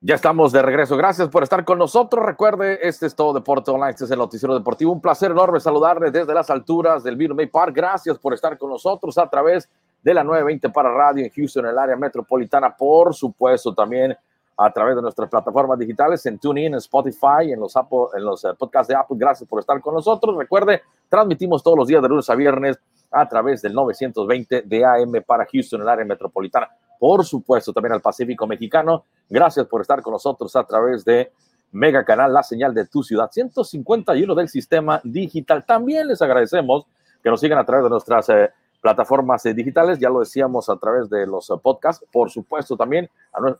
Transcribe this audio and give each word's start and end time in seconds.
Ya 0.00 0.14
estamos 0.14 0.52
de 0.52 0.62
regreso. 0.62 0.96
Gracias 0.96 1.28
por 1.28 1.42
estar 1.42 1.64
con 1.64 1.76
nosotros. 1.76 2.24
Recuerde, 2.24 2.78
este 2.86 3.06
es 3.06 3.16
todo 3.16 3.32
Deporte 3.32 3.72
Online. 3.72 3.90
Este 3.90 4.04
es 4.04 4.10
el 4.12 4.18
Noticiero 4.18 4.54
Deportivo. 4.54 4.92
Un 4.92 5.00
placer 5.00 5.32
enorme 5.32 5.58
saludarles 5.58 6.12
desde 6.12 6.32
las 6.32 6.48
alturas 6.50 7.02
del 7.02 7.16
Virus 7.16 7.36
May 7.36 7.46
Park. 7.46 7.74
Gracias 7.74 8.16
por 8.16 8.32
estar 8.32 8.56
con 8.56 8.70
nosotros 8.70 9.18
a 9.18 9.28
través 9.28 9.68
de 10.00 10.14
la 10.14 10.22
920 10.22 10.70
para 10.70 10.92
radio 10.92 11.24
en 11.24 11.30
Houston, 11.30 11.64
en 11.64 11.72
el 11.72 11.78
área 11.78 11.96
metropolitana. 11.96 12.76
Por 12.76 13.12
supuesto, 13.12 13.74
también 13.74 14.16
a 14.56 14.72
través 14.72 14.94
de 14.94 15.02
nuestras 15.02 15.28
plataformas 15.28 15.76
digitales 15.76 16.24
en 16.26 16.38
TuneIn, 16.38 16.74
en 16.74 16.78
Spotify, 16.78 17.50
en 17.50 17.58
los, 17.58 17.74
en 18.14 18.24
los 18.24 18.44
eh, 18.44 18.50
podcasts 18.56 18.86
de 18.86 18.94
Apple. 18.94 19.16
Gracias 19.18 19.48
por 19.48 19.58
estar 19.58 19.80
con 19.80 19.94
nosotros. 19.94 20.36
Recuerde, 20.36 20.80
transmitimos 21.08 21.60
todos 21.60 21.76
los 21.76 21.88
días 21.88 22.00
de 22.00 22.08
lunes 22.08 22.30
a 22.30 22.36
viernes 22.36 22.78
a 23.10 23.28
través 23.28 23.62
del 23.62 23.74
920 23.74 24.62
de 24.62 24.84
AM 24.84 25.24
para 25.26 25.44
Houston, 25.44 25.80
en 25.80 25.82
el 25.82 25.88
área 25.88 26.04
metropolitana 26.04 26.68
por 26.98 27.24
supuesto, 27.24 27.72
también 27.72 27.92
al 27.92 28.00
Pacífico 28.00 28.46
Mexicano. 28.46 29.04
Gracias 29.28 29.66
por 29.66 29.80
estar 29.80 30.02
con 30.02 30.12
nosotros 30.12 30.54
a 30.56 30.64
través 30.64 31.04
de 31.04 31.30
Mega 31.72 32.04
Canal, 32.04 32.32
la 32.32 32.42
señal 32.42 32.74
de 32.74 32.86
tu 32.86 33.02
ciudad, 33.02 33.30
151 33.30 34.34
del 34.34 34.48
sistema 34.48 35.00
digital. 35.04 35.64
También 35.66 36.08
les 36.08 36.22
agradecemos 36.22 36.86
que 37.22 37.30
nos 37.30 37.40
sigan 37.40 37.58
a 37.58 37.64
través 37.64 37.84
de 37.84 37.90
nuestras 37.90 38.28
eh, 38.30 38.50
plataformas 38.80 39.44
eh, 39.46 39.54
digitales, 39.54 39.98
ya 39.98 40.08
lo 40.08 40.20
decíamos 40.20 40.68
a 40.68 40.76
través 40.76 41.10
de 41.10 41.26
los 41.26 41.50
eh, 41.50 41.54
podcasts, 41.62 42.06
por 42.12 42.30
supuesto 42.30 42.76
también 42.76 43.10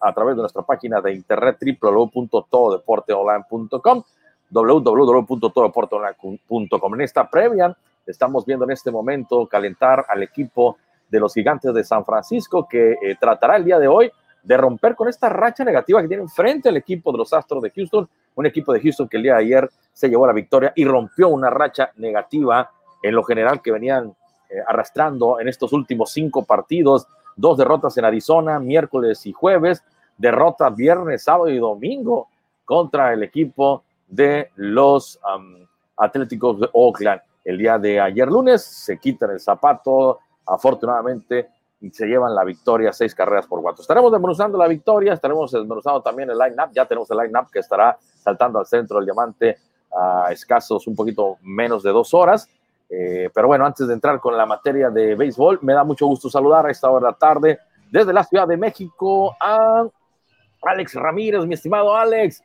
a, 0.01 0.15
través 0.15 0.37
de 0.37 0.43
nuestra 0.43 0.63
página 0.63 1.01
de 1.01 1.15
internet 1.15 1.59
www.tododeporteonline.com 1.81 4.05
www.tododeporteonline.com. 4.51 6.95
En 6.95 7.01
esta 7.03 7.29
previa 7.29 7.77
estamos 8.07 8.47
viendo 8.47 8.65
en 8.65 8.71
este 8.71 8.91
momento 8.91 9.47
calentar 9.47 10.07
al 10.09 10.23
equipo 10.23 10.79
de 11.09 11.21
los 11.21 11.35
gigantes 11.35 11.73
de 11.73 11.85
San 11.85 12.05
Francisco, 12.05 12.67
que 12.69 12.93
eh, 12.93 13.17
tratará 13.21 13.57
el 13.57 13.65
día 13.65 13.79
de 13.79 13.89
hoy 13.89 14.11
de 14.43 14.57
romper 14.57 14.95
con 14.95 15.09
esta 15.09 15.29
racha 15.29 15.65
negativa 15.65 16.01
que 16.01 16.09
tienen 16.09 16.29
frente 16.29 16.69
al 16.69 16.77
equipo 16.77 17.13
de 17.13 17.19
los 17.19 17.33
Astros 17.33 17.63
de 17.63 17.71
Houston, 17.71 18.09
un 18.35 18.47
equipo 18.47 18.73
de 18.73 18.81
Houston 18.81 19.09
que 19.09 19.17
el 19.17 19.25
día 19.25 19.35
de 19.35 19.41
ayer 19.41 19.71
se 19.93 20.09
llevó 20.09 20.27
la 20.27 20.33
victoria 20.33 20.73
y 20.77 20.85
rompió 20.85 21.29
una 21.29 21.51
racha 21.51 21.91
negativa 21.97 22.71
en 23.03 23.15
lo 23.15 23.23
general 23.23 23.61
que 23.61 23.73
venían 23.73 24.15
eh, 24.51 24.55
arrastrando 24.67 25.41
en 25.41 25.49
estos 25.49 25.73
últimos 25.73 26.13
cinco 26.13 26.45
partidos, 26.45 27.07
dos 27.37 27.59
derrotas 27.59 27.97
en 27.99 28.05
Arizona, 28.05 28.59
miércoles 28.59 29.27
y 29.27 29.33
jueves, 29.33 29.83
derrotas 30.17 30.75
viernes, 30.75 31.25
sábado 31.25 31.49
y 31.49 31.59
domingo 31.59 32.29
contra 32.65 33.13
el 33.13 33.23
equipo 33.23 33.85
de 34.07 34.51
los 34.57 35.19
Atléticos 35.97 36.61
de 36.61 36.69
Oakland. 36.73 37.21
El 37.45 37.59
día 37.59 37.79
de 37.79 38.01
ayer 38.01 38.29
lunes 38.29 38.63
se 38.63 38.99
quitan 38.99 39.31
el 39.31 39.41
zapato 39.41 40.21
afortunadamente 40.49 41.49
se 41.93 42.07
llevan 42.07 42.35
la 42.35 42.45
victoria, 42.45 42.93
seis 42.93 43.15
carreras 43.15 43.47
por 43.47 43.63
cuatro. 43.63 43.83
Estaremos 43.83 44.11
desmenuzando 44.11 44.59
la 44.59 44.67
victoria, 44.67 45.13
estaremos 45.13 45.53
desmenuzando 45.53 46.03
también 46.03 46.31
el 46.31 46.39
line-up, 46.39 46.71
ya 46.73 46.87
tenemos 46.87 47.11
el 47.11 47.19
line-up 47.19 47.51
que 47.53 47.61
estará 47.61 47.97
saltando 48.01 48.59
al 48.59 48.67
centro 48.67 48.97
del 48.97 49.07
diamante 49.07 49.59
a 49.93 50.33
escasos 50.33 50.87
un 50.87 50.97
poquito 50.97 51.37
menos 51.43 51.83
de 51.83 51.91
dos 51.91 52.13
horas. 52.15 52.49
Eh, 52.91 53.31
pero 53.35 53.47
bueno, 53.47 53.65
antes 53.65 53.87
de 53.87 53.95
entrar 53.95 54.19
con 54.19 54.37
la 54.37 54.47
materia 54.47 54.91
de 54.91 55.15
béisbol, 55.15 55.61
me 55.63 55.75
da 55.75 55.85
mucho 55.85 56.07
gusto 56.07 56.29
saludar 56.29 56.67
a 56.67 56.71
esta 56.71 56.91
hora 56.91 57.07
de 57.07 57.13
la 57.13 57.19
tarde 57.19 57.59
desde 57.91 58.13
la 58.13 58.25
Ciudad 58.25 58.49
de 58.49 58.57
México 58.57 59.37
a 59.41 59.87
Alex 60.63 60.95
Ramírez, 60.95 61.45
mi 61.47 61.55
estimado 61.55 61.95
Alex, 61.95 62.43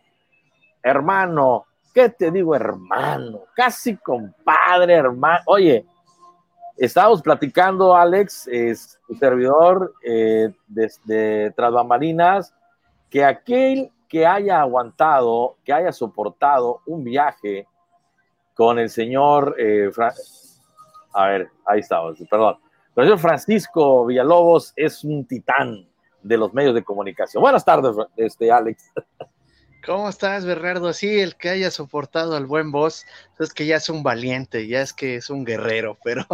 hermano, 0.82 1.66
¿qué 1.94 2.10
te 2.10 2.30
digo, 2.30 2.56
hermano? 2.56 3.42
Casi 3.56 3.98
compadre, 3.98 4.94
hermano. 4.94 5.44
Oye, 5.48 5.86
Estábamos 6.78 7.22
platicando, 7.22 7.96
Alex, 7.96 8.48
es 8.48 9.00
un 9.08 9.20
servidor 9.20 9.94
eh, 10.04 10.52
desde 10.68 11.52
Tras 11.52 11.72
Bambalinas, 11.72 12.54
que 13.10 13.24
aquel 13.24 13.92
que 14.10 14.26
haya 14.26 14.60
aguantado, 14.62 15.58
que 15.64 15.72
haya 15.72 15.92
soportado 15.92 16.82
un 16.88 17.04
viaje 17.04 17.68
con 18.56 18.80
el 18.80 18.90
señor, 18.90 19.56
eh, 19.60 19.92
a 21.14 21.28
ver, 21.28 21.50
ahí 21.66 21.80
estamos, 21.80 22.18
perdón, 22.30 22.58
el 22.96 23.04
señor 23.04 23.20
Francisco 23.20 24.06
Villalobos 24.06 24.74
es 24.76 25.04
un 25.04 25.26
titán 25.26 25.88
de 26.22 26.38
los 26.38 26.54
medios 26.54 26.74
de 26.74 26.84
comunicación. 26.84 27.42
Buenas 27.42 27.66
tardes, 27.66 27.96
este, 28.16 28.52
Alex. 28.52 28.92
¿Cómo 29.86 30.08
estás, 30.08 30.46
Bernardo? 30.46 30.94
Sí, 30.94 31.20
el 31.20 31.36
que 31.36 31.50
haya 31.50 31.70
soportado 31.70 32.38
al 32.38 32.46
buen 32.46 32.72
boss, 32.72 33.06
es 33.38 33.54
que 33.54 33.66
ya 33.66 33.76
es 33.76 33.90
un 33.90 34.02
valiente, 34.02 34.66
ya 34.66 34.82
es 34.82 34.94
que 34.94 35.16
es 35.16 35.30
un 35.30 35.44
guerrero, 35.44 35.98
pero 36.04 36.26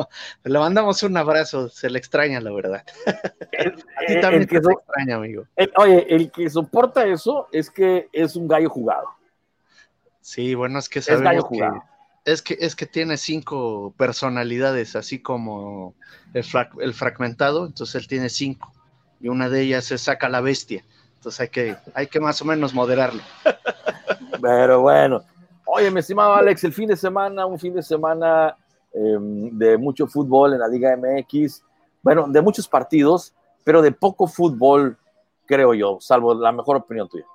le 0.44 0.60
mandamos 0.60 1.02
un 1.02 1.18
abrazo, 1.18 1.68
se 1.68 1.90
le 1.90 1.98
extraña, 1.98 2.40
la 2.42 2.52
verdad. 2.52 2.84
A 3.58 4.06
ti 4.06 4.22
también 4.22 4.46
te 4.46 4.58
extraña, 4.58 5.16
amigo. 5.16 5.46
oye, 5.78 6.06
el 6.10 6.32
que 6.32 6.48
soporta 6.50 7.08
eso 7.08 7.48
es 7.52 7.72
que 7.72 8.08
es 8.14 8.36
un 8.36 8.48
gallo 8.48 8.70
jugado. 8.70 9.08
Sí, 10.22 10.54
bueno, 10.54 10.78
es 10.78 10.88
que 10.88 11.02
sabemos 11.02 11.22
es 11.22 11.26
gallo 11.26 11.42
jugado. 11.42 11.84
es 12.26 12.44
que, 12.44 12.56
es 12.60 12.76
que 12.76 12.86
tiene 12.86 13.18
cinco 13.18 13.96
personalidades, 13.98 14.96
así 14.96 15.24
como 15.24 15.96
el, 16.36 16.46
el 16.82 16.94
fragmentado, 16.94 17.66
entonces 17.66 17.96
él 17.96 18.08
tiene 18.08 18.30
cinco, 18.30 18.72
y 19.20 19.30
una 19.30 19.50
de 19.50 19.62
ellas 19.62 19.92
es 19.92 20.02
saca 20.02 20.30
la 20.30 20.42
bestia. 20.42 20.84
Entonces 21.20 21.42
hay 21.42 21.50
que, 21.50 21.76
hay 21.94 22.08
que 22.08 22.22
más 22.22 22.42
o 22.42 22.46
menos 22.46 22.74
moderarlo. 22.74 23.22
Pero 24.42 24.80
bueno, 24.80 25.22
oye, 25.66 25.92
mi 25.92 26.00
estimado 26.00 26.34
Alex, 26.34 26.64
el 26.64 26.72
fin 26.72 26.88
de 26.88 26.96
semana, 26.96 27.46
un 27.46 27.60
fin 27.60 27.74
de 27.74 27.84
semana 27.84 28.56
em, 28.94 29.50
de 29.58 29.78
mucho 29.78 30.08
fútbol 30.08 30.54
en 30.54 30.60
la 30.60 30.70
Liga 30.70 30.96
MX, 30.96 31.62
bueno, 32.02 32.26
de 32.30 32.42
muchos 32.42 32.70
partidos, 32.70 33.34
pero 33.66 33.82
de 33.82 33.92
poco 33.92 34.28
fútbol, 34.28 34.98
creo 35.46 35.74
yo, 35.74 35.98
salvo 36.00 36.34
la 36.34 36.54
mejor 36.54 36.78
opinión 36.78 37.10
tuya. 37.10 37.26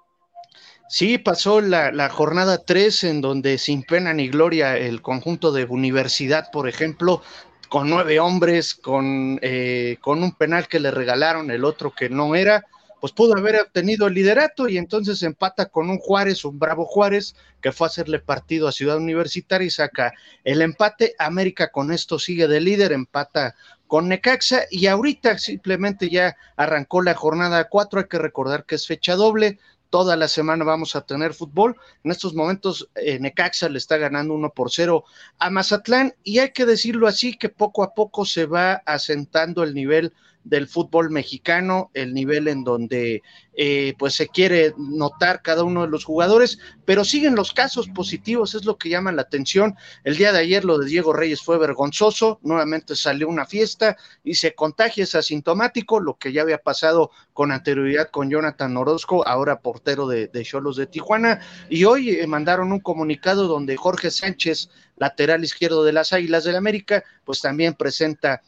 Sí, 0.88 1.18
pasó 1.18 1.60
la, 1.60 2.08
jornada 2.08 2.64
3 2.64 3.04
en 3.04 3.20
donde 3.20 3.58
sin 3.58 3.82
pena 3.82 4.14
ni 4.14 4.28
gloria 4.28 4.78
el 4.78 5.02
conjunto 5.02 5.52
de 5.52 5.66
universidad, 5.66 6.50
por 6.50 6.70
ejemplo, 6.70 7.20
con 7.68 7.90
nueve 7.90 8.18
hombres, 8.18 8.74
con, 8.74 9.38
eh, 9.42 9.98
con 10.00 10.22
un 10.22 10.32
penal 10.32 10.68
que 10.68 10.80
le 10.80 10.90
regalaron, 10.90 11.50
el 11.50 11.66
otro 11.66 11.92
que 11.94 12.08
no 12.08 12.34
era, 12.34 12.64
pues 13.04 13.12
pudo 13.12 13.37
haber 13.37 13.60
obtenido 13.60 14.06
el 14.06 14.15
liderato 14.15 14.66
y 14.66 14.78
entonces 14.78 15.22
empata 15.22 15.66
con 15.66 15.91
un 15.91 15.98
Juárez, 15.98 16.42
un 16.47 16.59
bravo 16.59 16.87
Juárez, 16.87 17.37
que 17.60 17.70
fue 17.70 17.87
a 17.87 17.91
hacerle 17.91 18.19
partido 18.19 18.66
a 18.66 18.72
Ciudad 18.72 18.97
Universitaria 18.97 19.66
y 19.66 19.70
saca 19.70 20.15
el 20.42 20.62
empate. 20.62 21.14
América 21.19 21.70
con 21.70 21.93
esto 21.93 22.19
sigue 22.19 22.48
de 22.48 22.62
líder, 22.62 22.93
empata 22.93 23.56
con 23.87 24.09
Necaxa 24.09 24.62
y 24.70 24.87
ahorita 24.87 25.37
simplemente 25.37 26.09
ya 26.09 26.34
arrancó 26.56 27.03
la 27.03 27.12
jornada 27.12 27.69
4, 27.69 28.00
hay 28.00 28.06
que 28.09 28.16
recordar 28.16 28.64
que 28.64 28.76
es 28.76 28.87
fecha 28.87 29.16
doble, 29.16 29.59
toda 29.91 30.16
la 30.16 30.26
semana 30.26 30.64
vamos 30.64 30.97
a 30.97 31.03
tener 31.03 31.34
fútbol. 31.34 31.76
En 32.04 32.10
estos 32.10 32.32
momentos 32.32 32.88
eh, 32.94 33.19
Necaxa 33.19 33.69
le 33.69 33.76
está 33.76 33.98
ganando 33.98 34.32
1 34.32 34.48
por 34.54 34.72
0 34.72 35.04
a 35.41 35.50
Mazatlán 35.50 36.14
y 36.22 36.38
hay 36.38 36.53
que 36.53 36.64
decirlo 36.64 37.06
así 37.06 37.37
que 37.37 37.50
poco 37.50 37.82
a 37.82 37.93
poco 37.93 38.25
se 38.25 38.47
va 38.47 38.82
asentando 38.87 39.62
el 39.62 39.75
nivel 39.75 40.14
del 40.44 40.69
fútbol 40.69 41.10
mexicano, 41.10 41.91
el 41.94 42.15
nivel 42.15 42.49
en 42.49 42.65
donde 42.65 43.22
eh, 43.56 43.94
pues 43.99 44.15
se 44.15 44.28
quiere 44.28 44.75
notar 44.77 45.43
cada 45.43 45.65
uno 45.65 45.82
de 45.82 45.88
los 45.88 46.05
jugadores, 46.05 46.59
pero 46.84 47.05
siguen 47.05 47.34
los 47.34 47.53
casos 47.53 47.88
positivos, 47.88 48.55
es 48.55 48.65
lo 48.65 48.77
que 48.77 48.91
llama 48.91 49.12
la 49.12 49.22
atención. 49.22 49.75
El 50.05 50.16
día 50.16 50.32
de 50.32 50.41
ayer 50.41 50.65
lo 50.65 50.78
de 50.78 50.87
Diego 50.87 51.12
Reyes 51.12 51.41
fue 51.41 51.59
vergonzoso, 51.59 52.38
nuevamente 52.43 52.94
salió 52.94 53.28
una 53.28 53.47
fiesta 53.47 53.97
y 54.22 54.34
se 54.34 54.55
contagia, 54.55 55.05
es 55.05 55.15
asintomático, 55.15 56.00
lo 56.00 56.19
que 56.19 56.32
ya 56.32 56.43
había 56.43 56.59
pasado 56.59 57.11
con 57.32 57.50
anterioridad 57.50 58.11
con 58.11 58.31
Jonathan 58.31 58.76
Orozco, 58.76 59.26
ahora 59.26 59.61
portero 59.61 60.06
de 60.06 60.31
Cholos 60.44 60.76
de, 60.76 60.87
Tijuana, 60.87 61.41
y 61.69 61.84
hoy 61.84 62.11
eh, 62.11 62.26
mandaron 62.26 62.72
un 62.72 62.81
comunicado 62.81 63.49
donde 63.49 63.76
Jorge 63.76 64.11
Sánchez, 64.11 64.69
lateral 64.97 65.43
izquierdo 65.43 65.84
de 65.84 65.93
las 65.93 66.12
Águilas 66.12 66.44
del 66.44 66.56
América, 66.56 67.03
pues 67.25 67.41
también 67.41 67.75
presenta 67.75 68.43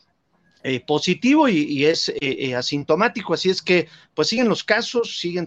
eh, 0.68 0.80
positivo 0.80 1.48
y, 1.48 1.84
es 1.84 2.08
eh, 2.08 2.16
eh, 2.20 2.56
asintomático, 2.56 3.34
así 3.34 3.50
es 3.50 3.62
que 3.62 3.86
pues 4.14 4.26
siguen 4.26 4.48
los 4.48 4.64
casos, 4.64 5.16
siguen, 5.20 5.46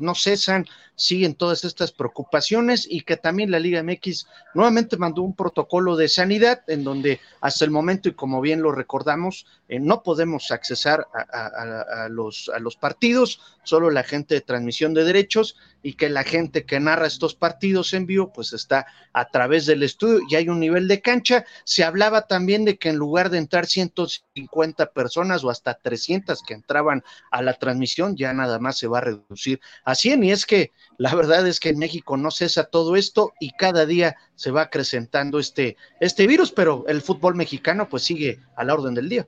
no 0.00 0.14
cesan, 0.14 0.64
siguen 1.00 1.34
todas 1.34 1.64
estas 1.64 1.92
preocupaciones 1.92 2.86
y 2.88 3.00
que 3.00 3.16
también 3.16 3.50
la 3.50 3.58
Liga 3.58 3.82
MX 3.82 4.26
nuevamente 4.52 4.98
mandó 4.98 5.22
un 5.22 5.34
protocolo 5.34 5.96
de 5.96 6.08
sanidad 6.08 6.62
en 6.66 6.84
donde 6.84 7.20
hasta 7.40 7.64
el 7.64 7.70
momento 7.70 8.10
y 8.10 8.12
como 8.12 8.42
bien 8.42 8.60
lo 8.60 8.70
recordamos, 8.70 9.46
no 9.68 10.02
podemos 10.02 10.50
accesar 10.50 11.06
a, 11.14 12.08
los, 12.10 12.50
a 12.54 12.58
los 12.58 12.76
partidos, 12.76 13.40
solo 13.62 13.90
la 13.90 14.02
gente 14.02 14.34
de 14.34 14.40
transmisión 14.42 14.92
de 14.92 15.04
derechos 15.04 15.56
y 15.82 15.94
que 15.94 16.10
la 16.10 16.22
gente 16.22 16.66
que 16.66 16.80
narra 16.80 17.06
estos 17.06 17.34
partidos 17.34 17.94
en 17.94 18.04
vivo 18.04 18.30
pues 18.32 18.52
está 18.52 18.86
a 19.14 19.30
través 19.30 19.64
del 19.64 19.82
estudio 19.82 20.20
y 20.28 20.34
hay 20.36 20.50
un 20.50 20.60
nivel 20.60 20.86
de 20.86 21.00
cancha. 21.00 21.46
Se 21.64 21.82
hablaba 21.82 22.26
también 22.26 22.66
de 22.66 22.76
que 22.76 22.90
en 22.90 22.96
lugar 22.96 23.30
de 23.30 23.38
entrar 23.38 23.66
150 23.66 24.92
personas 24.92 25.44
o 25.44 25.50
hasta 25.50 25.74
300 25.74 26.42
que 26.42 26.54
entraban 26.54 27.02
a 27.30 27.40
la 27.40 27.54
transmisión, 27.54 28.16
ya 28.16 28.34
nada 28.34 28.58
más 28.58 28.76
se 28.76 28.86
va 28.86 28.98
a 28.98 29.02
reducir 29.02 29.60
a 29.84 29.94
100 29.94 30.24
y 30.24 30.32
es 30.32 30.44
que 30.44 30.72
la 31.00 31.14
verdad 31.14 31.46
es 31.46 31.60
que 31.60 31.70
en 31.70 31.78
México 31.78 32.18
no 32.18 32.30
cesa 32.30 32.64
todo 32.64 32.94
esto 32.94 33.32
y 33.40 33.52
cada 33.52 33.86
día 33.86 34.16
se 34.34 34.50
va 34.50 34.60
acrecentando 34.60 35.38
este, 35.38 35.78
este 35.98 36.26
virus, 36.26 36.52
pero 36.52 36.84
el 36.88 37.00
fútbol 37.00 37.36
mexicano 37.36 37.88
pues 37.88 38.02
sigue 38.02 38.38
a 38.54 38.64
la 38.64 38.74
orden 38.74 38.92
del 38.92 39.08
día. 39.08 39.26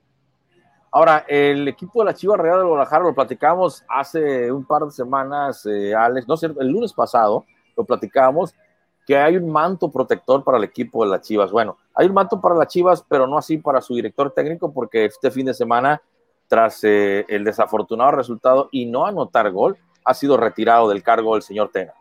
Ahora, 0.91 1.25
el 1.27 1.67
equipo 1.67 2.01
de 2.01 2.05
la 2.05 2.13
Chivas 2.13 2.39
Real 2.39 2.59
de 2.59 2.65
Guadalajara 2.65 3.05
lo 3.05 3.15
platicamos 3.15 3.83
hace 3.89 4.51
un 4.51 4.65
par 4.65 4.83
de 4.83 4.91
semanas, 4.91 5.65
eh, 5.65 5.95
Alex, 5.95 6.27
no 6.27 6.37
sé, 6.37 6.45
el 6.45 6.67
lunes 6.67 6.93
pasado 6.93 7.43
lo 7.75 7.83
platicamos, 7.83 8.53
que 9.07 9.17
hay 9.17 9.35
un 9.35 9.49
manto 9.49 9.91
protector 9.91 10.43
para 10.43 10.59
el 10.59 10.65
equipo 10.65 11.03
de 11.03 11.09
las 11.09 11.21
Chivas. 11.21 11.51
Bueno, 11.51 11.79
hay 11.95 12.05
un 12.05 12.13
manto 12.13 12.39
para 12.39 12.53
las 12.53 12.67
Chivas, 12.67 13.03
pero 13.09 13.25
no 13.25 13.35
así 13.35 13.57
para 13.57 13.81
su 13.81 13.95
director 13.95 14.29
técnico, 14.29 14.71
porque 14.71 15.05
este 15.05 15.31
fin 15.31 15.47
de 15.47 15.55
semana, 15.55 15.99
tras 16.47 16.83
eh, 16.83 17.25
el 17.29 17.43
desafortunado 17.43 18.11
resultado 18.11 18.69
y 18.71 18.85
no 18.85 19.07
anotar 19.07 19.49
gol, 19.49 19.75
ha 20.03 20.13
sido 20.13 20.37
retirado 20.37 20.89
del 20.89 21.03
cargo 21.03 21.35
el 21.35 21.41
señor 21.41 21.71
Tena. 21.71 21.93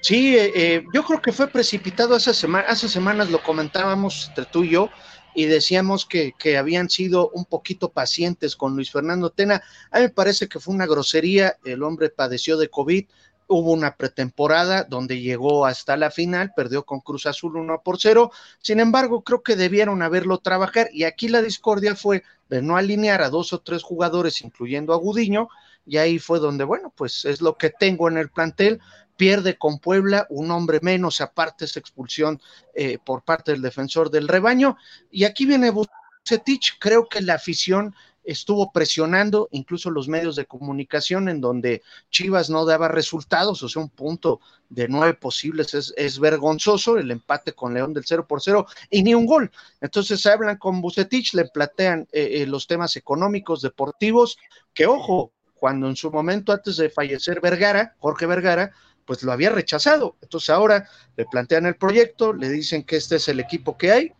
Sí, 0.00 0.36
eh, 0.36 0.52
eh, 0.54 0.84
yo 0.92 1.02
creo 1.02 1.22
que 1.22 1.32
fue 1.32 1.48
precipitado 1.48 2.14
hace, 2.14 2.30
hace 2.30 2.88
semanas, 2.88 3.30
lo 3.30 3.42
comentábamos 3.42 4.28
entre 4.28 4.44
tú 4.44 4.62
y 4.62 4.70
yo, 4.70 4.90
y 5.34 5.46
decíamos 5.46 6.04
que, 6.04 6.32
que, 6.38 6.58
habían 6.58 6.90
sido 6.90 7.30
un 7.30 7.46
poquito 7.46 7.90
pacientes 7.90 8.54
con 8.54 8.76
Luis 8.76 8.92
Fernando 8.92 9.30
Tena. 9.30 9.62
A 9.90 9.98
mí 9.98 10.04
me 10.04 10.10
parece 10.10 10.46
que 10.46 10.60
fue 10.60 10.74
una 10.74 10.86
grosería, 10.86 11.56
el 11.64 11.82
hombre 11.82 12.10
padeció 12.10 12.58
de 12.58 12.68
COVID, 12.68 13.06
hubo 13.46 13.72
una 13.72 13.96
pretemporada 13.96 14.84
donde 14.84 15.20
llegó 15.20 15.66
hasta 15.66 15.96
la 15.96 16.10
final, 16.10 16.52
perdió 16.54 16.84
con 16.84 17.00
Cruz 17.00 17.26
Azul 17.26 17.56
1 17.56 17.82
por 17.84 18.00
0, 18.00 18.30
sin 18.60 18.80
embargo 18.80 19.22
creo 19.22 19.42
que 19.42 19.56
debieron 19.56 20.02
haberlo 20.02 20.38
trabajar 20.38 20.88
y 20.92 21.04
aquí 21.04 21.28
la 21.28 21.42
discordia 21.42 21.94
fue 21.94 22.22
de 22.48 22.62
no 22.62 22.76
alinear 22.76 23.22
a 23.22 23.30
dos 23.30 23.52
o 23.52 23.60
tres 23.60 23.82
jugadores, 23.82 24.42
incluyendo 24.42 24.92
a 24.92 24.96
Gudiño, 24.96 25.48
y 25.86 25.98
ahí 25.98 26.18
fue 26.18 26.38
donde, 26.38 26.64
bueno, 26.64 26.92
pues 26.96 27.24
es 27.24 27.40
lo 27.40 27.56
que 27.56 27.70
tengo 27.70 28.08
en 28.08 28.16
el 28.16 28.30
plantel, 28.30 28.80
pierde 29.16 29.56
con 29.56 29.78
Puebla, 29.78 30.26
un 30.30 30.50
hombre 30.50 30.80
menos, 30.82 31.20
aparte 31.20 31.64
esa 31.64 31.80
expulsión 31.80 32.40
eh, 32.74 32.98
por 33.04 33.22
parte 33.22 33.52
del 33.52 33.62
defensor 33.62 34.10
del 34.10 34.28
rebaño, 34.28 34.76
y 35.10 35.24
aquí 35.24 35.46
viene 35.46 35.70
Bucetich, 35.70 36.78
creo 36.78 37.08
que 37.08 37.20
la 37.20 37.34
afición 37.34 37.94
estuvo 38.24 38.72
presionando 38.72 39.48
incluso 39.52 39.90
los 39.90 40.08
medios 40.08 40.34
de 40.34 40.46
comunicación 40.46 41.28
en 41.28 41.40
donde 41.40 41.82
Chivas 42.10 42.48
no 42.48 42.64
daba 42.64 42.88
resultados, 42.88 43.62
o 43.62 43.68
sea, 43.68 43.82
un 43.82 43.90
punto 43.90 44.40
de 44.70 44.88
nueve 44.88 45.14
posibles 45.14 45.74
es, 45.74 46.18
vergonzoso, 46.18 46.96
el 46.96 47.10
empate 47.10 47.52
con 47.52 47.74
León 47.74 47.92
del 47.92 48.04
0 48.06 48.26
por 48.26 48.42
0 48.42 48.66
y 48.90 49.02
ni 49.02 49.14
un 49.14 49.26
gol. 49.26 49.50
Entonces 49.80 50.24
hablan 50.26 50.56
con 50.56 50.80
Bucetich, 50.80 51.34
le 51.34 51.44
plantean 51.44 52.08
eh, 52.12 52.42
eh, 52.42 52.46
los 52.46 52.66
temas 52.66 52.96
económicos, 52.96 53.60
deportivos, 53.60 54.38
que 54.72 54.86
ojo, 54.86 55.32
cuando 55.54 55.88
en 55.88 55.96
su 55.96 56.10
momento 56.10 56.52
antes 56.52 56.76
de 56.76 56.90
fallecer 56.90 57.40
Vergara, 57.40 57.94
Jorge 57.98 58.26
Vergara, 58.26 58.72
pues 59.06 59.22
lo 59.22 59.32
había 59.32 59.50
rechazado. 59.50 60.16
Entonces 60.22 60.50
ahora 60.50 60.88
le 61.16 61.26
plantean 61.26 61.66
el 61.66 61.76
proyecto, 61.76 62.32
le 62.32 62.48
dicen 62.48 62.84
que 62.84 62.96
este 62.96 63.16
es 63.16 63.28
el 63.28 63.40
equipo 63.40 63.76
que 63.76 63.92
hay, 63.92 64.12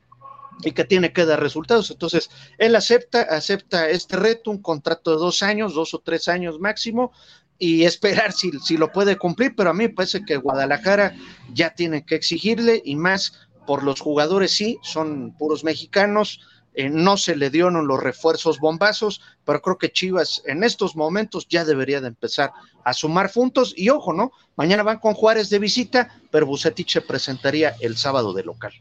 y 0.63 0.73
que 0.73 0.85
tiene 0.85 1.13
que 1.13 1.25
dar 1.25 1.41
resultados. 1.41 1.91
Entonces, 1.91 2.31
él 2.59 2.77
acepta, 2.77 3.23
acepta 3.23 3.89
este 3.89 4.17
reto, 4.17 4.51
un 4.51 4.63
contrato 4.63 5.11
de 5.13 5.17
dos 5.17 5.43
años, 5.43 5.75
dos 5.75 5.95
o 5.95 5.99
tres 5.99 6.29
años 6.29 6.61
máximo, 6.61 7.13
y 7.59 7.85
esperar 7.85 8.33
si, 8.33 8.53
si 8.61 8.77
lo 8.77 8.93
puede 8.93 9.17
cumplir, 9.17 9.55
pero 9.57 9.71
a 9.71 9.75
mí 9.75 9.85
me 9.85 9.91
parece 9.91 10.25
que 10.25 10.37
Guadalajara 10.37 11.15
ya 11.53 11.75
tiene 11.75 12.05
que 12.05 12.15
exigirle 12.15 12.83
y 12.85 12.97
más 12.97 13.49
por 13.67 13.83
los 13.83 14.01
jugadores, 14.01 14.53
sí, 14.53 14.79
son 14.83 15.35
puros 15.39 15.65
mexicanos, 15.65 16.41
eh, 16.75 16.91
no 16.91 17.17
se 17.17 17.37
le 17.37 17.51
dieron 17.51 17.87
los 17.87 18.03
refuerzos 18.03 18.59
bombazos, 18.59 19.21
pero 19.45 19.63
creo 19.63 19.79
que 19.79 19.93
Chivas 19.93 20.43
en 20.47 20.65
estos 20.65 20.97
momentos 20.97 21.47
ya 21.49 21.65
debería 21.65 22.01
de 22.01 22.09
empezar 22.09 22.53
a 22.85 22.93
sumar 22.93 23.31
puntos 23.33 23.73
y 23.77 23.91
ojo, 23.91 24.13
¿no? 24.13 24.33
Mañana 24.57 24.83
van 24.83 24.99
con 24.99 25.15
Juárez 25.15 25.51
de 25.51 25.59
visita, 25.59 26.21
pero 26.31 26.47
Bucetich 26.47 26.93
se 26.93 27.01
presentaría 27.01 27.75
el 27.81 27.97
sábado 27.97 28.33
de 28.33 28.45
local 28.45 28.73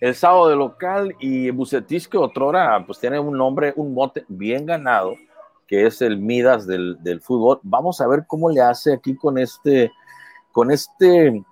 el 0.00 0.14
sábado 0.14 0.48
de 0.48 0.56
local 0.56 1.14
y 1.18 1.50
Bucetis 1.50 2.06
que 2.06 2.16
otrora 2.16 2.84
pues 2.86 3.00
tiene 3.00 3.18
un 3.18 3.36
nombre, 3.36 3.72
un 3.76 3.94
mote 3.94 4.24
bien 4.28 4.66
ganado, 4.66 5.16
que 5.66 5.86
es 5.86 6.00
el 6.02 6.18
Midas 6.18 6.66
del, 6.66 7.20
fútbol. 7.20 7.60
Vamos 7.62 8.00
a 8.00 8.06
ver 8.06 8.24
cómo 8.26 8.50
le 8.50 8.60
hace 8.60 8.92
aquí 8.92 9.16
con 9.16 9.38
este, 9.38 9.92
con 10.52 10.70
este 10.70 11.42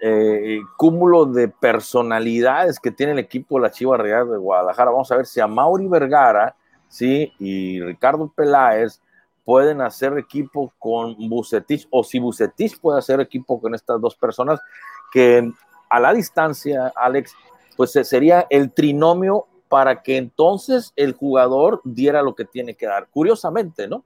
eh, 0.00 0.60
cúmulo 0.76 1.26
de 1.26 1.48
personalidades 1.48 2.78
que 2.78 2.90
tiene 2.90 3.12
el 3.12 3.18
equipo 3.18 3.56
de 3.56 3.62
la 3.62 3.70
Chiva 3.70 3.96
Real 3.96 4.30
de 4.30 4.38
Guadalajara. 4.38 4.90
Vamos 4.90 5.10
a 5.12 5.16
ver 5.16 5.26
si 5.26 5.40
a 5.40 5.46
Mauri 5.46 5.86
Vergara, 5.86 6.56
sí, 6.88 7.32
y 7.38 7.80
Ricardo 7.80 8.32
Peláez 8.34 9.00
pueden 9.44 9.80
hacer 9.80 10.16
equipo 10.18 10.72
con 10.78 11.16
Bucetich 11.28 11.86
o 11.90 12.04
si 12.04 12.18
Bucetich 12.18 12.78
puede 12.80 12.98
hacer 12.98 13.20
equipo 13.20 13.60
con 13.60 13.74
estas 13.74 14.00
dos 14.00 14.14
personas 14.14 14.60
que 15.12 15.50
a 15.88 16.00
la 16.00 16.12
distancia, 16.12 16.92
Alex, 16.94 17.34
pues 17.76 17.92
sería 17.92 18.46
el 18.48 18.72
trinomio 18.72 19.46
para 19.68 20.02
que 20.02 20.16
entonces 20.16 20.92
el 20.96 21.14
jugador 21.14 21.80
diera 21.84 22.22
lo 22.22 22.34
que 22.34 22.44
tiene 22.44 22.74
que 22.74 22.86
dar. 22.86 23.08
Curiosamente, 23.08 23.88
¿no? 23.88 24.04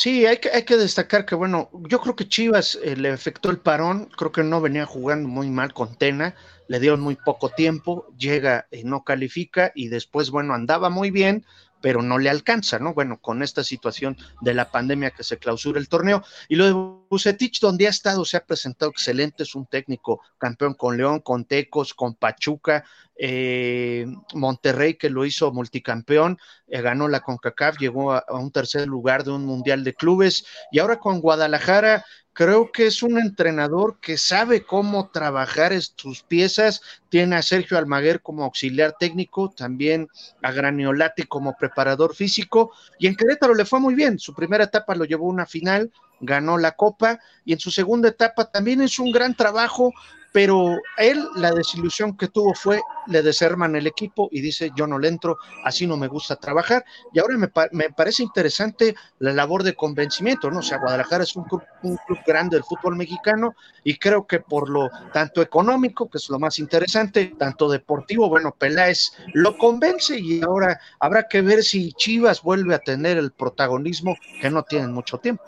Sí, 0.00 0.24
hay 0.24 0.38
que, 0.38 0.48
hay 0.48 0.62
que 0.62 0.78
destacar 0.78 1.26
que, 1.26 1.34
bueno, 1.34 1.68
yo 1.74 2.00
creo 2.00 2.16
que 2.16 2.26
Chivas 2.26 2.78
eh, 2.82 2.96
le 2.96 3.10
afectó 3.10 3.50
el 3.50 3.58
parón, 3.58 4.06
creo 4.16 4.32
que 4.32 4.42
no 4.42 4.62
venía 4.62 4.86
jugando 4.86 5.28
muy 5.28 5.50
mal 5.50 5.74
con 5.74 5.94
Tena, 5.94 6.34
le 6.68 6.80
dieron 6.80 7.02
muy 7.02 7.16
poco 7.16 7.50
tiempo, 7.50 8.06
llega 8.16 8.66
y 8.70 8.84
no 8.84 9.04
califica 9.04 9.72
y 9.74 9.88
después, 9.88 10.30
bueno, 10.30 10.54
andaba 10.54 10.88
muy 10.88 11.10
bien, 11.10 11.44
pero 11.82 12.00
no 12.00 12.18
le 12.18 12.30
alcanza, 12.30 12.78
¿no? 12.78 12.94
Bueno, 12.94 13.18
con 13.20 13.42
esta 13.42 13.62
situación 13.62 14.16
de 14.40 14.54
la 14.54 14.70
pandemia 14.70 15.10
que 15.10 15.22
se 15.22 15.36
clausura 15.36 15.78
el 15.78 15.90
torneo. 15.90 16.24
Y 16.48 16.56
de 16.56 16.72
Bucetich, 17.10 17.60
donde 17.60 17.88
ha 17.88 17.90
estado, 17.90 18.24
se 18.24 18.36
ha 18.36 18.46
presentado 18.46 18.90
excelente, 18.90 19.42
es 19.42 19.54
un 19.56 19.66
técnico 19.66 20.20
campeón 20.38 20.74
con 20.74 20.96
León, 20.96 21.20
con 21.20 21.44
Tecos, 21.44 21.92
con 21.92 22.14
Pachuca, 22.14 22.84
eh, 23.16 24.06
Monterrey, 24.32 24.94
que 24.94 25.10
lo 25.10 25.26
hizo 25.26 25.52
multicampeón, 25.52 26.38
eh, 26.68 26.80
ganó 26.80 27.08
la 27.08 27.20
CONCACAF, 27.20 27.78
llegó 27.78 28.12
a, 28.12 28.24
un 28.30 28.52
tercer 28.52 28.86
lugar 28.86 29.24
de 29.24 29.32
un 29.32 29.44
mundial 29.44 29.82
de 29.82 29.94
clubes, 29.94 30.46
y 30.70 30.78
ahora 30.78 31.00
con 31.00 31.20
Guadalajara 31.20 32.04
Creo 32.32 32.70
que 32.70 32.86
es 32.86 33.02
un 33.02 33.18
entrenador 33.18 33.98
que 34.00 34.16
sabe 34.16 34.62
cómo 34.62 35.10
trabajar 35.10 35.72
sus 35.82 36.22
piezas. 36.22 36.80
Tiene 37.08 37.36
a 37.36 37.42
Sergio 37.42 37.76
Almaguer 37.76 38.22
como 38.22 38.44
auxiliar 38.44 38.94
técnico, 38.98 39.50
también 39.50 40.08
a 40.40 40.52
Graniolati 40.52 41.24
como 41.24 41.56
preparador 41.56 42.14
físico. 42.14 42.72
Y 42.98 43.08
en 43.08 43.16
Querétaro 43.16 43.54
le 43.54 43.64
fue 43.64 43.80
muy 43.80 43.94
bien. 43.94 44.18
Su 44.18 44.32
primera 44.34 44.64
etapa 44.64 44.94
lo 44.94 45.04
llevó 45.04 45.26
a 45.26 45.34
una 45.34 45.44
final, 45.44 45.90
ganó 46.20 46.58
la 46.58 46.72
Copa. 46.72 47.18
Y 47.44 47.52
en 47.52 47.58
su 47.58 47.70
segunda 47.70 48.08
etapa 48.08 48.50
también 48.50 48.80
es 48.82 48.98
un 48.98 49.12
gran 49.12 49.34
trabajo 49.34 49.92
pero 50.32 50.78
él 50.96 51.26
la 51.36 51.50
desilusión 51.52 52.16
que 52.16 52.28
tuvo 52.28 52.54
fue 52.54 52.80
le 53.06 53.22
desarman 53.22 53.74
el 53.74 53.86
equipo 53.86 54.28
y 54.30 54.40
dice 54.40 54.70
yo 54.76 54.86
no 54.86 54.98
le 54.98 55.08
entro, 55.08 55.38
así 55.64 55.86
no 55.86 55.96
me 55.96 56.06
gusta 56.06 56.36
trabajar 56.36 56.84
y 57.12 57.18
ahora 57.18 57.36
me, 57.36 57.50
me 57.72 57.90
parece 57.90 58.22
interesante 58.22 58.94
la 59.18 59.32
labor 59.32 59.62
de 59.62 59.74
convencimiento, 59.74 60.50
¿no? 60.50 60.60
O 60.60 60.62
sea, 60.62 60.78
Guadalajara 60.78 61.24
es 61.24 61.34
un 61.34 61.44
club, 61.44 61.62
un 61.82 61.96
club, 62.06 62.18
grande 62.26 62.56
del 62.56 62.64
fútbol 62.64 62.96
mexicano 62.96 63.54
y 63.82 63.96
creo 63.98 64.26
que 64.26 64.40
por 64.40 64.68
lo 64.68 64.88
tanto 65.12 65.42
económico, 65.42 66.08
que 66.08 66.18
es 66.18 66.28
lo 66.28 66.38
más 66.38 66.58
interesante, 66.58 67.34
tanto 67.38 67.68
deportivo, 67.68 68.28
bueno, 68.28 68.54
Peláez 68.56 69.12
lo 69.34 69.56
convence 69.58 70.18
y 70.18 70.42
ahora 70.42 70.80
habrá 71.00 71.26
que 71.28 71.40
ver 71.40 71.64
si 71.64 71.92
Chivas 71.94 72.42
vuelve 72.42 72.74
a 72.74 72.78
tener 72.78 73.18
el 73.18 73.32
protagonismo 73.32 74.16
que 74.40 74.50
no 74.50 74.62
tienen 74.62 74.92
mucho 74.92 75.18
tiempo. 75.18 75.42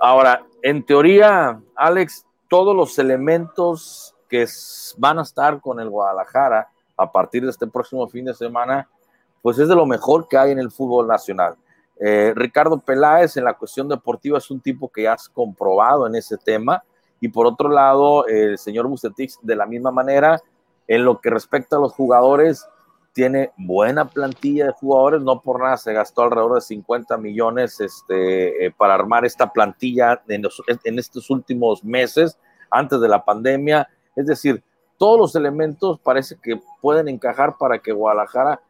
Ahora, 0.00 0.46
en 0.62 0.82
teoría, 0.82 1.60
Alex, 1.76 2.24
todos 2.48 2.74
los 2.74 2.98
elementos 2.98 4.14
que 4.30 4.46
van 4.96 5.18
a 5.18 5.22
estar 5.22 5.60
con 5.60 5.78
el 5.78 5.90
Guadalajara 5.90 6.68
a 6.96 7.12
partir 7.12 7.44
de 7.44 7.50
este 7.50 7.66
próximo 7.66 8.08
fin 8.08 8.24
de 8.24 8.32
semana, 8.32 8.88
pues 9.42 9.58
es 9.58 9.68
de 9.68 9.74
lo 9.74 9.84
mejor 9.84 10.26
que 10.26 10.38
hay 10.38 10.52
en 10.52 10.58
el 10.58 10.70
fútbol 10.70 11.06
nacional. 11.06 11.54
Eh, 11.98 12.32
Ricardo 12.34 12.78
Peláez 12.78 13.36
en 13.36 13.44
la 13.44 13.52
cuestión 13.52 13.88
deportiva 13.88 14.38
es 14.38 14.50
un 14.50 14.60
tipo 14.60 14.88
que 14.88 15.06
has 15.06 15.28
comprobado 15.28 16.06
en 16.06 16.14
ese 16.14 16.38
tema 16.38 16.82
y 17.20 17.28
por 17.28 17.46
otro 17.46 17.68
lado 17.68 18.26
el 18.26 18.56
señor 18.56 18.86
Bustetix 18.86 19.38
de 19.42 19.54
la 19.54 19.66
misma 19.66 19.90
manera 19.90 20.40
en 20.88 21.04
lo 21.04 21.20
que 21.20 21.28
respecta 21.28 21.76
a 21.76 21.78
los 21.78 21.92
jugadores 21.92 22.66
tiene 23.12 23.52
buena 23.56 24.08
plantilla 24.08 24.66
de 24.66 24.72
jugadores, 24.72 25.20
no 25.20 25.40
por 25.40 25.60
nada 25.60 25.76
se 25.76 25.92
gastó 25.92 26.22
alrededor 26.22 26.54
de 26.54 26.60
50 26.60 27.16
millones 27.18 27.80
este, 27.80 28.66
eh, 28.66 28.70
para 28.70 28.94
armar 28.94 29.24
esta 29.24 29.52
plantilla 29.52 30.22
en, 30.28 30.42
en, 30.84 30.98
estos 30.98 31.28
últimos 31.30 31.84
meses, 31.84 32.38
antes 32.70 33.00
de 33.00 33.08
la 33.08 33.24
pandemia. 33.24 33.88
Es 34.14 34.26
decir, 34.26 34.62
todos 34.96 35.18
los 35.18 35.34
elementos 35.34 35.98
parece 36.00 36.36
que 36.40 36.60
pueden 36.80 37.08
encajar 37.08 37.56
para 37.58 37.78
que 37.78 37.92
Guadalajara 37.92 38.60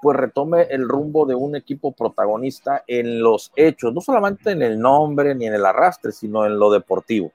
pues 0.00 0.16
retome 0.16 0.62
el 0.70 0.88
rumbo 0.88 1.26
de 1.26 1.34
un 1.34 1.56
equipo 1.56 1.92
protagonista 1.92 2.84
en 2.86 3.20
los 3.20 3.50
hechos, 3.56 3.92
no 3.92 4.00
solamente 4.00 4.52
en 4.52 4.62
el 4.62 4.78
nombre 4.78 5.34
ni 5.34 5.46
en 5.46 5.54
el 5.54 5.66
arrastre, 5.66 6.12
sino 6.12 6.46
en 6.46 6.56
lo 6.56 6.70
deportivo. 6.70 7.32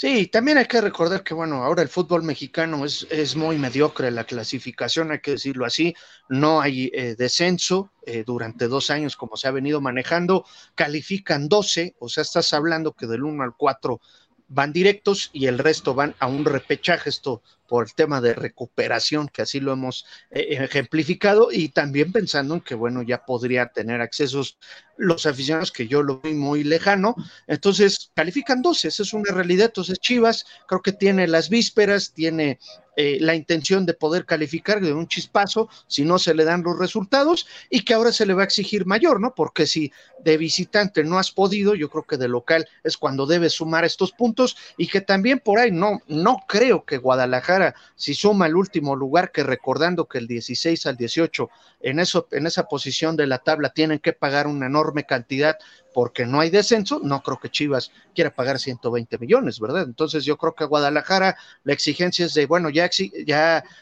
Sí, 0.00 0.28
también 0.28 0.58
hay 0.58 0.66
que 0.66 0.80
recordar 0.80 1.24
que, 1.24 1.34
bueno, 1.34 1.64
ahora 1.64 1.82
el 1.82 1.88
fútbol 1.88 2.22
mexicano 2.22 2.84
es, 2.84 3.04
es 3.10 3.34
muy 3.34 3.58
mediocre, 3.58 4.12
la 4.12 4.22
clasificación, 4.22 5.10
hay 5.10 5.18
que 5.18 5.32
decirlo 5.32 5.66
así, 5.66 5.92
no 6.28 6.60
hay 6.60 6.88
eh, 6.94 7.16
descenso 7.18 7.90
eh, 8.06 8.22
durante 8.24 8.68
dos 8.68 8.90
años 8.90 9.16
como 9.16 9.36
se 9.36 9.48
ha 9.48 9.50
venido 9.50 9.80
manejando, 9.80 10.44
califican 10.76 11.48
12, 11.48 11.96
o 11.98 12.08
sea, 12.08 12.22
estás 12.22 12.52
hablando 12.54 12.92
que 12.92 13.08
del 13.08 13.24
1 13.24 13.42
al 13.42 13.56
4 13.56 14.00
van 14.48 14.72
directos 14.72 15.30
y 15.32 15.46
el 15.46 15.58
resto 15.58 15.94
van 15.94 16.14
a 16.18 16.26
un 16.26 16.44
repechaje. 16.44 17.10
Esto 17.10 17.42
por 17.68 17.84
el 17.84 17.94
tema 17.94 18.20
de 18.20 18.32
recuperación, 18.32 19.28
que 19.28 19.42
así 19.42 19.60
lo 19.60 19.72
hemos 19.72 20.06
eh, 20.30 20.46
ejemplificado, 20.50 21.52
y 21.52 21.68
también 21.68 22.12
pensando 22.12 22.54
en 22.54 22.60
que, 22.62 22.74
bueno, 22.74 23.02
ya 23.02 23.24
podría 23.26 23.66
tener 23.66 24.00
accesos 24.00 24.58
los 24.96 25.26
aficionados, 25.26 25.70
que 25.70 25.86
yo 25.86 26.02
lo 26.02 26.20
vi 26.20 26.32
muy 26.32 26.64
lejano. 26.64 27.14
Entonces, 27.46 28.10
califican 28.14 28.62
12, 28.62 28.88
esa 28.88 29.02
es 29.02 29.12
una 29.12 29.32
realidad. 29.32 29.66
Entonces, 29.66 29.98
Chivas 30.00 30.46
creo 30.66 30.80
que 30.80 30.92
tiene 30.92 31.28
las 31.28 31.50
vísperas, 31.50 32.12
tiene 32.14 32.58
eh, 33.00 33.18
la 33.20 33.36
intención 33.36 33.86
de 33.86 33.94
poder 33.94 34.26
calificar 34.26 34.80
de 34.80 34.92
un 34.92 35.06
chispazo 35.06 35.68
si 35.86 36.04
no 36.04 36.18
se 36.18 36.34
le 36.34 36.44
dan 36.44 36.64
los 36.64 36.76
resultados 36.76 37.46
y 37.70 37.84
que 37.84 37.94
ahora 37.94 38.10
se 38.10 38.26
le 38.26 38.34
va 38.34 38.42
a 38.42 38.44
exigir 38.44 38.86
mayor, 38.86 39.20
¿no? 39.20 39.36
Porque 39.36 39.68
si 39.68 39.92
de 40.24 40.36
visitante 40.36 41.04
no 41.04 41.16
has 41.16 41.30
podido, 41.30 41.76
yo 41.76 41.90
creo 41.90 42.02
que 42.02 42.16
de 42.16 42.26
local 42.26 42.66
es 42.82 42.96
cuando 42.96 43.24
debes 43.24 43.52
sumar 43.52 43.84
estos 43.84 44.10
puntos 44.10 44.56
y 44.76 44.88
que 44.88 45.00
también 45.00 45.38
por 45.38 45.60
ahí 45.60 45.70
no, 45.70 46.00
no 46.08 46.38
creo 46.48 46.84
que 46.84 46.98
Guadalajara, 46.98 47.76
si 47.94 48.14
suma 48.14 48.48
el 48.48 48.56
último 48.56 48.96
lugar, 48.96 49.30
que 49.30 49.44
recordando 49.44 50.08
que 50.08 50.18
el 50.18 50.26
16 50.26 50.84
al 50.86 50.96
18 50.96 51.48
en, 51.78 52.00
eso, 52.00 52.26
en 52.32 52.48
esa 52.48 52.64
posición 52.64 53.14
de 53.14 53.28
la 53.28 53.38
tabla 53.38 53.70
tienen 53.70 54.00
que 54.00 54.12
pagar 54.12 54.48
una 54.48 54.66
enorme 54.66 55.04
cantidad 55.04 55.56
porque 55.98 56.24
no 56.24 56.38
hay 56.38 56.48
descenso, 56.48 57.00
no 57.02 57.24
creo 57.24 57.40
que 57.40 57.50
Chivas 57.50 57.90
quiera 58.14 58.32
pagar 58.32 58.60
120 58.60 59.18
millones, 59.18 59.58
¿verdad? 59.58 59.82
Entonces 59.82 60.24
yo 60.24 60.38
creo 60.38 60.54
que 60.54 60.64
Guadalajara 60.64 61.36
la 61.64 61.72
exigencia 61.72 62.24
es 62.24 62.34
de, 62.34 62.46
bueno, 62.46 62.70
ya, 62.70 62.88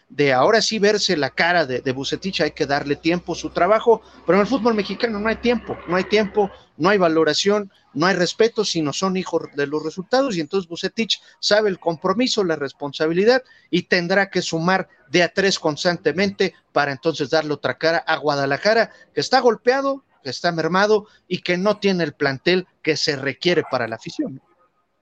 de 0.09 0.33
ahora 0.33 0.63
sí 0.63 0.79
verse 0.79 1.15
la 1.19 1.29
cara 1.29 1.67
de, 1.67 1.83
de 1.83 1.95
hay 2.43 2.53
que 2.53 2.65
darle 2.65 2.97
tiempo, 2.97 3.35
su 3.35 3.51
trabajo, 3.51 4.01
pero 4.25 4.39
en 4.39 4.41
el 4.41 4.47
fútbol 4.47 4.73
mexicano 4.73 5.21
no 5.21 5.29
hay 5.29 5.37
tiempo, 5.37 5.77
no 5.89 5.97
hay 5.97 6.05
tiempo, 6.05 6.51
no 6.79 6.89
hay 6.89 6.97
valoración, 6.97 7.71
no 7.93 8.07
hay 8.07 8.15
respeto, 8.15 8.65
sino 8.65 8.95
son 8.95 9.19
hijos 9.19 9.43
de 9.55 9.67
los 9.67 9.85
resultados 9.85 10.39
y 10.39 10.41
entonces 10.41 10.71
Bucetich 10.71 11.21
sabe 11.39 11.69
el 11.69 11.79
compromiso, 11.79 12.45
la 12.45 12.57
responsabilidad 12.57 13.43
y 13.69 13.83
tendrá 13.83 14.31
que 14.31 14.41
sumar 14.41 14.89
de 15.11 15.23
a 15.23 15.35
tres 15.35 15.59
constantemente 15.59 16.55
para 16.73 16.93
entonces 16.93 17.29
darle 17.29 17.53
otra 17.53 17.77
cara 17.77 17.99
a 17.99 18.17
Guadalajara, 18.17 18.91
que 19.13 19.21
está 19.21 19.41
golpeado, 19.41 20.03
que 20.27 20.31
está 20.31 20.51
mermado 20.51 21.07
y 21.29 21.41
que 21.41 21.57
no 21.57 21.77
tiene 21.77 22.03
el 22.03 22.13
plantel 22.13 22.67
que 22.83 22.97
se 22.97 23.15
requiere 23.15 23.63
para 23.71 23.87
la 23.87 23.95
afición. 23.95 24.41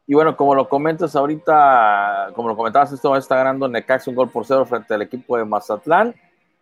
Y 0.07 0.13
bueno, 0.13 0.37
como 0.37 0.55
lo 0.55 0.69
comentas 0.69 1.17
ahorita, 1.17 2.33
como 2.35 2.49
lo 2.49 2.57
comentabas, 2.57 2.93
esto 2.93 3.17
está 3.17 3.37
ganando 3.37 3.67
Necaxa 3.67 4.11
un 4.11 4.17
gol 4.17 4.29
por 4.29 4.45
cero 4.45 4.67
frente 4.67 4.93
al 4.93 5.01
equipo 5.01 5.39
de 5.39 5.47
Mazatlán. 5.47 6.15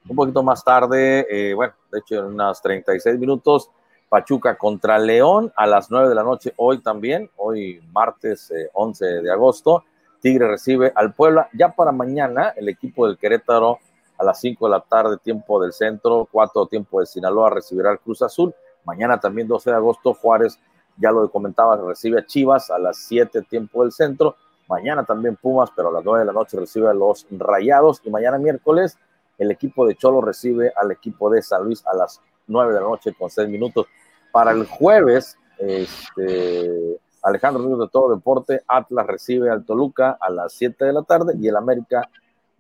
Un 0.09 0.15
poquito 0.15 0.45
más 0.45 0.63
tarde, 0.63 1.27
eh, 1.29 1.55
bueno, 1.55 1.75
de 1.91 1.99
hecho 1.99 2.21
en 2.21 2.27
unos 2.27 2.63
36 2.63 3.19
minutos, 3.19 3.69
Pachuca 4.09 4.57
contra 4.57 4.97
León 4.97 5.53
a 5.57 5.67
las 5.67 5.91
9 5.91 6.09
de 6.09 6.15
la 6.15 6.23
noche, 6.23 6.53
hoy 6.55 6.79
también, 6.79 7.29
hoy 7.39 7.83
martes 7.91 8.53
11 8.75 9.05
eh, 9.05 9.23
de 9.23 9.33
agosto. 9.33 9.83
Tigre 10.21 10.47
recibe 10.47 10.93
al 10.95 11.15
Puebla. 11.15 11.49
Ya 11.53 11.71
para 11.71 11.91
mañana, 11.91 12.55
el 12.57 12.69
equipo 12.69 13.09
del 13.09 13.19
Querétaro 13.19 13.81
a 14.23 14.25
las 14.25 14.41
5 14.41 14.67
de 14.67 14.71
la 14.71 14.81
tarde, 14.81 15.17
tiempo 15.19 15.61
del 15.61 15.73
centro, 15.73 16.29
4 16.31 16.67
tiempo 16.67 17.01
de 17.01 17.07
Sinaloa, 17.07 17.51
recibirá 17.51 17.91
al 17.91 17.99
Cruz 17.99 18.23
Azul. 18.23 18.55
Mañana 18.85 19.19
también 19.19 19.49
12 19.49 19.71
de 19.71 19.77
agosto, 19.77 20.15
Juárez, 20.15 20.59
ya 20.97 21.11
lo 21.11 21.29
comentaba, 21.31 21.77
recibe 21.77 22.21
a 22.21 22.27
Chivas 22.27 22.71
a 22.71 22.79
las 22.79 22.99
7 22.99 23.43
tiempo 23.43 23.83
del 23.83 23.91
centro. 23.91 24.37
Mañana 24.69 25.05
también 25.05 25.37
Pumas, 25.37 25.71
pero 25.75 25.89
a 25.89 25.93
las 25.93 26.05
9 26.05 26.21
de 26.21 26.27
la 26.27 26.33
noche 26.33 26.59
recibe 26.59 26.89
a 26.89 26.95
los 26.95 27.27
Rayados. 27.31 28.01
Y 28.05 28.11
mañana 28.11 28.39
miércoles, 28.39 28.97
el 29.39 29.51
equipo 29.51 29.87
de 29.87 29.97
Cholo 29.97 30.21
recibe 30.21 30.73
al 30.77 30.93
equipo 30.93 31.29
de 31.29 31.43
San 31.43 31.65
Luis 31.65 31.85
a 31.87 31.97
las 31.97 32.21
9 32.47 32.73
de 32.73 32.81
la 32.81 32.87
noche 32.87 33.15
con 33.19 33.29
6 33.29 33.49
minutos. 33.49 33.87
Para 34.31 34.53
el 34.53 34.67
jueves, 34.67 35.37
este, 35.59 37.01
Alejandro 37.23 37.65
Ríos 37.65 37.81
de 37.81 37.89
Todo 37.89 38.15
Deporte, 38.15 38.63
Atlas 38.69 39.07
recibe 39.07 39.51
al 39.51 39.65
Toluca 39.65 40.17
a 40.21 40.31
las 40.31 40.53
7 40.53 40.85
de 40.85 40.93
la 40.93 41.03
tarde 41.03 41.35
y 41.39 41.49
el 41.49 41.57
América 41.57 42.09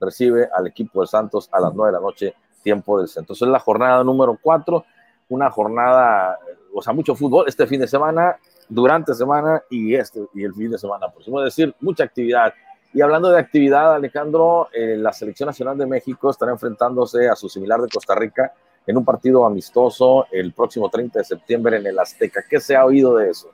recibe 0.02 0.48
al 0.54 0.66
equipo 0.66 1.00
de 1.00 1.06
Santos 1.06 1.48
a 1.52 1.60
las 1.60 1.74
9 1.74 1.90
de 1.90 1.98
la 1.98 2.02
noche, 2.02 2.34
tiempo 2.62 2.98
del 2.98 3.08
centro. 3.08 3.22
Entonces 3.22 3.46
es 3.46 3.52
la 3.52 3.58
jornada 3.58 4.04
número 4.04 4.38
4, 4.40 4.84
una 5.30 5.50
jornada, 5.50 6.38
o 6.74 6.82
sea, 6.82 6.92
mucho 6.92 7.14
fútbol 7.14 7.46
este 7.48 7.66
fin 7.66 7.80
de 7.80 7.88
semana, 7.88 8.36
durante 8.68 9.14
semana 9.14 9.62
y 9.70 9.94
este 9.94 10.20
y 10.34 10.44
el 10.44 10.54
fin 10.54 10.70
de 10.70 10.78
semana 10.78 11.10
próximo. 11.10 11.40
Es 11.42 11.56
decir, 11.56 11.74
mucha 11.80 12.04
actividad. 12.04 12.52
Y 12.94 13.00
hablando 13.00 13.30
de 13.30 13.38
actividad, 13.38 13.94
Alejandro, 13.94 14.68
eh, 14.72 14.96
la 14.98 15.12
Selección 15.12 15.46
Nacional 15.46 15.78
de 15.78 15.86
México 15.86 16.30
estará 16.30 16.52
enfrentándose 16.52 17.28
a 17.28 17.36
su 17.36 17.48
similar 17.48 17.80
de 17.80 17.88
Costa 17.88 18.14
Rica 18.14 18.52
en 18.86 18.96
un 18.96 19.04
partido 19.04 19.46
amistoso 19.46 20.26
el 20.30 20.52
próximo 20.52 20.88
30 20.90 21.20
de 21.20 21.24
septiembre 21.24 21.78
en 21.78 21.86
el 21.86 21.98
Azteca. 21.98 22.44
¿Qué 22.48 22.60
se 22.60 22.76
ha 22.76 22.84
oído 22.84 23.16
de 23.16 23.30
eso? 23.30 23.50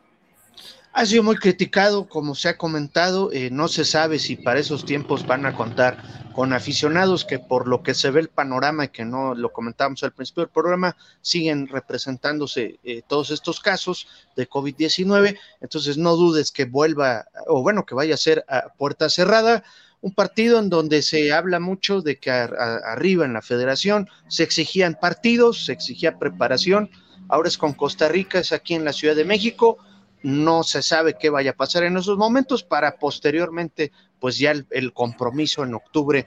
Ha 0.99 1.07
sido 1.07 1.23
muy 1.23 1.37
criticado, 1.37 2.09
como 2.09 2.35
se 2.35 2.49
ha 2.49 2.59
comentado, 2.59 3.31
eh, 3.33 3.51
no 3.53 3.69
se 3.69 3.85
sabe 3.85 4.19
si 4.19 4.35
para 4.35 4.59
esos 4.59 4.85
tiempos 4.85 5.25
van 5.25 5.47
a 5.47 5.55
contar 5.55 5.97
con 6.33 6.53
aficionados 6.53 7.25
que 7.25 7.39
por 7.39 7.69
lo 7.69 7.85
que 7.85 7.95
se 7.95 8.11
ve 8.11 8.19
el 8.19 8.29
panorama 8.31 8.87
y 8.87 8.89
que 8.89 9.05
no 9.05 9.37
lo 9.37 9.53
comentábamos 9.53 10.03
al 10.03 10.11
principio 10.11 10.43
del 10.43 10.51
programa, 10.51 10.97
siguen 11.21 11.69
representándose 11.69 12.81
eh, 12.83 13.03
todos 13.07 13.31
estos 13.31 13.61
casos 13.61 14.09
de 14.35 14.51
COVID-19, 14.51 15.39
entonces 15.61 15.99
no 15.99 16.17
dudes 16.17 16.51
que 16.51 16.65
vuelva, 16.65 17.27
o 17.47 17.63
bueno, 17.63 17.87
que 17.87 17.95
vaya 17.95 18.15
a 18.15 18.19
ser 18.19 18.45
a 18.49 18.73
puerta 18.77 19.09
cerrada, 19.09 19.63
un 20.01 20.13
partido 20.13 20.59
en 20.59 20.69
donde 20.69 21.03
se 21.03 21.33
habla 21.33 21.61
mucho 21.61 22.03
de 22.03 22.19
que 22.19 22.33
arriba 22.33 23.25
en 23.25 23.35
la 23.35 23.43
federación 23.43 24.09
se 24.27 24.43
exigían 24.43 24.99
partidos, 25.01 25.67
se 25.67 25.75
exigía 25.75 26.19
preparación, 26.19 26.91
ahora 27.29 27.47
es 27.47 27.57
con 27.57 27.75
Costa 27.75 28.09
Rica, 28.09 28.41
es 28.41 28.51
aquí 28.51 28.75
en 28.75 28.85
la 28.85 28.93
Ciudad 28.93 29.15
de 29.15 29.25
México, 29.25 29.79
no 30.23 30.63
se 30.63 30.83
sabe 30.83 31.17
qué 31.19 31.31
vaya 31.31 31.53
a 31.53 31.57
pasar 31.57 31.85
en 31.85 31.97
esos 31.97 32.19
momentos 32.19 32.63
para 32.63 32.97
posteriormente, 32.97 33.93
pues 34.21 34.39
ya 34.39 34.53
el, 34.71 34.93
compromiso 34.93 35.63
en 35.63 35.75
octubre 35.75 36.27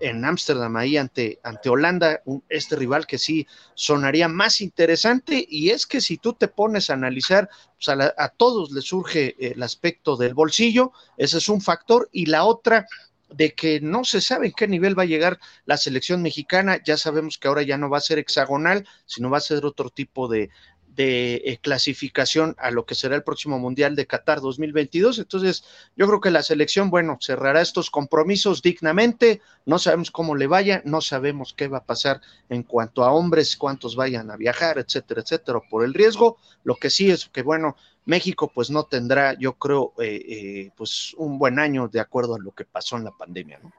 en 0.00 0.24
Ámsterdam, 0.24 0.76
ahí 0.76 0.98
ante, 0.98 1.38
ante 1.42 1.70
Holanda, 1.70 2.20
este 2.50 2.76
rival 2.76 3.06
que 3.06 3.18
sí 3.18 3.46
sonaría 3.74 4.28
más 4.28 4.60
interesante, 4.60 5.46
y 5.48 5.70
es 5.70 5.86
que 5.86 6.02
si 6.02 6.18
tú 6.18 6.34
te 6.34 6.48
pones 6.48 6.90
a 6.90 6.94
analizar, 6.94 7.48
pues 7.74 7.88
a, 7.88 8.28
todos 8.36 8.70
les 8.72 8.84
surge 8.84 9.34
el 9.38 9.62
aspecto 9.62 10.16
del 10.16 10.34
bolsillo, 10.34 10.92
ese 11.16 11.38
es 11.38 11.48
un 11.48 11.62
factor, 11.62 12.10
y 12.12 12.26
la 12.26 12.44
otra, 12.44 12.86
de 13.34 13.54
que 13.54 13.80
no 13.80 14.04
se 14.04 14.20
sabe 14.20 14.48
en 14.48 14.52
qué 14.52 14.68
nivel 14.68 14.98
va 14.98 15.04
a 15.04 15.06
llegar 15.06 15.38
la 15.64 15.78
selección 15.78 16.20
mexicana. 16.20 16.80
Ya 16.84 16.96
sabemos 16.96 17.38
que 17.38 17.48
ahora 17.48 17.62
ya 17.62 17.78
no 17.78 17.88
va 17.88 17.98
a 17.98 18.02
ser 18.02 18.18
hexagonal, 18.18 18.86
sino 19.06 19.30
va 19.30 19.38
a 19.38 19.40
ser 19.40 19.64
otro 19.64 19.90
tipo 19.90 20.28
de, 20.28 20.50
de 20.94 21.36
eh, 21.44 21.58
clasificación 21.60 22.54
a 22.58 22.70
lo 22.70 22.84
que 22.84 22.94
será 22.94 23.16
el 23.16 23.22
próximo 23.22 23.58
Mundial 23.58 23.96
de 23.96 24.06
Qatar 24.06 24.40
2022. 24.40 25.18
Entonces, 25.18 25.64
yo 25.96 26.06
creo 26.06 26.20
que 26.20 26.30
la 26.30 26.42
selección, 26.42 26.90
bueno, 26.90 27.18
cerrará 27.20 27.60
estos 27.60 27.90
compromisos 27.90 28.62
dignamente. 28.62 29.40
No 29.64 29.78
sabemos 29.78 30.10
cómo 30.10 30.34
le 30.34 30.46
vaya, 30.46 30.82
no 30.84 31.00
sabemos 31.00 31.54
qué 31.56 31.68
va 31.68 31.78
a 31.78 31.84
pasar 31.84 32.20
en 32.48 32.62
cuanto 32.62 33.04
a 33.04 33.12
hombres, 33.12 33.56
cuántos 33.56 33.96
vayan 33.96 34.30
a 34.30 34.36
viajar, 34.36 34.78
etcétera, 34.78 35.22
etcétera, 35.22 35.60
por 35.70 35.84
el 35.84 35.94
riesgo. 35.94 36.38
Lo 36.64 36.76
que 36.76 36.90
sí 36.90 37.10
es 37.10 37.26
que, 37.26 37.42
bueno, 37.42 37.76
México 38.04 38.50
pues 38.52 38.70
no 38.70 38.84
tendrá, 38.84 39.34
yo 39.38 39.54
creo, 39.54 39.94
eh, 39.98 40.22
eh, 40.28 40.70
pues 40.76 41.14
un 41.16 41.38
buen 41.38 41.58
año 41.58 41.88
de 41.88 42.00
acuerdo 42.00 42.34
a 42.34 42.38
lo 42.38 42.52
que 42.52 42.64
pasó 42.64 42.96
en 42.96 43.04
la 43.04 43.12
pandemia, 43.12 43.60
¿no? 43.62 43.72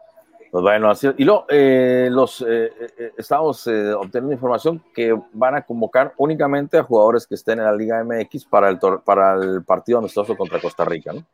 Pues 0.53 0.61
bueno, 0.61 0.91
así, 0.91 1.07
y 1.17 1.23
luego 1.23 1.47
eh, 1.49 2.09
los 2.11 2.41
eh, 2.41 2.71
eh, 2.99 3.11
estamos 3.17 3.65
obteniendo 3.65 4.33
información 4.33 4.83
que 4.93 5.19
van 5.31 5.55
a 5.55 5.63
convocar 5.63 6.13
únicamente 6.17 6.77
a 6.77 6.83
jugadores 6.83 7.25
que 7.25 7.33
estén 7.33 7.57
en 7.57 7.65
la 7.65 7.75
Liga 7.75 8.03
MX 8.03 8.45
para 8.45 8.69
el, 8.69 8.77
para 9.03 9.33
el 9.33 9.63
partido 9.63 9.97
amistoso 9.97 10.37
contra 10.37 10.61
Costa 10.61 10.85
Rica, 10.85 11.11
¿no? 11.11 11.25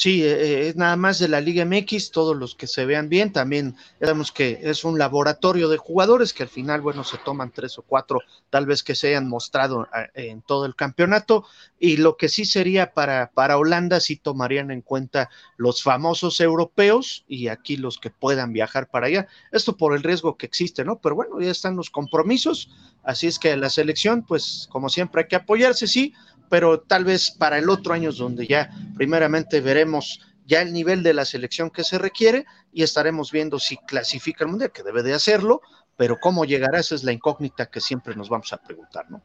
Sí, 0.00 0.24
eh, 0.24 0.30
eh, 0.30 0.68
es 0.68 0.76
nada 0.76 0.96
más 0.96 1.18
de 1.18 1.28
la 1.28 1.42
Liga 1.42 1.66
MX, 1.66 2.10
todos 2.10 2.34
los 2.34 2.54
que 2.54 2.66
se 2.66 2.86
vean 2.86 3.10
bien, 3.10 3.34
también 3.34 3.76
sabemos 4.00 4.32
que 4.32 4.58
es 4.62 4.82
un 4.82 4.98
laboratorio 4.98 5.68
de 5.68 5.76
jugadores 5.76 6.32
que 6.32 6.42
al 6.42 6.48
final, 6.48 6.80
bueno, 6.80 7.04
se 7.04 7.18
toman 7.18 7.50
tres 7.50 7.76
o 7.76 7.82
cuatro, 7.82 8.20
tal 8.48 8.64
vez 8.64 8.82
que 8.82 8.94
se 8.94 9.08
hayan 9.08 9.28
mostrado 9.28 9.86
eh, 10.14 10.30
en 10.30 10.40
todo 10.40 10.64
el 10.64 10.74
campeonato, 10.74 11.44
y 11.78 11.98
lo 11.98 12.16
que 12.16 12.30
sí 12.30 12.46
sería 12.46 12.94
para, 12.94 13.30
para 13.34 13.58
Holanda, 13.58 14.00
sí 14.00 14.16
tomarían 14.16 14.70
en 14.70 14.80
cuenta 14.80 15.28
los 15.58 15.82
famosos 15.82 16.40
europeos 16.40 17.26
y 17.28 17.48
aquí 17.48 17.76
los 17.76 17.98
que 17.98 18.08
puedan 18.08 18.54
viajar 18.54 18.88
para 18.88 19.08
allá, 19.08 19.28
esto 19.52 19.76
por 19.76 19.94
el 19.94 20.02
riesgo 20.02 20.38
que 20.38 20.46
existe, 20.46 20.82
¿no? 20.82 20.98
Pero 20.98 21.14
bueno, 21.14 21.38
ya 21.42 21.50
están 21.50 21.76
los 21.76 21.90
compromisos, 21.90 22.70
así 23.02 23.26
es 23.26 23.38
que 23.38 23.54
la 23.54 23.68
selección, 23.68 24.24
pues 24.26 24.66
como 24.70 24.88
siempre 24.88 25.20
hay 25.20 25.28
que 25.28 25.36
apoyarse, 25.36 25.86
sí, 25.86 26.14
pero 26.50 26.80
tal 26.80 27.04
vez 27.06 27.30
para 27.30 27.56
el 27.56 27.70
otro 27.70 27.94
año 27.94 28.10
es 28.10 28.18
donde 28.18 28.46
ya 28.46 28.70
primeramente 28.96 29.62
veremos 29.62 30.20
ya 30.44 30.60
el 30.60 30.72
nivel 30.72 31.02
de 31.02 31.14
la 31.14 31.24
selección 31.24 31.70
que 31.70 31.84
se 31.84 31.96
requiere 31.96 32.44
y 32.72 32.82
estaremos 32.82 33.32
viendo 33.32 33.58
si 33.58 33.78
clasifica 33.78 34.44
el 34.44 34.50
mundial, 34.50 34.72
que 34.72 34.82
debe 34.82 35.02
de 35.02 35.14
hacerlo, 35.14 35.62
pero 35.96 36.18
cómo 36.20 36.44
llegará, 36.44 36.80
esa 36.80 36.96
es 36.96 37.04
la 37.04 37.12
incógnita 37.12 37.66
que 37.66 37.80
siempre 37.80 38.14
nos 38.16 38.28
vamos 38.28 38.52
a 38.52 38.58
preguntar, 38.58 39.10
¿no? 39.10 39.22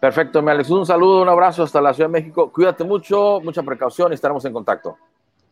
Perfecto, 0.00 0.40
me 0.40 0.52
Alex, 0.52 0.70
un 0.70 0.86
saludo, 0.86 1.22
un 1.22 1.28
abrazo 1.28 1.64
hasta 1.64 1.80
la 1.80 1.92
Ciudad 1.92 2.08
de 2.08 2.12
México. 2.12 2.52
Cuídate 2.52 2.84
mucho, 2.84 3.40
mucha 3.42 3.64
precaución 3.64 4.12
y 4.12 4.14
estaremos 4.14 4.44
en 4.44 4.52
contacto. 4.52 4.96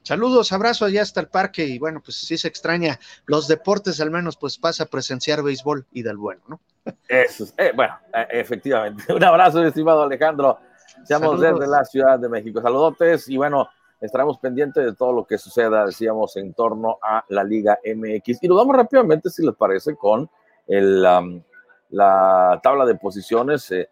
Saludos, 0.03 0.53
abrazos 0.53 0.87
allá 0.87 1.03
hasta 1.03 1.21
el 1.21 1.27
parque 1.27 1.65
y 1.65 1.81
bueno, 1.81 2.01
pues 2.01 2.17
sí 2.19 2.39
se 2.39 2.47
extraña 2.47 3.01
los 3.25 3.49
deportes, 3.49 4.01
al 4.01 4.13
menos 4.13 4.37
pues 4.37 4.57
pasa 4.57 4.85
a 4.85 4.87
presenciar 4.87 5.43
béisbol 5.43 5.85
y 5.91 6.03
del 6.03 6.17
bueno, 6.17 6.43
¿no? 6.47 6.61
Eso, 7.09 7.47
eh, 7.57 7.73
bueno, 7.75 7.99
eh, 8.15 8.27
efectivamente. 8.31 9.03
Un 9.13 9.25
abrazo, 9.25 9.65
estimado 9.65 10.05
Alejandro. 10.05 10.61
Seamos 11.07 11.41
desde 11.41 11.67
la 11.67 11.85
Ciudad 11.85 12.19
de 12.19 12.29
México. 12.29 12.61
Saludotes 12.61 13.29
y 13.29 13.37
bueno, 13.37 13.69
estaremos 14.01 14.39
pendientes 14.39 14.85
de 14.85 14.95
todo 14.95 15.13
lo 15.13 15.25
que 15.25 15.39
suceda, 15.39 15.87
decíamos, 15.87 16.37
en 16.37 16.53
torno 16.53 16.99
a 17.01 17.25
la 17.29 17.45
Liga 17.45 17.79
MX. 17.85 18.43
Y 18.43 18.49
nos 18.49 18.59
vamos 18.59 18.77
rápidamente, 18.77 19.31
si 19.31 19.45
les 19.45 19.55
parece, 19.55 19.95
con 19.95 20.29
el, 20.67 21.03
la 21.91 22.61
tabla 22.63 22.85
de 22.85 22.97
posiciones. 22.97 23.71
Eh, 23.71 23.89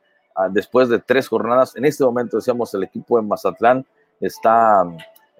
después 0.50 0.88
de 0.88 0.98
tres 0.98 1.28
jornadas, 1.28 1.76
en 1.76 1.84
este 1.84 2.04
momento, 2.04 2.38
decíamos, 2.38 2.74
el 2.74 2.82
equipo 2.82 3.16
de 3.16 3.26
Mazatlán 3.26 3.86
está 4.20 4.84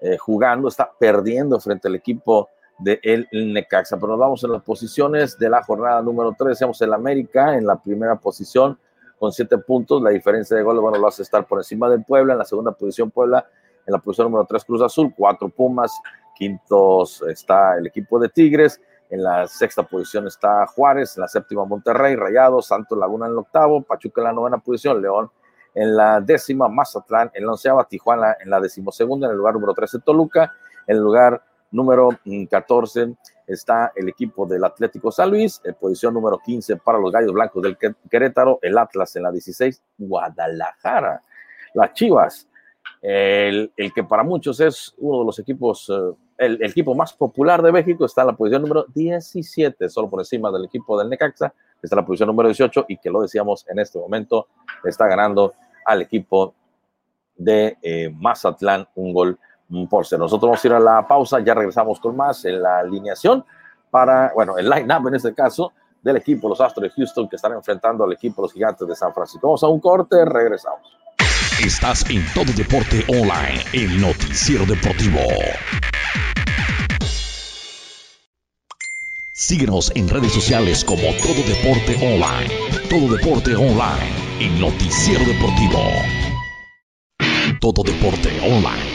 eh, 0.01 0.17
jugando, 0.17 0.69
está 0.69 0.89
perdiendo 0.97 1.59
frente 1.59 1.87
al 1.89 1.95
equipo 1.95 2.49
de 2.79 2.99
el 3.03 3.27
Necaxa. 3.31 3.97
Pero 3.97 4.09
nos 4.09 4.19
vamos 4.19 4.43
en 4.43 4.51
las 4.53 4.63
posiciones 4.63 5.37
de 5.37 5.49
la 5.49 5.61
jornada 5.63 6.01
número 6.01 6.33
3. 6.37 6.49
Decíamos 6.49 6.81
el 6.81 6.93
América 6.93 7.57
en 7.57 7.67
la 7.67 7.75
primera 7.75 8.15
posición 8.15 8.79
con 9.19 9.31
siete 9.31 9.57
puntos. 9.57 10.01
La 10.01 10.09
diferencia 10.09 10.55
de 10.55 10.63
goles, 10.63 10.81
bueno, 10.81 10.97
lo 10.97 11.07
hace 11.07 11.23
estar 11.23 11.45
por 11.45 11.59
encima 11.59 11.89
del 11.89 12.03
Puebla. 12.03 12.33
En 12.33 12.39
la 12.39 12.45
segunda 12.45 12.71
posición, 12.71 13.11
Puebla. 13.11 13.45
En 13.85 13.91
la 13.91 13.99
posición 13.99 14.31
número 14.31 14.45
3, 14.45 14.65
Cruz 14.65 14.81
Azul. 14.81 15.13
Cuatro 15.15 15.49
Pumas. 15.49 15.91
Quintos 16.35 17.23
está 17.29 17.77
el 17.77 17.87
equipo 17.87 18.19
de 18.19 18.29
Tigres. 18.29 18.81
En 19.09 19.23
la 19.23 19.47
sexta 19.47 19.83
posición 19.83 20.27
está 20.27 20.65
Juárez. 20.67 21.17
En 21.17 21.21
la 21.21 21.27
séptima, 21.27 21.65
Monterrey. 21.65 22.15
Rayados. 22.15 22.67
Santos 22.67 22.97
Laguna 22.97 23.25
en 23.27 23.33
el 23.33 23.37
octavo. 23.37 23.81
Pachuca 23.81 24.21
en 24.21 24.25
la 24.25 24.33
novena 24.33 24.57
posición. 24.57 25.01
León 25.01 25.29
en 25.75 25.95
la 25.95 26.21
décima, 26.21 26.67
Mazatlán 26.69 27.29
en 27.33 27.45
la 27.45 27.51
onceava, 27.51 27.83
Tijuana 27.83 28.37
en 28.39 28.49
la 28.49 28.59
decimosegunda, 28.59 29.27
en 29.27 29.31
el 29.31 29.37
lugar 29.37 29.53
número 29.53 29.73
13, 29.73 29.99
Toluca, 29.99 30.53
en 30.87 30.95
el 30.95 31.03
lugar 31.03 31.43
número 31.75 32.09
14 32.49 33.05
mm, 33.05 33.15
está 33.47 33.91
el 33.95 34.09
equipo 34.09 34.45
del 34.45 34.63
Atlético 34.63 35.11
San 35.11 35.29
Luis, 35.29 35.61
en 35.63 35.75
posición 35.75 36.13
número 36.13 36.39
15 36.43 36.77
para 36.77 36.97
los 36.97 37.11
Gallos 37.11 37.33
Blancos 37.33 37.61
del 37.61 37.77
Querétaro, 38.09 38.59
el 38.61 38.77
Atlas 38.77 39.15
en 39.15 39.23
la 39.23 39.31
16, 39.31 39.81
Guadalajara, 39.97 41.21
las 41.73 41.93
Chivas, 41.93 42.47
el, 43.01 43.71
el 43.75 43.93
que 43.93 44.03
para 44.03 44.23
muchos 44.23 44.59
es 44.59 44.95
uno 44.97 45.19
de 45.19 45.25
los 45.25 45.39
equipos, 45.39 45.89
eh, 45.89 46.15
el, 46.37 46.53
el, 46.61 46.71
equipo 46.71 46.95
más 46.95 47.13
popular 47.13 47.61
de 47.61 47.71
México, 47.71 48.05
está 48.05 48.21
en 48.21 48.27
la 48.27 48.35
posición 48.35 48.63
número 48.63 48.85
17, 48.93 49.89
solo 49.89 50.09
por 50.09 50.21
encima 50.21 50.51
del 50.51 50.65
equipo 50.65 50.97
del 50.97 51.09
Necaxa, 51.09 51.53
está 51.81 51.95
en 51.95 52.01
la 52.01 52.05
posición 52.05 52.27
número 52.27 52.49
18 52.49 52.85
y 52.87 52.97
que 52.97 53.09
lo 53.09 53.21
decíamos 53.21 53.65
en 53.69 53.79
este 53.79 53.99
momento, 53.99 54.47
está 54.83 55.07
ganando 55.07 55.53
al 55.85 56.01
equipo 56.01 56.55
de 57.37 57.77
eh, 57.81 58.09
Mazatlán 58.15 58.87
un 58.95 59.13
gol 59.13 59.39
por 59.89 60.05
ser. 60.05 60.19
Nosotros 60.19 60.49
vamos 60.49 60.63
a 60.63 60.67
ir 60.67 60.73
a 60.73 60.79
la 60.79 61.07
pausa, 61.07 61.39
ya 61.39 61.53
regresamos 61.53 61.99
con 61.99 62.15
más 62.15 62.45
en 62.45 62.61
la 62.61 62.79
alineación 62.79 63.43
para, 63.89 64.31
bueno, 64.33 64.57
el 64.57 64.69
line-up 64.69 65.07
en 65.07 65.15
este 65.15 65.33
caso 65.33 65.73
del 66.01 66.17
equipo 66.17 66.47
los 66.47 66.61
Astros 66.61 66.83
de 66.83 66.89
Houston 66.91 67.27
que 67.27 67.35
están 67.35 67.53
enfrentando 67.53 68.03
al 68.03 68.13
equipo 68.13 68.43
los 68.43 68.53
Gigantes 68.53 68.87
de 68.87 68.95
San 68.95 69.13
Francisco. 69.13 69.47
Vamos 69.47 69.63
a 69.63 69.67
un 69.67 69.79
corte, 69.79 70.23
regresamos. 70.23 70.97
Estás 71.63 72.07
en 72.09 72.23
Todo 72.33 72.51
Deporte 72.55 73.03
Online, 73.07 73.63
el 73.73 73.99
noticiero 73.99 74.65
deportivo. 74.65 75.19
Síguenos 79.33 79.91
en 79.95 80.07
redes 80.07 80.33
sociales 80.33 80.85
como 80.85 81.01
Todo 81.01 81.41
Deporte 81.47 81.95
Online. 82.01 82.53
Todo 82.89 83.15
Deporte 83.15 83.55
Online, 83.55 84.11
el 84.39 84.59
noticiero 84.59 85.25
deportivo. 85.25 85.79
Todo 87.59 87.83
Deporte 87.83 88.29
Online, 88.41 88.94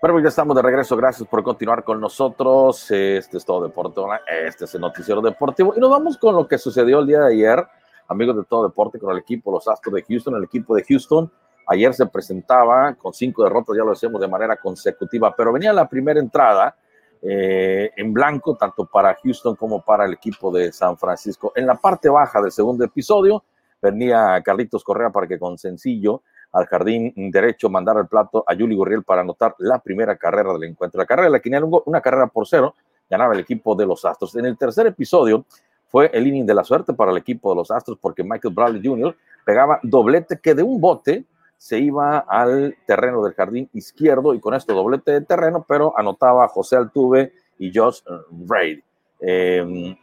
Bueno, 0.00 0.20
ya 0.20 0.28
estamos 0.28 0.54
de 0.54 0.62
regreso. 0.62 0.96
Gracias 0.96 1.28
por 1.28 1.42
continuar 1.42 1.82
con 1.82 2.00
nosotros. 2.00 2.88
Este 2.88 3.36
es 3.36 3.44
todo 3.44 3.64
Deporte 3.64 4.00
Este 4.46 4.64
es 4.64 4.74
el 4.76 4.80
Noticiero 4.80 5.20
Deportivo. 5.20 5.74
Y 5.76 5.80
nos 5.80 5.90
vamos 5.90 6.16
con 6.16 6.36
lo 6.36 6.46
que 6.46 6.56
sucedió 6.56 7.00
el 7.00 7.08
día 7.08 7.22
de 7.22 7.32
ayer, 7.32 7.66
amigos 8.06 8.36
de 8.36 8.44
todo 8.44 8.68
Deporte, 8.68 9.00
con 9.00 9.10
el 9.10 9.18
equipo 9.18 9.50
Los 9.50 9.66
Astros 9.66 9.92
de 9.92 10.04
Houston. 10.04 10.36
El 10.36 10.44
equipo 10.44 10.76
de 10.76 10.84
Houston 10.84 11.28
ayer 11.66 11.92
se 11.94 12.06
presentaba 12.06 12.94
con 12.94 13.12
cinco 13.12 13.42
derrotas, 13.42 13.76
ya 13.76 13.82
lo 13.82 13.90
decíamos, 13.90 14.20
de 14.20 14.28
manera 14.28 14.54
consecutiva, 14.54 15.34
pero 15.36 15.52
venía 15.52 15.72
la 15.72 15.88
primera 15.88 16.20
entrada 16.20 16.76
eh, 17.20 17.90
en 17.96 18.12
blanco, 18.12 18.56
tanto 18.56 18.86
para 18.86 19.16
Houston 19.20 19.56
como 19.56 19.82
para 19.82 20.04
el 20.04 20.12
equipo 20.12 20.52
de 20.52 20.70
San 20.70 20.96
Francisco. 20.96 21.52
En 21.56 21.66
la 21.66 21.74
parte 21.74 22.08
baja 22.08 22.40
del 22.40 22.52
segundo 22.52 22.84
episodio, 22.84 23.42
venía 23.82 24.40
Carlitos 24.44 24.84
Correa 24.84 25.10
para 25.10 25.26
que 25.26 25.40
con 25.40 25.58
sencillo 25.58 26.22
al 26.52 26.66
jardín 26.66 27.12
derecho 27.30 27.68
mandara 27.68 28.00
el 28.00 28.06
plato 28.06 28.44
a 28.46 28.54
Juli 28.54 28.74
Gurriel 28.74 29.04
para 29.04 29.20
anotar 29.20 29.54
la 29.58 29.78
primera 29.78 30.16
carrera 30.16 30.52
del 30.52 30.64
encuentro. 30.64 30.98
La 30.98 31.06
carrera 31.06 31.30
de 31.30 31.58
la 31.60 31.80
una 31.84 32.00
carrera 32.00 32.26
por 32.26 32.46
cero, 32.46 32.74
ganaba 33.08 33.34
el 33.34 33.40
equipo 33.40 33.74
de 33.74 33.86
los 33.86 34.04
Astros. 34.04 34.34
En 34.36 34.46
el 34.46 34.56
tercer 34.56 34.86
episodio 34.86 35.44
fue 35.86 36.10
el 36.12 36.26
inning 36.26 36.46
de 36.46 36.54
la 36.54 36.64
suerte 36.64 36.92
para 36.92 37.10
el 37.10 37.16
equipo 37.16 37.50
de 37.50 37.56
los 37.56 37.70
Astros 37.70 37.98
porque 38.00 38.22
Michael 38.22 38.54
Bradley 38.54 38.82
Jr. 38.84 39.16
pegaba 39.44 39.80
doblete 39.82 40.38
que 40.38 40.54
de 40.54 40.62
un 40.62 40.80
bote 40.80 41.24
se 41.56 41.78
iba 41.78 42.18
al 42.18 42.76
terreno 42.86 43.22
del 43.24 43.34
jardín 43.34 43.68
izquierdo 43.72 44.32
y 44.32 44.40
con 44.40 44.54
esto 44.54 44.74
doblete 44.74 45.12
de 45.12 45.20
terreno, 45.22 45.64
pero 45.66 45.92
anotaba 45.98 46.46
José 46.48 46.76
Altuve 46.76 47.32
y 47.58 47.76
Josh 47.76 48.00
Reid. 48.48 48.80
Em, 49.20 49.96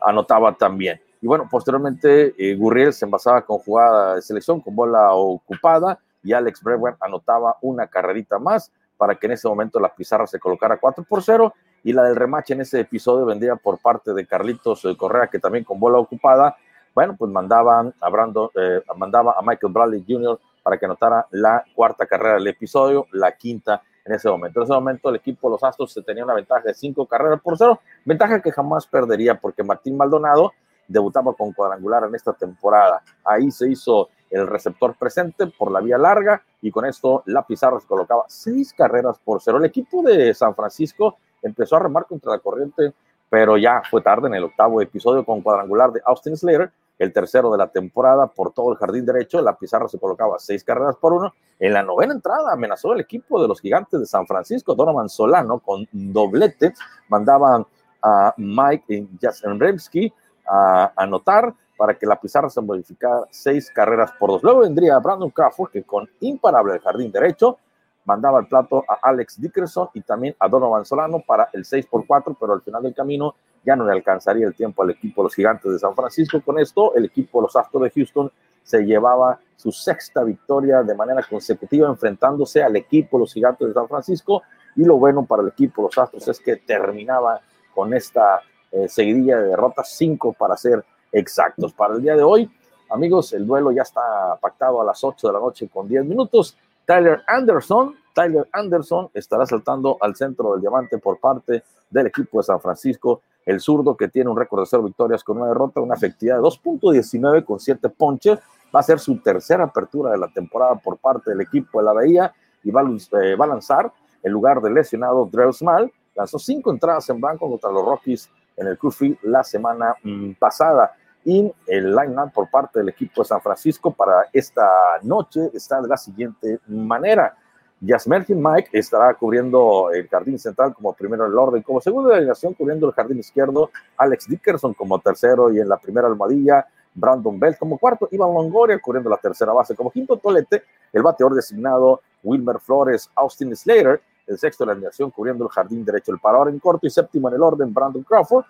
anotaba 0.00 0.54
también. 0.54 1.00
Y 1.20 1.26
bueno, 1.26 1.48
posteriormente 1.50 2.34
eh, 2.38 2.54
Gurriel 2.54 2.92
se 2.92 3.04
envasaba 3.04 3.42
con 3.42 3.58
jugada 3.58 4.16
de 4.16 4.22
selección, 4.22 4.60
con 4.60 4.74
bola 4.76 5.12
ocupada, 5.12 5.98
y 6.22 6.32
Alex 6.32 6.62
Brewer 6.62 6.96
anotaba 7.00 7.56
una 7.62 7.86
carrerita 7.86 8.38
más 8.38 8.70
para 8.96 9.14
que 9.14 9.26
en 9.26 9.32
ese 9.32 9.48
momento 9.48 9.78
la 9.80 9.94
pizarra 9.94 10.26
se 10.26 10.38
colocara 10.38 10.76
4 10.76 11.04
por 11.04 11.22
0 11.22 11.54
y 11.84 11.92
la 11.92 12.02
del 12.02 12.16
remache 12.16 12.54
en 12.54 12.60
ese 12.60 12.80
episodio 12.80 13.24
vendría 13.24 13.56
por 13.56 13.78
parte 13.78 14.12
de 14.12 14.26
Carlitos 14.26 14.84
eh, 14.84 14.96
Correa, 14.96 15.28
que 15.28 15.38
también 15.38 15.64
con 15.64 15.78
bola 15.78 15.98
ocupada, 15.98 16.56
bueno, 16.94 17.14
pues 17.16 17.30
mandaban 17.30 17.94
a 18.00 18.08
Brando, 18.10 18.50
eh, 18.54 18.82
mandaba 18.96 19.36
a 19.38 19.42
Michael 19.42 19.72
Bradley 19.72 20.04
Jr. 20.06 20.38
para 20.62 20.76
que 20.76 20.86
anotara 20.86 21.26
la 21.30 21.64
cuarta 21.74 22.06
carrera 22.06 22.34
del 22.34 22.48
episodio, 22.48 23.06
la 23.12 23.32
quinta 23.32 23.82
en 24.04 24.14
ese 24.14 24.28
momento. 24.28 24.58
En 24.58 24.64
ese 24.64 24.72
momento 24.72 25.08
el 25.08 25.16
equipo 25.16 25.48
Los 25.48 25.62
Astros 25.62 25.92
se 25.92 26.02
tenía 26.02 26.24
una 26.24 26.34
ventaja 26.34 26.62
de 26.62 26.74
cinco 26.74 27.06
carreras 27.06 27.40
por 27.40 27.56
cero, 27.56 27.80
ventaja 28.04 28.42
que 28.42 28.50
jamás 28.50 28.86
perdería 28.86 29.36
porque 29.36 29.62
Martín 29.62 29.96
Maldonado 29.96 30.52
debutaba 30.88 31.34
con 31.34 31.52
cuadrangular 31.52 32.04
en 32.04 32.14
esta 32.14 32.32
temporada. 32.32 33.02
Ahí 33.24 33.50
se 33.50 33.70
hizo 33.70 34.08
el 34.30 34.46
receptor 34.46 34.96
presente 34.96 35.46
por 35.46 35.70
la 35.70 35.80
vía 35.80 35.98
larga 35.98 36.42
y 36.60 36.70
con 36.70 36.84
esto 36.84 37.22
la 37.26 37.46
pizarra 37.46 37.80
se 37.80 37.86
colocaba 37.86 38.24
seis 38.28 38.72
carreras 38.72 39.18
por 39.18 39.40
cero. 39.40 39.58
El 39.58 39.64
equipo 39.64 40.02
de 40.02 40.34
San 40.34 40.54
Francisco 40.54 41.18
empezó 41.42 41.76
a 41.76 41.80
remar 41.80 42.06
contra 42.06 42.32
la 42.32 42.38
corriente, 42.38 42.92
pero 43.30 43.56
ya 43.56 43.82
fue 43.88 44.02
tarde 44.02 44.28
en 44.28 44.34
el 44.34 44.44
octavo 44.44 44.80
episodio 44.80 45.24
con 45.24 45.40
cuadrangular 45.42 45.92
de 45.92 46.00
Austin 46.04 46.36
Slater, 46.36 46.72
el 46.98 47.12
tercero 47.12 47.50
de 47.52 47.58
la 47.58 47.68
temporada 47.68 48.26
por 48.26 48.52
todo 48.52 48.72
el 48.72 48.78
jardín 48.78 49.06
derecho. 49.06 49.40
La 49.40 49.56
pizarra 49.56 49.88
se 49.88 49.98
colocaba 49.98 50.38
seis 50.38 50.64
carreras 50.64 50.96
por 50.96 51.12
uno. 51.12 51.32
En 51.60 51.72
la 51.72 51.82
novena 51.82 52.12
entrada 52.12 52.52
amenazó 52.52 52.92
el 52.92 53.00
equipo 53.00 53.40
de 53.40 53.48
los 53.48 53.60
gigantes 53.60 54.00
de 54.00 54.06
San 54.06 54.26
Francisco, 54.26 54.74
Donovan 54.74 55.08
Solano, 55.08 55.60
con 55.60 55.86
doblete. 55.92 56.74
Mandaban 57.08 57.64
a 58.02 58.34
Mike 58.36 59.08
Jastrzemski 59.20 60.12
a 60.48 60.92
anotar 60.96 61.54
para 61.76 61.94
que 61.94 62.06
la 62.06 62.20
pizarra 62.20 62.50
se 62.50 62.60
modificara 62.60 63.22
seis 63.30 63.70
carreras 63.70 64.12
por 64.18 64.30
dos. 64.30 64.42
Luego 64.42 64.60
vendría 64.60 64.98
Brandon 64.98 65.30
Crawford, 65.30 65.70
que 65.70 65.84
con 65.84 66.08
imparable 66.20 66.74
el 66.74 66.80
jardín 66.80 67.12
derecho 67.12 67.58
mandaba 68.04 68.40
el 68.40 68.46
plato 68.46 68.84
a 68.88 68.98
Alex 69.02 69.40
Dickerson 69.40 69.90
y 69.92 70.00
también 70.00 70.34
a 70.40 70.48
Donovan 70.48 70.86
Solano 70.86 71.22
para 71.24 71.50
el 71.52 71.66
6 71.66 71.86
por 71.86 72.06
4, 72.06 72.36
pero 72.40 72.54
al 72.54 72.62
final 72.62 72.82
del 72.82 72.94
camino 72.94 73.34
ya 73.64 73.76
no 73.76 73.84
le 73.84 73.92
alcanzaría 73.92 74.46
el 74.46 74.54
tiempo 74.54 74.82
al 74.82 74.90
equipo 74.90 75.20
de 75.20 75.26
los 75.26 75.34
Gigantes 75.34 75.70
de 75.70 75.78
San 75.78 75.94
Francisco. 75.94 76.40
Con 76.40 76.58
esto, 76.58 76.94
el 76.94 77.04
equipo 77.04 77.38
de 77.38 77.42
los 77.42 77.56
Astros 77.56 77.82
de 77.82 77.90
Houston 77.90 78.32
se 78.62 78.82
llevaba 78.84 79.38
su 79.56 79.70
sexta 79.72 80.24
victoria 80.24 80.82
de 80.82 80.94
manera 80.94 81.22
consecutiva 81.28 81.86
enfrentándose 81.86 82.62
al 82.62 82.76
equipo 82.76 83.18
de 83.18 83.24
los 83.24 83.34
Gigantes 83.34 83.68
de 83.68 83.74
San 83.74 83.88
Francisco. 83.88 84.42
Y 84.74 84.84
lo 84.84 84.96
bueno 84.96 85.26
para 85.26 85.42
el 85.42 85.48
equipo 85.48 85.82
de 85.82 85.88
los 85.88 85.98
Astros 85.98 86.26
es 86.28 86.40
que 86.40 86.56
terminaba 86.56 87.42
con 87.74 87.92
esta 87.92 88.40
eh, 88.72 88.88
seguidilla 88.88 89.38
de 89.38 89.48
derrotas, 89.48 89.90
cinco 89.96 90.32
para 90.32 90.56
ser 90.56 90.84
exactos. 91.12 91.72
Para 91.72 91.94
el 91.94 92.02
día 92.02 92.16
de 92.16 92.22
hoy, 92.22 92.50
amigos, 92.90 93.32
el 93.32 93.46
duelo 93.46 93.72
ya 93.72 93.82
está 93.82 94.38
pactado 94.40 94.80
a 94.80 94.84
las 94.84 95.02
8 95.02 95.26
de 95.26 95.32
la 95.32 95.40
noche 95.40 95.68
con 95.68 95.88
10 95.88 96.04
minutos. 96.04 96.56
Tyler 96.84 97.22
Anderson, 97.26 97.94
Tyler 98.14 98.48
Anderson 98.52 99.10
estará 99.14 99.46
saltando 99.46 99.96
al 100.00 100.16
centro 100.16 100.52
del 100.52 100.60
diamante 100.60 100.98
por 100.98 101.18
parte 101.18 101.62
del 101.90 102.06
equipo 102.06 102.38
de 102.38 102.44
San 102.44 102.60
Francisco. 102.60 103.22
El 103.44 103.60
zurdo 103.60 103.96
que 103.96 104.08
tiene 104.08 104.30
un 104.30 104.36
récord 104.36 104.60
de 104.60 104.66
cero 104.66 104.82
victorias 104.82 105.24
con 105.24 105.38
una 105.38 105.48
derrota, 105.48 105.80
una 105.80 105.94
efectividad 105.94 106.36
de 106.36 106.42
2.19 106.42 107.44
con 107.44 107.60
7 107.60 107.88
ponches 107.88 108.38
Va 108.74 108.80
a 108.80 108.82
ser 108.82 108.98
su 108.98 109.18
tercera 109.18 109.64
apertura 109.64 110.10
de 110.10 110.18
la 110.18 110.28
temporada 110.28 110.74
por 110.76 110.98
parte 110.98 111.30
del 111.30 111.40
equipo 111.40 111.78
de 111.78 111.86
la 111.86 111.92
Bahía 111.92 112.32
y 112.62 112.70
va, 112.70 112.82
eh, 112.82 113.34
va 113.34 113.44
a 113.46 113.48
lanzar 113.48 113.90
en 114.22 114.32
lugar 114.32 114.60
del 114.60 114.74
lesionado 114.74 115.26
Drew 115.30 115.52
Small. 115.52 115.90
Lanzó 116.14 116.38
cinco 116.38 116.70
entradas 116.70 117.08
en 117.08 117.20
blanco 117.20 117.48
contra 117.48 117.70
los 117.70 117.84
Rockies 117.84 118.28
en 118.58 118.66
el 118.66 118.78
Curfew 118.78 119.16
la 119.22 119.42
semana 119.42 119.94
mm, 120.02 120.32
pasada. 120.32 120.92
Y 121.24 121.52
el 121.66 121.94
line-up 121.94 122.32
por 122.32 122.50
parte 122.50 122.78
del 122.78 122.90
equipo 122.90 123.22
de 123.22 123.28
San 123.28 123.40
Francisco 123.40 123.90
para 123.90 124.28
esta 124.32 124.68
noche 125.02 125.50
está 125.54 125.80
de 125.80 125.88
la 125.88 125.96
siguiente 125.96 126.58
manera. 126.66 127.36
Jasmerkin 127.84 128.42
Mike 128.42 128.70
estará 128.72 129.14
cubriendo 129.14 129.90
el 129.92 130.08
jardín 130.08 130.38
central 130.38 130.74
como 130.74 130.92
primero 130.94 131.26
en 131.26 131.32
el 131.32 131.38
orden, 131.38 131.62
como 131.62 131.80
segundo 131.80 132.08
de 132.08 132.16
alineación 132.16 132.54
cubriendo 132.54 132.88
el 132.88 132.92
jardín 132.92 133.18
izquierdo, 133.18 133.70
Alex 133.96 134.28
Dickerson 134.28 134.74
como 134.74 134.98
tercero 134.98 135.52
y 135.52 135.60
en 135.60 135.68
la 135.68 135.76
primera 135.76 136.08
almohadilla, 136.08 136.66
Brandon 136.94 137.38
Bell 137.38 137.56
como 137.56 137.78
cuarto, 137.78 138.08
Iván 138.10 138.34
Longoria 138.34 138.80
cubriendo 138.80 139.08
la 139.08 139.16
tercera 139.16 139.52
base 139.52 139.76
como 139.76 139.90
quinto 139.90 140.16
tolete, 140.16 140.64
el 140.92 141.02
bateador 141.02 141.36
designado 141.36 142.00
Wilmer 142.24 142.58
Flores, 142.58 143.08
Austin 143.14 143.54
Slater, 143.54 144.00
el 144.28 144.38
sexto 144.38 144.64
de 144.64 144.66
la 144.66 144.72
alineación 144.72 145.10
cubriendo 145.10 145.44
el 145.44 145.50
jardín 145.50 145.84
derecho, 145.84 146.12
el 146.12 146.20
parador 146.20 146.50
en 146.50 146.58
corto 146.58 146.86
y 146.86 146.90
séptimo 146.90 147.28
en 147.28 147.34
el 147.34 147.42
orden, 147.42 147.74
Brandon 147.74 148.02
Crawford, 148.02 148.44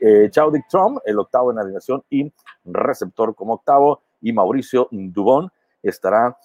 eh, 0.00 0.28
Chaudic 0.30 0.66
Trump, 0.68 0.98
el 1.04 1.18
octavo 1.18 1.50
en 1.50 1.56
la 1.56 1.62
alineación 1.62 2.02
y 2.10 2.32
receptor 2.64 3.34
como 3.34 3.54
octavo, 3.54 4.02
y 4.20 4.32
Mauricio 4.32 4.88
Dubón 4.90 5.50
estará 5.82 6.36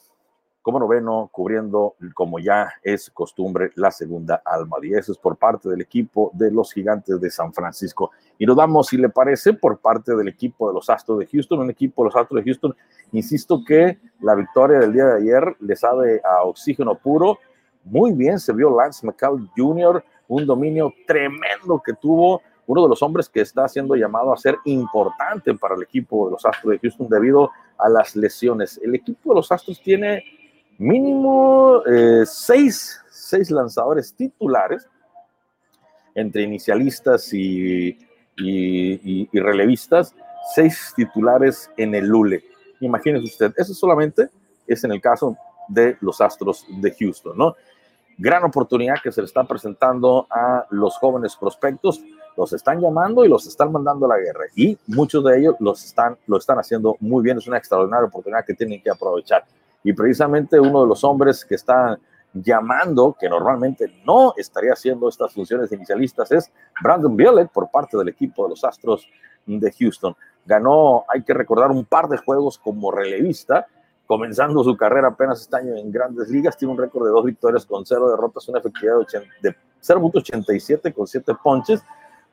como 0.66 0.80
noveno, 0.80 1.30
cubriendo, 1.32 1.94
como 2.16 2.40
ya 2.40 2.74
es 2.82 3.12
costumbre, 3.12 3.70
la 3.76 3.92
segunda 3.92 4.42
alma. 4.44 4.78
Y 4.82 4.96
eso 4.96 5.12
es 5.12 5.18
por 5.20 5.38
parte 5.38 5.70
del 5.70 5.82
equipo 5.82 6.32
de 6.34 6.50
los 6.50 6.74
gigantes 6.74 7.22
de 7.22 7.30
San 7.30 7.54
Francisco. 7.54 8.10
Y 8.40 8.48
nos 8.48 8.58
damos, 8.58 8.88
si 8.88 8.98
le 8.98 9.10
parece, 9.10 9.54
por 9.54 9.78
parte 9.78 10.16
del 10.16 10.28
equipo 10.28 10.68
de 10.68 10.74
los 10.74 10.90
Astros 10.90 11.20
de 11.20 11.28
Houston, 11.28 11.60
un 11.60 11.70
equipo 11.70 12.02
de 12.02 12.08
los 12.08 12.16
Astros 12.16 12.44
de 12.44 12.50
Houston. 12.50 12.76
Insisto 13.12 13.64
que 13.64 14.00
la 14.22 14.34
victoria 14.34 14.80
del 14.80 14.92
día 14.92 15.06
de 15.06 15.18
ayer 15.18 15.56
le 15.60 15.76
sabe 15.76 16.20
a 16.26 16.42
oxígeno 16.42 16.96
puro. 16.96 17.38
Muy 17.86 18.14
bien 18.14 18.40
se 18.40 18.52
vio 18.52 18.76
Lance 18.76 19.06
McCall 19.06 19.50
Jr., 19.56 20.04
un 20.28 20.46
dominio 20.46 20.92
tremendo 21.06 21.82
que 21.86 21.94
tuvo 21.94 22.42
uno 22.68 22.82
de 22.82 22.90
los 22.90 23.02
hombres 23.04 23.30
que 23.30 23.42
está 23.42 23.68
siendo 23.68 23.96
llamado 23.96 24.34
a 24.34 24.38
ser 24.38 24.58
importante 24.66 25.54
para 25.54 25.76
el 25.76 25.84
equipo 25.84 26.26
de 26.26 26.32
los 26.32 26.46
Astros 26.46 26.74
de 26.74 26.80
Houston 26.80 27.08
debido 27.08 27.52
a 27.78 27.88
las 27.90 28.16
lesiones. 28.16 28.80
El 28.84 28.96
equipo 28.96 29.30
de 29.30 29.36
los 29.36 29.52
Astros 29.52 29.80
tiene 29.82 30.24
mínimo 30.80 31.84
eh, 31.86 32.24
seis, 32.26 33.00
seis, 33.12 33.52
lanzadores 33.52 34.16
titulares 34.16 34.88
entre 36.16 36.42
inicialistas 36.42 37.32
y, 37.34 37.90
y, 38.38 39.30
y, 39.32 39.40
relevistas, 39.40 40.16
seis 40.56 40.92
titulares 40.96 41.70
en 41.78 41.94
el 41.94 42.08
Lule. 42.08 42.44
Imagínese 42.80 43.26
usted, 43.26 43.54
eso 43.58 43.76
solamente 43.76 44.30
es 44.66 44.84
en 44.84 44.92
el 44.92 45.02
caso 45.02 45.38
de 45.68 45.98
los 46.02 46.20
Astros 46.20 46.66
de 46.68 46.92
Houston, 47.00 47.38
¿no? 47.38 47.56
Gran 48.18 48.44
oportunidad 48.44 48.96
que 49.04 49.12
se 49.12 49.22
le 49.22 49.26
está 49.26 49.44
presentando 49.44 50.28
a 50.30 50.66
los 50.70 50.98
jóvenes 50.98 51.36
prospectos 51.36 52.02
los 52.38 52.54
están 52.54 52.82
llamando 52.82 53.24
y 53.24 53.30
los 53.30 53.48
están 53.48 53.72
mandando 53.72 54.06
a 54.06 54.10
la 54.10 54.18
guerra. 54.18 54.46
Y 54.56 54.78
muchos 54.88 55.24
de 55.24 55.40
ellos 55.40 55.56
los 55.60 55.84
están, 55.84 56.18
lo 56.28 56.38
están 56.38 56.58
haciendo 56.60 56.98
muy 57.00 57.24
bien. 57.24 57.38
Es 57.38 57.48
una 57.48 57.58
extraordinaria 57.58 58.08
oportunidad 58.08 58.46
que 58.46 58.54
tienen 58.54 58.82
que 58.82 58.90
aprovechar. 58.90 59.46
Y 59.84 59.94
precisamente 59.94 60.60
uno 60.60 60.82
de 60.82 60.88
los 60.88 61.04
hombres 61.04 61.46
que 61.46 61.56
está 61.56 61.98
llamando, 62.34 63.16
que 63.18 63.30
normalmente 63.30 64.02
no 64.06 64.34
estaría 64.36 64.74
haciendo 64.74 65.08
estas 65.08 65.34
funciones 65.34 65.72
inicialistas, 65.72 66.32
es 66.32 66.52
Brandon 66.82 67.16
Violet 67.16 67.50
por 67.50 67.70
parte 67.72 67.98
del 67.98 68.10
equipo 68.10 68.44
de 68.44 68.50
los 68.50 68.64
Astros 68.64 69.08
de 69.46 69.72
Houston. 69.72 70.16
Ganó, 70.46 71.06
hay 71.08 71.24
que 71.24 71.34
recordar, 71.34 71.72
un 71.72 71.86
par 71.86 72.08
de 72.08 72.18
juegos 72.18 72.58
como 72.58 72.92
relevista, 72.92 73.68
comenzando 74.06 74.64
su 74.64 74.76
carrera 74.78 75.10
apenas 75.10 75.42
este 75.42 75.56
año 75.58 75.76
en 75.76 75.92
grandes 75.92 76.30
ligas. 76.30 76.58
Tiene 76.58 76.74
un 76.74 76.80
récord 76.80 77.06
de 77.06 77.12
dos 77.12 77.26
victorias 77.26 77.66
con 77.66 77.86
cero 77.86 78.10
derrotas, 78.10 78.48
una 78.48 78.60
efectividad 78.60 78.96
de 79.42 79.56
0.87 79.82 80.94
con 80.94 81.08
siete 81.08 81.34
ponches 81.44 81.84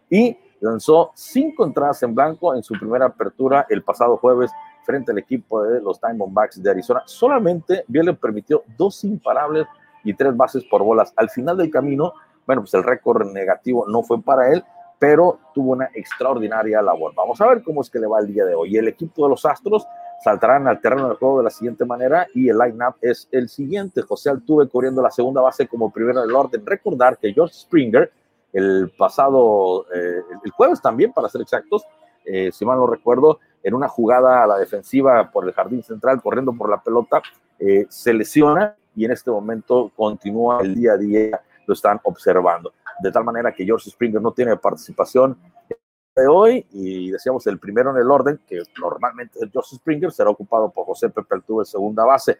y 0.08 0.36
lanzó 0.60 1.10
cinco 1.14 1.64
entradas 1.64 2.02
en 2.02 2.14
blanco 2.14 2.54
en 2.54 2.62
su 2.62 2.74
primera 2.74 3.06
apertura 3.06 3.66
el 3.68 3.82
pasado 3.82 4.16
jueves 4.16 4.50
frente 4.84 5.12
al 5.12 5.18
equipo 5.18 5.62
de 5.62 5.80
los 5.80 6.00
Diamondbacks 6.00 6.62
de 6.62 6.70
Arizona. 6.70 7.02
Solamente 7.06 7.84
le 7.88 8.14
permitió 8.14 8.62
dos 8.76 9.04
imparables 9.04 9.66
y 10.04 10.14
tres 10.14 10.36
bases 10.36 10.64
por 10.64 10.82
bolas. 10.82 11.12
Al 11.16 11.30
final 11.30 11.56
del 11.56 11.70
camino, 11.70 12.12
bueno, 12.46 12.62
pues 12.62 12.74
el 12.74 12.82
récord 12.82 13.30
negativo 13.32 13.86
no 13.88 14.02
fue 14.02 14.20
para 14.20 14.52
él, 14.52 14.64
pero 14.98 15.38
tuvo 15.54 15.72
una 15.72 15.88
extraordinaria 15.94 16.82
labor. 16.82 17.12
Vamos 17.14 17.40
a 17.40 17.46
ver 17.48 17.62
cómo 17.62 17.80
es 17.80 17.90
que 17.90 17.98
le 17.98 18.06
va 18.06 18.20
el 18.20 18.32
día 18.32 18.44
de 18.44 18.54
hoy. 18.54 18.76
El 18.76 18.88
equipo 18.88 19.24
de 19.24 19.30
los 19.30 19.44
Astros 19.44 19.86
saltarán 20.22 20.68
al 20.68 20.80
terreno 20.80 21.08
del 21.08 21.16
juego 21.16 21.38
de 21.38 21.44
la 21.44 21.50
siguiente 21.50 21.84
manera 21.84 22.26
y 22.34 22.48
el 22.48 22.58
line-up 22.58 22.96
es 23.00 23.28
el 23.32 23.48
siguiente. 23.48 24.02
José 24.02 24.30
Altuve 24.30 24.68
corriendo 24.68 25.02
la 25.02 25.10
segunda 25.10 25.40
base 25.40 25.66
como 25.66 25.92
primero 25.92 26.22
del 26.22 26.34
orden. 26.34 26.64
Recordar 26.64 27.18
que 27.18 27.32
George 27.32 27.54
Springer 27.54 28.10
el 28.52 28.92
pasado, 28.96 29.86
eh, 29.94 30.22
el 30.44 30.50
jueves 30.50 30.80
también, 30.80 31.12
para 31.12 31.28
ser 31.28 31.40
exactos, 31.40 31.84
eh, 32.24 32.50
si 32.52 32.64
mal 32.64 32.78
no 32.78 32.86
recuerdo, 32.86 33.40
en 33.62 33.74
una 33.74 33.88
jugada 33.88 34.42
a 34.42 34.46
la 34.46 34.58
defensiva 34.58 35.30
por 35.30 35.46
el 35.46 35.54
jardín 35.54 35.82
central, 35.82 36.20
corriendo 36.20 36.52
por 36.52 36.68
la 36.68 36.82
pelota, 36.82 37.22
eh, 37.58 37.86
se 37.88 38.12
lesiona 38.12 38.76
y 38.94 39.04
en 39.04 39.12
este 39.12 39.30
momento 39.30 39.90
continúa 39.96 40.60
el 40.60 40.74
día 40.74 40.92
a 40.92 40.96
día, 40.96 41.40
lo 41.66 41.74
están 41.74 42.00
observando. 42.02 42.72
De 43.02 43.10
tal 43.10 43.24
manera 43.24 43.52
que 43.52 43.64
George 43.64 43.90
Springer 43.90 44.20
no 44.20 44.32
tiene 44.32 44.56
participación 44.56 45.36
de 46.14 46.26
hoy 46.26 46.66
y 46.72 47.10
decíamos 47.10 47.46
el 47.46 47.58
primero 47.58 47.90
en 47.90 47.96
el 47.96 48.10
orden, 48.10 48.40
que 48.46 48.62
normalmente 48.80 49.38
es 49.40 49.50
George 49.50 49.76
Springer, 49.76 50.12
será 50.12 50.30
ocupado 50.30 50.70
por 50.70 50.84
José 50.84 51.08
Pepe 51.08 51.36
Altuve, 51.36 51.64
segunda 51.64 52.04
base. 52.04 52.38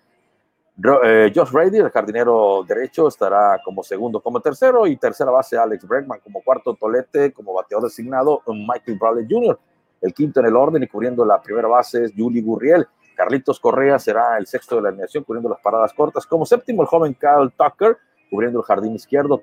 Eh, 1.05 1.33
Josh 1.35 1.51
Brady, 1.51 1.79
el 1.79 1.91
jardinero 1.91 2.65
derecho, 2.67 3.09
estará 3.09 3.61
como 3.65 3.83
segundo, 3.83 4.21
como 4.21 4.41
tercero, 4.41 4.87
y 4.87 4.97
tercera 4.97 5.31
base 5.31 5.57
Alex 5.57 5.87
Bregman, 5.87 6.21
como 6.21 6.43
cuarto 6.43 6.75
tolete, 6.75 7.33
como 7.33 7.55
bateador 7.55 7.85
designado 7.85 8.43
Michael 8.47 8.99
Bradley 8.99 9.27
Jr. 9.29 9.59
El 10.01 10.13
quinto 10.13 10.41
en 10.41 10.47
el 10.47 10.57
orden 10.57 10.83
y 10.83 10.89
cubriendo 10.89 11.25
la 11.25 11.41
primera 11.41 11.69
base 11.69 12.05
es 12.05 12.13
Julie 12.17 12.43
Gurriel. 12.43 12.87
Carlitos 13.15 13.61
Correa 13.61 13.99
será 13.99 14.37
el 14.39 14.47
sexto 14.47 14.77
de 14.77 14.83
la 14.83 14.89
alineación, 14.89 15.25
cubriendo 15.25 15.49
las 15.49 15.61
paradas 15.61 15.93
cortas. 15.93 16.27
Como 16.27 16.45
séptimo, 16.45 16.83
el 16.83 16.89
joven 16.89 17.15
Kyle 17.15 17.53
Tucker, 17.57 17.97
cubriendo 18.31 18.59
el 18.59 18.65
jardín 18.65 18.95
izquierdo. 18.95 19.43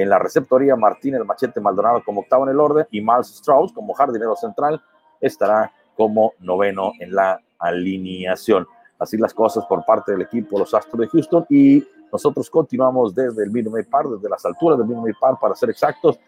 En 0.00 0.08
la 0.08 0.18
receptoría, 0.18 0.76
Martín 0.76 1.14
el 1.14 1.24
Machete 1.24 1.60
Maldonado 1.60 2.02
como 2.04 2.20
octavo 2.20 2.44
en 2.44 2.50
el 2.50 2.60
orden 2.60 2.86
y 2.90 3.00
Miles 3.00 3.30
Strauss 3.30 3.72
como 3.72 3.94
jardinero 3.94 4.36
central 4.36 4.80
estará 5.20 5.72
como 5.96 6.34
noveno 6.38 6.92
en 7.00 7.14
la 7.14 7.40
alineación 7.58 8.66
así 8.98 9.16
las 9.16 9.32
cosas 9.34 9.64
por 9.66 9.84
parte 9.84 10.12
del 10.12 10.22
equipo 10.22 10.58
los 10.58 10.74
Astros 10.74 11.00
de 11.00 11.08
Houston 11.08 11.46
y 11.48 11.84
nosotros 12.12 12.50
continuamos 12.50 13.14
desde 13.14 13.44
el 13.44 13.50
Minute 13.50 13.84
Park, 13.84 14.10
desde 14.10 14.28
las 14.28 14.44
alturas 14.44 14.78
del 14.78 14.86
Minute 14.86 15.14
Park 15.20 15.38
para 15.40 15.54
ser 15.54 15.70
exactos, 15.70 16.18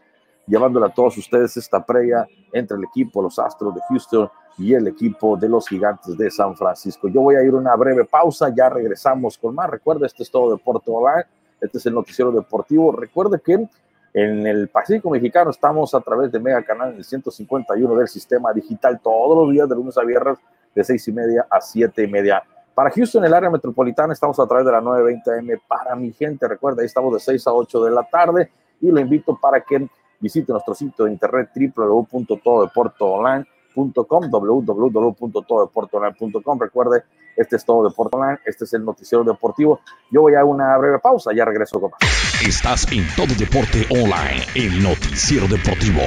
llevándole 0.47 0.87
a 0.87 0.91
todos 0.91 1.17
ustedes 1.17 1.57
esta 1.57 1.85
previa 1.85 2.27
entre 2.53 2.77
el 2.77 2.85
equipo 2.85 3.23
los 3.23 3.39
Astros 3.39 3.75
de 3.75 3.81
Houston 3.89 4.29
y 4.59 4.75
el 4.75 4.89
equipo 4.89 5.37
de 5.37 5.49
los 5.49 5.69
Gigantes 5.69 6.19
de 6.19 6.31
San 6.31 6.55
Francisco. 6.55 7.09
Yo 7.09 7.23
voy 7.23 7.37
a 7.37 7.43
ir 7.43 7.55
una 7.55 7.75
breve 7.77 8.05
pausa, 8.05 8.53
ya 8.55 8.69
regresamos 8.69 9.39
con 9.39 9.55
más. 9.55 9.71
Recuerda, 9.71 10.07
este 10.07 10.23
es 10.23 10.31
todo 10.31 10.55
Deporte 10.55 10.91
Online, 10.91 11.25
este 11.61 11.79
es 11.79 11.87
el 11.87 11.95
noticiero 11.95 12.33
deportivo. 12.33 12.93
Recuerde 12.93 13.41
que 13.45 13.69
en 14.13 14.47
el 14.47 14.69
Pacífico 14.69 15.11
Mexicano 15.11 15.51
estamos 15.51 15.95
a 15.95 16.01
través 16.01 16.33
de 16.33 16.41
Mega 16.41 16.63
Canal 16.63 16.91
en 16.91 16.97
el 16.97 17.05
151 17.05 17.95
del 17.95 18.09
sistema 18.09 18.53
digital 18.53 19.01
todos 19.01 19.37
los 19.37 19.53
días 19.53 19.69
de 19.69 19.75
lunes 19.75 19.97
a 19.97 20.03
viernes 20.03 20.39
de 20.75 20.85
seis 20.85 21.07
y 21.09 21.13
media 21.13 21.47
a 21.51 21.61
siete 21.61 22.05
y 22.05 22.09
media 22.09 22.43
para 22.75 22.91
Houston, 22.91 23.25
el 23.25 23.35
área 23.35 23.51
metropolitana, 23.51 24.15
estamos 24.15 24.41
a 24.41 24.47
través 24.47 24.65
de 24.65 24.73
la 24.73 24.81
920 24.81 25.31
AM 25.31 25.61
para 25.69 25.95
mi 25.97 26.13
gente. 26.13 26.49
Recuerda, 26.49 26.81
ahí 26.81 26.87
estamos 26.87 27.13
de 27.13 27.21
6 27.21 27.47
a 27.47 27.53
8 27.53 27.85
de 27.85 27.91
la 27.91 28.05
tarde 28.05 28.51
y 28.81 28.91
lo 28.91 28.99
invito 29.01 29.37
para 29.37 29.61
que 29.61 29.87
visite 30.19 30.51
nuestro 30.51 30.75
sitio 30.75 31.05
de 31.05 31.13
internet 31.13 31.51
www.tododeporteonline.com 31.55 33.60
www.tododeporteonline.com 33.75 36.59
Recuerde, 36.59 37.05
este 37.37 37.57
es 37.57 37.65
Todo 37.65 37.89
Deporte 37.89 38.17
Online, 38.17 38.39
este 38.45 38.65
es 38.65 38.75
el 38.75 38.85
noticiero 38.85 39.25
deportivo. 39.25 39.81
Yo 40.11 40.21
voy 40.23 40.35
a 40.35 40.45
una 40.45 40.77
breve 40.79 40.99
pausa, 40.99 41.31
ya 41.35 41.45
regreso 41.45 41.81
con 41.81 41.91
más. 41.91 42.01
Estás 42.47 42.91
en 42.93 43.07
Todo 43.17 43.35
Deporte 43.39 43.87
Online, 43.91 44.45
el 44.55 44.83
noticiero 44.83 45.47
deportivo. 45.47 46.01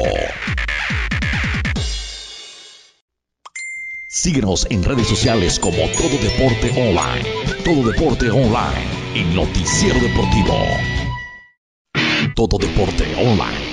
Síguenos 4.15 4.67
en 4.69 4.83
redes 4.83 5.07
sociales 5.07 5.59
como 5.59 5.89
Todo 5.97 6.15
Deporte 6.21 6.69
Online. 6.77 7.27
Todo 7.65 7.91
Deporte 7.91 8.29
Online, 8.29 8.85
el 9.15 9.35
noticiero 9.35 9.99
deportivo. 9.99 10.53
Todo 12.35 12.59
Deporte 12.59 13.05
Online, 13.17 13.72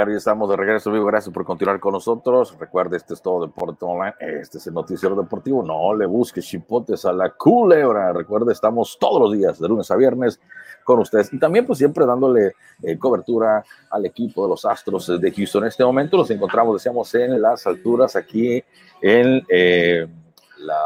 Pero 0.00 0.12
ya 0.12 0.16
estamos 0.16 0.48
de 0.48 0.56
regreso, 0.56 0.88
amigo. 0.88 1.04
Gracias 1.04 1.30
por 1.30 1.44
continuar 1.44 1.78
con 1.78 1.92
nosotros. 1.92 2.56
Recuerde, 2.58 2.96
este 2.96 3.12
es 3.12 3.20
todo 3.20 3.46
Deporte 3.46 3.84
Online. 3.84 4.14
Este 4.18 4.56
es 4.56 4.66
el 4.66 4.72
Noticiero 4.72 5.14
Deportivo. 5.14 5.62
No 5.62 5.94
le 5.94 6.06
busque 6.06 6.40
chipotes 6.40 7.04
a 7.04 7.12
la 7.12 7.28
culebra. 7.28 8.10
Recuerde, 8.14 8.54
estamos 8.54 8.96
todos 8.98 9.20
los 9.20 9.38
días, 9.38 9.60
de 9.60 9.68
lunes 9.68 9.90
a 9.90 9.96
viernes, 9.96 10.40
con 10.84 11.00
ustedes. 11.00 11.30
Y 11.34 11.38
también, 11.38 11.66
pues, 11.66 11.80
siempre 11.80 12.06
dándole 12.06 12.54
eh, 12.82 12.98
cobertura 12.98 13.62
al 13.90 14.06
equipo 14.06 14.44
de 14.44 14.48
los 14.48 14.64
Astros 14.64 15.20
de 15.20 15.32
Houston. 15.32 15.64
En 15.64 15.68
este 15.68 15.84
momento 15.84 16.16
nos 16.16 16.30
encontramos, 16.30 16.76
decíamos, 16.76 17.14
en 17.14 17.42
las 17.42 17.66
alturas 17.66 18.16
aquí 18.16 18.64
en, 19.02 19.44
eh, 19.50 20.08
la, 20.60 20.78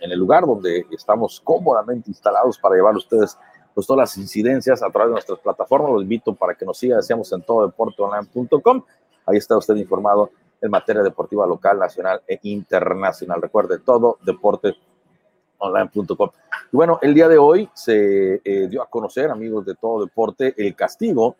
en 0.00 0.10
el 0.10 0.18
lugar 0.18 0.46
donde 0.46 0.86
estamos 0.90 1.38
cómodamente 1.44 2.08
instalados 2.08 2.58
para 2.58 2.76
llevar 2.76 2.94
a 2.94 2.96
ustedes 2.96 3.36
pues 3.78 3.86
todas 3.86 4.10
las 4.10 4.18
incidencias 4.18 4.82
a 4.82 4.90
través 4.90 5.10
de 5.10 5.12
nuestras 5.12 5.38
plataformas. 5.38 5.92
Los 5.92 6.02
invito 6.02 6.34
para 6.34 6.56
que 6.56 6.64
nos 6.64 6.76
siga, 6.76 6.96
decíamos, 6.96 7.32
en 7.32 7.42
tododeporteonline.com. 7.42 8.82
Ahí 9.24 9.36
está 9.36 9.56
usted 9.56 9.76
informado 9.76 10.32
en 10.60 10.68
materia 10.68 11.00
deportiva 11.00 11.46
local, 11.46 11.78
nacional 11.78 12.20
e 12.26 12.40
internacional. 12.42 13.40
Recuerde, 13.40 13.78
todo 13.78 14.18
deporteonline.com. 14.22 16.30
Y 16.72 16.76
bueno, 16.76 16.98
el 17.02 17.14
día 17.14 17.28
de 17.28 17.38
hoy 17.38 17.70
se 17.72 18.40
eh, 18.44 18.66
dio 18.68 18.82
a 18.82 18.90
conocer, 18.90 19.30
amigos 19.30 19.64
de 19.64 19.76
todo 19.76 20.04
deporte, 20.04 20.54
el 20.56 20.74
castigo 20.74 21.36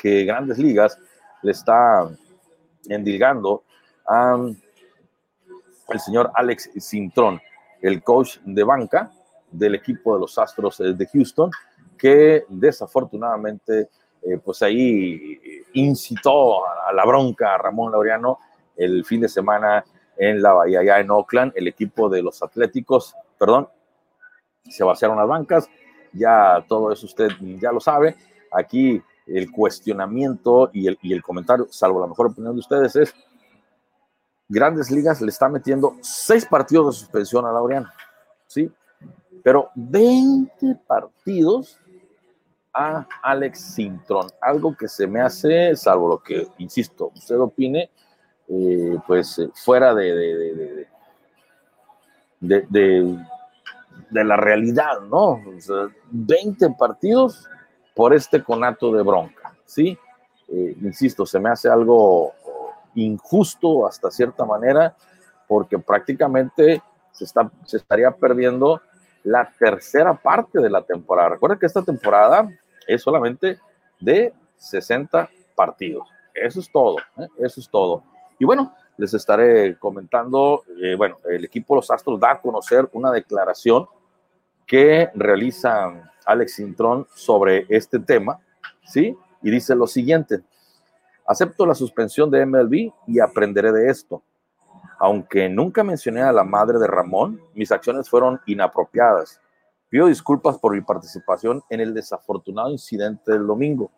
que 0.00 0.24
Grandes 0.24 0.58
Ligas 0.58 0.96
le 1.42 1.50
está 1.50 2.08
endilgando 2.88 3.64
a 4.06 4.38
el 5.88 5.98
señor 5.98 6.30
Alex 6.32 6.70
Cintrón, 6.78 7.40
el 7.82 8.04
coach 8.04 8.38
de 8.44 8.62
banca 8.62 9.10
del 9.54 9.76
equipo 9.76 10.14
de 10.14 10.20
los 10.20 10.38
Astros 10.38 10.80
eh, 10.80 10.92
de 10.92 11.06
Houston, 11.06 11.50
que 11.96 12.44
desafortunadamente, 12.48 13.88
eh, 14.22 14.38
pues 14.42 14.62
ahí 14.62 15.38
incitó 15.74 16.66
a 16.66 16.92
la 16.92 17.04
bronca 17.04 17.54
a 17.54 17.58
Ramón 17.58 17.92
Laureano 17.92 18.38
el 18.76 19.04
fin 19.04 19.20
de 19.20 19.28
semana 19.28 19.84
en 20.16 20.42
la 20.42 20.52
Bahía, 20.52 20.80
allá 20.80 21.00
en 21.00 21.10
Oakland, 21.10 21.52
el 21.56 21.68
equipo 21.68 22.08
de 22.08 22.22
los 22.22 22.42
Atléticos, 22.42 23.14
perdón, 23.38 23.68
se 24.68 24.84
vaciaron 24.84 25.16
las 25.16 25.28
bancas, 25.28 25.68
ya 26.12 26.64
todo 26.68 26.92
eso 26.92 27.06
usted 27.06 27.28
ya 27.60 27.72
lo 27.72 27.80
sabe. 27.80 28.16
Aquí 28.52 29.02
el 29.26 29.50
cuestionamiento 29.50 30.70
y 30.72 30.86
el, 30.86 30.98
y 31.02 31.12
el 31.12 31.22
comentario, 31.22 31.66
salvo 31.70 32.00
la 32.00 32.06
mejor 32.06 32.26
opinión 32.26 32.54
de 32.54 32.60
ustedes, 32.60 32.96
es 32.96 33.14
Grandes 34.48 34.90
Ligas 34.90 35.20
le 35.20 35.30
está 35.30 35.48
metiendo 35.48 35.96
seis 36.02 36.44
partidos 36.46 36.86
de 36.86 37.00
suspensión 37.00 37.46
a 37.46 37.52
Laureano, 37.52 37.88
¿sí? 38.46 38.70
Pero 39.44 39.70
20 39.74 40.74
partidos 40.86 41.78
a 42.72 43.06
Alex 43.22 43.60
Sintrón, 43.74 44.26
algo 44.40 44.74
que 44.74 44.88
se 44.88 45.06
me 45.06 45.20
hace, 45.20 45.76
salvo 45.76 46.08
lo 46.08 46.18
que, 46.22 46.48
insisto, 46.56 47.12
usted 47.14 47.38
opine, 47.38 47.90
eh, 48.48 48.96
pues 49.06 49.38
eh, 49.38 49.50
fuera 49.54 49.94
de 49.94 50.14
de, 50.14 50.88
de, 52.40 53.18
de, 54.10 54.24
la 54.24 54.36
realidad, 54.36 55.02
¿no? 55.10 55.42
20 56.10 56.70
partidos 56.70 57.46
por 57.94 58.14
este 58.14 58.42
conato 58.42 58.92
de 58.92 59.02
bronca, 59.02 59.54
¿sí? 59.66 59.96
Eh, 60.48 60.76
insisto, 60.80 61.26
se 61.26 61.38
me 61.38 61.50
hace 61.50 61.68
algo 61.68 62.32
injusto 62.94 63.86
hasta 63.86 64.10
cierta 64.10 64.46
manera, 64.46 64.96
porque 65.46 65.78
prácticamente 65.78 66.82
se, 67.12 67.24
está, 67.24 67.50
se 67.66 67.76
estaría 67.76 68.10
perdiendo 68.10 68.80
la 69.24 69.50
tercera 69.58 70.14
parte 70.14 70.60
de 70.60 70.70
la 70.70 70.82
temporada. 70.82 71.30
Recuerden 71.30 71.58
que 71.58 71.66
esta 71.66 71.82
temporada 71.82 72.48
es 72.86 73.02
solamente 73.02 73.58
de 74.00 74.32
60 74.56 75.28
partidos. 75.56 76.08
Eso 76.34 76.60
es 76.60 76.70
todo, 76.70 76.98
¿eh? 77.18 77.28
eso 77.38 77.60
es 77.60 77.68
todo. 77.68 78.04
Y 78.38 78.44
bueno, 78.44 78.74
les 78.96 79.14
estaré 79.14 79.76
comentando, 79.78 80.62
eh, 80.82 80.94
bueno, 80.94 81.18
el 81.30 81.44
equipo 81.44 81.74
Los 81.74 81.90
Astros 81.90 82.20
da 82.20 82.32
a 82.32 82.40
conocer 82.40 82.88
una 82.92 83.10
declaración 83.10 83.86
que 84.66 85.10
realiza 85.14 86.12
Alex 86.26 86.54
Sintrón 86.54 87.06
sobre 87.14 87.66
este 87.68 87.98
tema, 87.98 88.40
¿sí? 88.86 89.16
Y 89.42 89.50
dice 89.50 89.74
lo 89.74 89.86
siguiente, 89.86 90.42
acepto 91.26 91.66
la 91.66 91.74
suspensión 91.74 92.30
de 92.30 92.44
MLB 92.44 92.92
y 93.06 93.20
aprenderé 93.20 93.72
de 93.72 93.90
esto 93.90 94.22
aunque 94.98 95.48
nunca 95.48 95.84
mencioné 95.84 96.22
a 96.22 96.32
la 96.32 96.44
madre 96.44 96.78
de 96.78 96.86
Ramón, 96.86 97.40
mis 97.54 97.72
acciones 97.72 98.08
fueron 98.08 98.40
inapropiadas. 98.46 99.40
Pido 99.88 100.06
disculpas 100.06 100.58
por 100.58 100.74
mi 100.74 100.80
participación 100.80 101.62
en 101.70 101.80
el 101.80 101.94
desafortunado 101.94 102.70
incidente 102.70 103.32
del 103.32 103.46
domingo. 103.46 103.90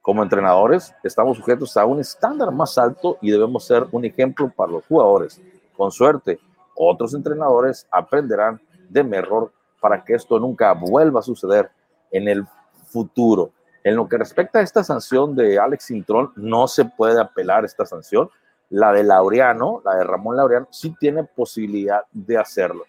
Como 0.00 0.22
entrenadores, 0.22 0.94
estamos 1.02 1.36
sujetos 1.36 1.76
a 1.76 1.84
un 1.84 2.00
estándar 2.00 2.52
más 2.52 2.78
alto 2.78 3.18
y 3.20 3.30
debemos 3.30 3.64
ser 3.64 3.86
un 3.90 4.04
ejemplo 4.04 4.52
para 4.54 4.72
los 4.72 4.86
jugadores. 4.86 5.40
Con 5.76 5.90
suerte, 5.90 6.38
otros 6.76 7.12
entrenadores 7.14 7.86
aprenderán 7.90 8.60
de 8.88 9.02
mi 9.02 9.16
error 9.16 9.52
para 9.80 10.04
que 10.04 10.14
esto 10.14 10.38
nunca 10.38 10.72
vuelva 10.72 11.20
a 11.20 11.22
suceder 11.22 11.70
en 12.10 12.28
el 12.28 12.46
futuro. 12.86 13.50
En 13.82 13.96
lo 13.96 14.08
que 14.08 14.16
respecta 14.16 14.58
a 14.58 14.62
esta 14.62 14.82
sanción 14.82 15.34
de 15.34 15.58
Alex 15.58 15.90
Intrón, 15.90 16.32
no 16.36 16.66
se 16.66 16.84
puede 16.84 17.20
apelar 17.20 17.64
esta 17.64 17.84
sanción 17.84 18.28
la 18.70 18.92
de 18.92 19.04
Laureano, 19.04 19.82
la 19.84 19.96
de 19.96 20.04
Ramón 20.04 20.36
Laureano, 20.36 20.68
sí 20.70 20.94
tiene 20.98 21.24
posibilidad 21.24 22.02
de 22.12 22.38
hacerlo. 22.38 22.84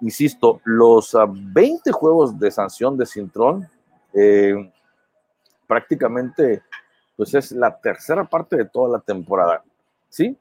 Insisto, 0.00 0.60
los 0.64 1.16
20 1.28 1.90
ah, 1.90 1.92
juegos 1.92 2.38
de 2.38 2.50
sanción 2.50 2.96
de 2.96 3.06
Cintrón, 3.06 3.68
eh, 4.14 4.72
prácticamente, 5.66 6.62
pues 7.16 7.34
es 7.34 7.52
la 7.52 7.78
tercera 7.78 8.24
parte 8.24 8.56
de 8.56 8.64
toda 8.64 8.88
la 8.88 9.00
temporada, 9.00 9.62
¿sí? 10.08 10.36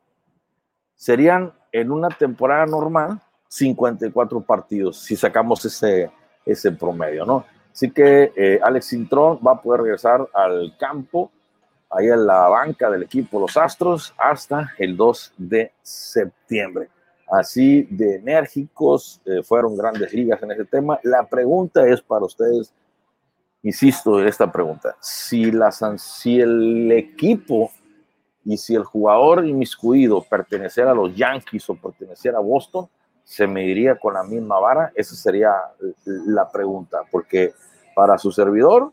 Serían 0.96 1.54
en 1.72 1.92
una 1.92 2.10
temporada 2.10 2.66
normal 2.66 3.22
54 3.50 4.42
partidos, 4.42 5.00
si 5.00 5.16
sacamos 5.16 5.64
ese, 5.66 6.10
ese 6.46 6.72
promedio, 6.72 7.26
¿no? 7.26 7.46
Así 7.72 7.92
que 7.92 8.32
eh, 8.36 8.60
Alex 8.64 8.88
Cintrón 8.88 9.40
va 9.46 9.54
a 9.54 9.62
poder 9.62 9.82
regresar 9.82 10.28
al 10.34 10.76
campo 10.78 11.32
ahí 11.90 12.08
en 12.08 12.26
la 12.26 12.48
banca 12.48 12.90
del 12.90 13.04
equipo 13.04 13.40
Los 13.40 13.58
Astros 13.58 14.14
hasta 14.18 14.74
el 14.78 14.96
2 14.96 15.34
de 15.38 15.72
septiembre. 15.82 16.90
Así 17.32 17.84
de 17.90 18.16
enérgicos 18.16 19.22
eh, 19.26 19.44
fueron 19.44 19.76
grandes 19.76 20.14
ligas 20.14 20.42
en 20.42 20.52
ese 20.52 20.66
tema. 20.66 21.00
La 21.04 21.28
pregunta 21.28 21.88
es 21.88 22.02
para 22.02 22.26
ustedes, 22.26 22.74
insisto 23.62 24.20
en 24.20 24.28
esta 24.28 24.52
pregunta, 24.52 24.96
si, 25.00 25.52
la, 25.52 25.72
si 25.72 26.40
el 26.40 26.92
equipo 26.92 27.72
y 28.44 28.58
si 28.58 28.74
el 28.74 28.84
jugador 28.84 29.46
inmiscuido 29.46 30.24
perteneciera 30.24 30.92
a 30.92 30.96
los 30.96 31.16
Yankees 31.16 31.70
o 31.70 31.76
perteneciera 31.76 32.40
a 32.40 32.42
Boston, 32.42 32.90
se 33.24 33.46
mediría 33.46 33.96
con 33.96 34.16
la 34.16 34.24
misma 34.24 34.60
vara, 34.60 34.92
esa 34.96 35.16
sería 35.16 35.54
la 36.06 36.50
pregunta, 36.52 37.02
porque 37.12 37.54
para 37.94 38.18
su 38.18 38.32
servidor, 38.32 38.92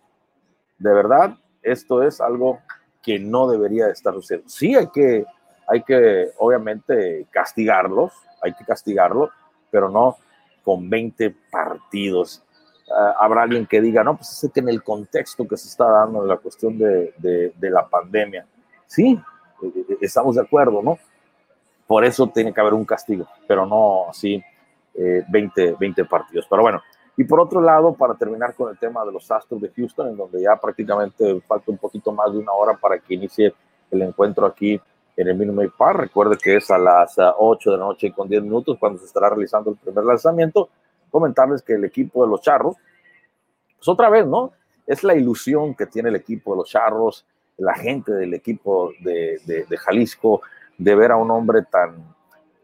de 0.78 0.92
verdad, 0.92 1.38
esto 1.62 2.02
es 2.02 2.20
algo 2.20 2.58
que 3.06 3.20
no 3.20 3.48
debería 3.48 3.86
estar 3.88 4.12
sucediendo. 4.14 4.50
Sí 4.50 4.74
hay 4.74 4.88
que, 4.88 5.24
hay 5.68 5.82
que 5.84 6.32
obviamente 6.38 7.24
castigarlos, 7.30 8.12
hay 8.42 8.52
que 8.54 8.64
castigarlo, 8.64 9.30
pero 9.70 9.88
no 9.88 10.16
con 10.64 10.90
20 10.90 11.32
partidos. 11.48 12.42
Uh, 12.88 13.14
habrá 13.20 13.42
alguien 13.42 13.64
que 13.64 13.80
diga, 13.80 14.02
no, 14.02 14.16
pues 14.16 14.42
es 14.42 14.50
que 14.52 14.58
en 14.58 14.68
el 14.68 14.82
contexto 14.82 15.46
que 15.46 15.56
se 15.56 15.68
está 15.68 15.88
dando 15.88 16.22
en 16.22 16.28
la 16.28 16.36
cuestión 16.36 16.76
de, 16.76 17.14
de, 17.18 17.52
de 17.56 17.70
la 17.70 17.86
pandemia, 17.86 18.44
sí, 18.86 19.16
eh, 19.62 19.72
eh, 19.88 19.96
estamos 20.00 20.34
de 20.34 20.42
acuerdo, 20.42 20.82
¿no? 20.82 20.98
Por 21.86 22.04
eso 22.04 22.26
tiene 22.26 22.52
que 22.52 22.60
haber 22.60 22.74
un 22.74 22.84
castigo, 22.84 23.28
pero 23.46 23.66
no 23.66 24.10
así 24.10 24.42
eh, 24.94 25.22
20, 25.28 25.76
20 25.78 26.04
partidos. 26.06 26.46
Pero 26.50 26.62
bueno, 26.62 26.82
y 27.16 27.24
por 27.24 27.40
otro 27.40 27.62
lado, 27.62 27.94
para 27.94 28.14
terminar 28.14 28.54
con 28.54 28.70
el 28.70 28.78
tema 28.78 29.04
de 29.04 29.12
los 29.12 29.30
Astros 29.30 29.60
de 29.60 29.70
Houston, 29.74 30.08
en 30.08 30.16
donde 30.16 30.42
ya 30.42 30.54
prácticamente 30.56 31.40
falta 31.40 31.70
un 31.70 31.78
poquito 31.78 32.12
más 32.12 32.30
de 32.30 32.38
una 32.38 32.52
hora 32.52 32.76
para 32.76 32.98
que 32.98 33.14
inicie 33.14 33.54
el 33.90 34.02
encuentro 34.02 34.44
aquí 34.44 34.78
en 35.16 35.28
el 35.28 35.34
Minute 35.34 35.72
Park. 35.78 36.00
Recuerde 36.00 36.36
que 36.36 36.56
es 36.56 36.70
a 36.70 36.76
las 36.76 37.16
8 37.18 37.70
de 37.70 37.78
la 37.78 37.84
noche 37.84 38.12
con 38.12 38.28
10 38.28 38.42
minutos 38.42 38.76
cuando 38.78 38.98
se 38.98 39.06
estará 39.06 39.30
realizando 39.30 39.70
el 39.70 39.76
primer 39.76 40.04
lanzamiento. 40.04 40.68
Comentarles 41.10 41.62
que 41.62 41.74
el 41.74 41.84
equipo 41.86 42.22
de 42.22 42.30
los 42.30 42.42
Charros, 42.42 42.76
pues 43.76 43.88
otra 43.88 44.10
vez, 44.10 44.26
¿no? 44.26 44.52
Es 44.86 45.02
la 45.02 45.14
ilusión 45.14 45.74
que 45.74 45.86
tiene 45.86 46.10
el 46.10 46.16
equipo 46.16 46.52
de 46.52 46.58
los 46.58 46.68
Charros, 46.68 47.24
la 47.56 47.74
gente 47.74 48.12
del 48.12 48.34
equipo 48.34 48.92
de 49.00 49.66
Jalisco, 49.78 50.42
de 50.76 50.94
ver 50.94 51.12
a 51.12 51.16
un 51.16 51.30
hombre 51.30 51.62
tan 51.62 52.14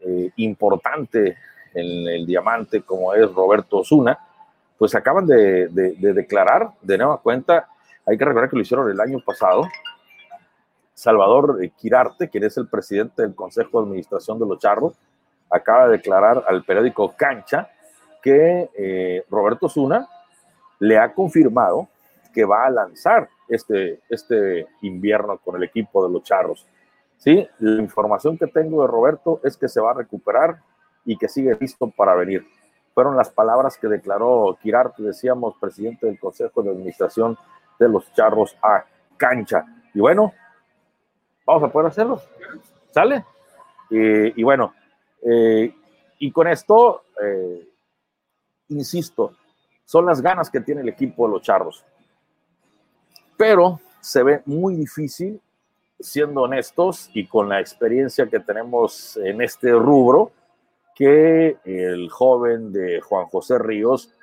eh, 0.01 0.29
importante 0.35 1.37
en 1.73 2.07
el 2.07 2.25
diamante 2.27 2.83
como 2.83 3.15
es 3.15 3.33
Roberto 3.33 3.79
Osuna 3.79 4.19
pues 4.83 4.95
acaban 4.95 5.25
de, 5.25 5.69
declarar 5.97 6.71
de 6.81 6.97
nueva 6.97 7.17
cuenta, 7.21 7.69
hay 8.05 8.17
que 8.17 8.25
recordar 8.25 8.49
que 8.49 8.57
lo 8.57 8.63
hicieron 8.63 8.91
el 8.91 8.99
año 8.99 9.17
pasado, 9.25 9.63
Salvador 10.93 11.57
Quirarte, 11.77 12.27
quien 12.27 12.43
es 12.43 12.57
el 12.57 12.67
presidente 12.67 13.21
del 13.21 13.33
Consejo 13.33 13.79
de 13.79 13.87
Administración 13.87 14.39
de 14.39 14.45
los 14.45 14.59
Charros, 14.59 14.91
acaba 15.49 15.85
de 15.85 15.93
declarar 15.93 16.43
al 16.49 16.65
periódico 16.65 17.13
Cancha 17.15 17.69
que 18.21 18.69
eh, 18.77 19.23
Roberto 19.29 19.69
Zuna 19.69 20.05
le 20.79 20.97
ha 20.97 21.13
confirmado 21.13 21.87
que 22.33 22.43
va 22.43 22.65
a 22.65 22.69
lanzar 22.69 23.29
este, 23.47 24.01
este 24.09 24.67
invierno 24.81 25.37
con 25.37 25.55
el 25.55 25.63
equipo 25.63 26.05
de 26.05 26.11
los 26.11 26.23
Charros. 26.23 26.67
Sí, 27.15 27.47
la 27.59 27.81
información 27.81 28.37
que 28.37 28.47
tengo 28.47 28.81
de 28.81 28.89
Roberto 28.89 29.39
es 29.45 29.55
que 29.55 29.69
se 29.69 29.79
va 29.79 29.91
a 29.91 29.93
recuperar 29.93 30.57
y 31.05 31.15
que 31.15 31.29
sigue 31.29 31.55
listo 31.57 31.89
para 31.89 32.15
venir. 32.15 32.45
Fueron 32.93 33.17
las 33.17 33.29
palabras 33.29 33.77
que 33.77 33.87
declaró 33.87 34.57
Quirarte, 34.61 35.03
decíamos, 35.03 35.55
presidente 35.59 36.05
del 36.05 36.19
Consejo 36.19 36.61
de 36.61 36.71
Administración 36.71 37.37
de 37.79 37.89
los 37.89 38.11
Charros 38.13 38.55
a 38.61 38.85
cancha. 39.17 39.65
Y 39.93 39.99
bueno, 39.99 40.33
vamos 41.45 41.63
a 41.63 41.71
poder 41.71 41.87
hacerlo. 41.87 42.21
¿Sale? 42.91 43.25
y 43.89 44.41
bueno, 44.41 44.73
eh, 45.23 45.73
y 46.19 46.31
con 46.31 46.47
esto, 46.47 47.03
eh, 47.21 47.67
insisto, 48.69 49.33
son 49.85 50.05
las 50.05 50.21
ganas 50.21 50.49
que 50.49 50.61
tiene 50.61 50.81
el 50.81 50.89
equipo 50.89 51.25
de 51.25 51.33
los 51.33 51.41
Charros. 51.41 51.85
Pero 53.37 53.79
se 53.99 54.23
ve 54.23 54.41
muy 54.45 54.75
difícil, 54.75 55.41
siendo 55.99 56.41
honestos 56.41 57.09
y 57.13 57.27
con 57.27 57.47
la 57.49 57.59
experiencia 57.59 58.27
que 58.27 58.39
tenemos 58.39 59.17
en 59.17 59.41
este 59.41 59.71
rubro, 59.71 60.31
que 60.95 61.57
el 61.65 62.09
joven 62.09 62.71
de 62.71 63.01
Juan 63.01 63.25
José 63.25 63.57
Ríos 63.57 64.13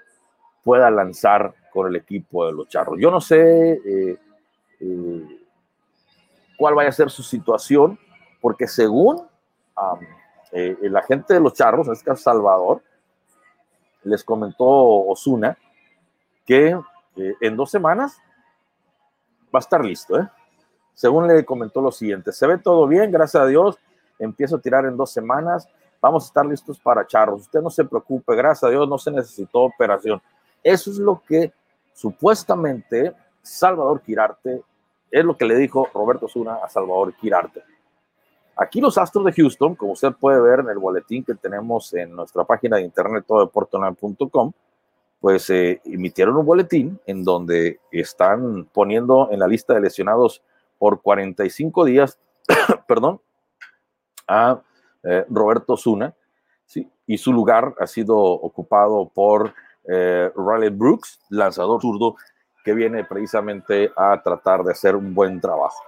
pueda 0.62 0.90
lanzar 0.90 1.54
con 1.72 1.88
el 1.88 1.96
equipo 1.96 2.46
de 2.46 2.52
los 2.52 2.68
Charros. 2.68 2.98
Yo 3.00 3.10
no 3.10 3.20
sé 3.20 3.72
eh, 3.72 4.18
eh, 4.80 5.40
cuál 6.58 6.74
vaya 6.74 6.90
a 6.90 6.92
ser 6.92 7.10
su 7.10 7.22
situación, 7.22 7.98
porque 8.40 8.66
según 8.66 9.26
eh, 10.52 10.76
la 10.82 11.02
gente 11.02 11.34
de 11.34 11.40
los 11.40 11.54
Charros, 11.54 11.86
en 11.86 11.94
este 11.94 12.14
Salvador, 12.16 12.82
les 14.02 14.24
comentó 14.24 14.66
Osuna 14.66 15.56
que 16.44 16.78
en 17.16 17.56
dos 17.56 17.70
semanas 17.70 18.18
va 19.54 19.58
a 19.58 19.60
estar 19.60 19.84
listo. 19.84 20.28
Según 20.94 21.28
le 21.28 21.44
comentó 21.44 21.80
lo 21.80 21.92
siguiente, 21.92 22.32
se 22.32 22.46
ve 22.46 22.58
todo 22.58 22.86
bien, 22.86 23.10
gracias 23.10 23.42
a 23.42 23.46
Dios, 23.46 23.78
empiezo 24.18 24.56
a 24.56 24.60
tirar 24.60 24.84
en 24.84 24.96
dos 24.96 25.12
semanas, 25.12 25.68
vamos 26.00 26.24
a 26.24 26.26
estar 26.26 26.46
listos 26.46 26.78
para 26.78 27.06
Charros. 27.06 27.42
Usted 27.42 27.60
no 27.60 27.70
se 27.70 27.84
preocupe, 27.84 28.34
gracias 28.34 28.64
a 28.64 28.70
Dios 28.70 28.88
no 28.88 28.98
se 28.98 29.10
necesitó 29.10 29.60
operación. 29.60 30.20
Eso 30.62 30.90
es 30.90 30.98
lo 30.98 31.22
que 31.26 31.52
supuestamente 31.92 33.14
Salvador 33.42 34.00
Quirarte, 34.02 34.62
es 35.10 35.24
lo 35.24 35.36
que 35.36 35.44
le 35.44 35.56
dijo 35.56 35.88
Roberto 35.92 36.28
Zuna 36.28 36.56
a 36.62 36.68
Salvador 36.68 37.14
Quirarte. 37.14 37.62
Aquí 38.56 38.80
los 38.80 38.98
Astros 38.98 39.24
de 39.24 39.32
Houston, 39.32 39.74
como 39.74 39.92
usted 39.92 40.12
puede 40.12 40.40
ver 40.40 40.60
en 40.60 40.68
el 40.68 40.78
boletín 40.78 41.24
que 41.24 41.34
tenemos 41.34 41.94
en 41.94 42.14
nuestra 42.14 42.44
página 42.44 42.76
de 42.76 42.82
internet 42.82 43.24
tododeportonline.com, 43.26 44.52
pues 45.20 45.48
eh, 45.50 45.80
emitieron 45.84 46.36
un 46.36 46.46
boletín 46.46 47.00
en 47.06 47.24
donde 47.24 47.80
están 47.90 48.66
poniendo 48.66 49.28
en 49.30 49.38
la 49.38 49.46
lista 49.46 49.74
de 49.74 49.80
lesionados 49.80 50.42
por 50.78 51.00
45 51.00 51.84
días, 51.84 52.18
perdón, 52.86 53.20
a 54.26 54.60
eh, 55.02 55.24
Roberto 55.28 55.76
Zuna, 55.76 56.14
y 57.06 57.18
su 57.18 57.32
lugar 57.32 57.74
ha 57.80 57.86
sido 57.86 58.16
ocupado 58.16 59.10
por 59.12 59.52
eh, 59.88 60.30
Riley 60.36 60.70
Brooks, 60.70 61.18
lanzador 61.30 61.80
zurdo, 61.80 62.14
que 62.64 62.74
viene 62.74 63.04
precisamente 63.04 63.90
a 63.96 64.20
tratar 64.22 64.62
de 64.62 64.72
hacer 64.72 64.94
un 64.94 65.12
buen 65.14 65.40
trabajo. 65.40 65.82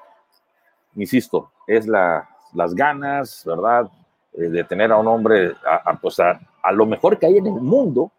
Insisto, 0.96 1.52
es 1.66 1.86
la, 1.86 2.28
las 2.54 2.74
ganas, 2.74 3.44
¿verdad? 3.46 3.90
Eh, 4.32 4.48
de 4.48 4.64
tener 4.64 4.90
a 4.92 4.96
un 4.96 5.06
hombre, 5.06 5.54
a, 5.64 5.94
pues 5.94 6.18
a, 6.18 6.40
lo 6.72 6.86
mejor 6.86 7.18
que 7.18 7.26
hay 7.26 7.36
en 7.36 7.46
el 7.46 7.60
mundo 7.60 8.10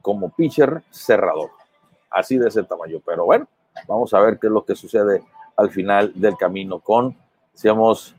como 0.00 0.30
pitcher 0.30 0.82
cerrador. 0.90 1.50
Así 2.10 2.38
de 2.38 2.48
ese 2.48 2.62
tamaño. 2.62 3.00
Pero 3.04 3.24
bueno, 3.24 3.46
vamos 3.86 4.14
a 4.14 4.20
ver 4.20 4.38
qué 4.38 4.46
es 4.46 4.52
lo 4.52 4.64
que 4.64 4.74
sucede 4.74 5.22
al 5.56 5.70
final 5.70 6.12
del 6.14 6.36
camino 6.36 6.78
con, 6.78 7.16
decíamos, 7.52 8.16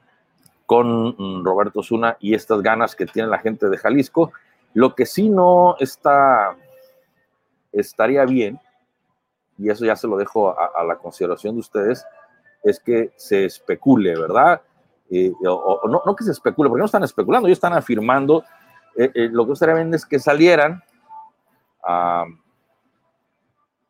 con 0.71 1.17
mm, 1.17 1.43
Roberto 1.43 1.83
Zuna 1.83 2.15
y 2.21 2.33
estas 2.33 2.61
ganas 2.61 2.95
que 2.95 3.05
tiene 3.05 3.27
la 3.27 3.39
gente 3.39 3.67
de 3.67 3.77
Jalisco. 3.77 4.31
Lo 4.73 4.95
que 4.95 5.05
sí 5.05 5.29
no 5.29 5.75
está 5.79 6.55
estaría 7.73 8.23
bien, 8.23 8.57
y 9.57 9.69
eso 9.69 9.83
ya 9.83 9.97
se 9.97 10.07
lo 10.07 10.15
dejo 10.15 10.57
a, 10.57 10.81
la 10.85 10.95
consideración 10.95 11.55
de 11.55 11.59
ustedes, 11.59 12.05
es 12.63 12.79
que 12.79 13.11
se 13.17 13.43
especule, 13.43 14.17
¿verdad? 14.17 14.61
Eh, 15.09 15.33
o, 15.45 15.81
no, 15.89 16.03
no, 16.05 16.15
que 16.15 16.23
se 16.23 16.31
especule, 16.31 16.69
porque 16.69 16.79
no 16.79 16.85
están 16.85 17.03
especulando, 17.03 17.49
ellos 17.49 17.57
están 17.57 17.73
afirmando, 17.73 18.41
eh, 18.95 19.11
eh, 19.13 19.29
lo 19.29 19.45
que 19.45 19.51
estaría 19.51 19.75
bien 19.75 19.93
es 19.93 20.05
que 20.05 20.19
salieran 20.19 20.81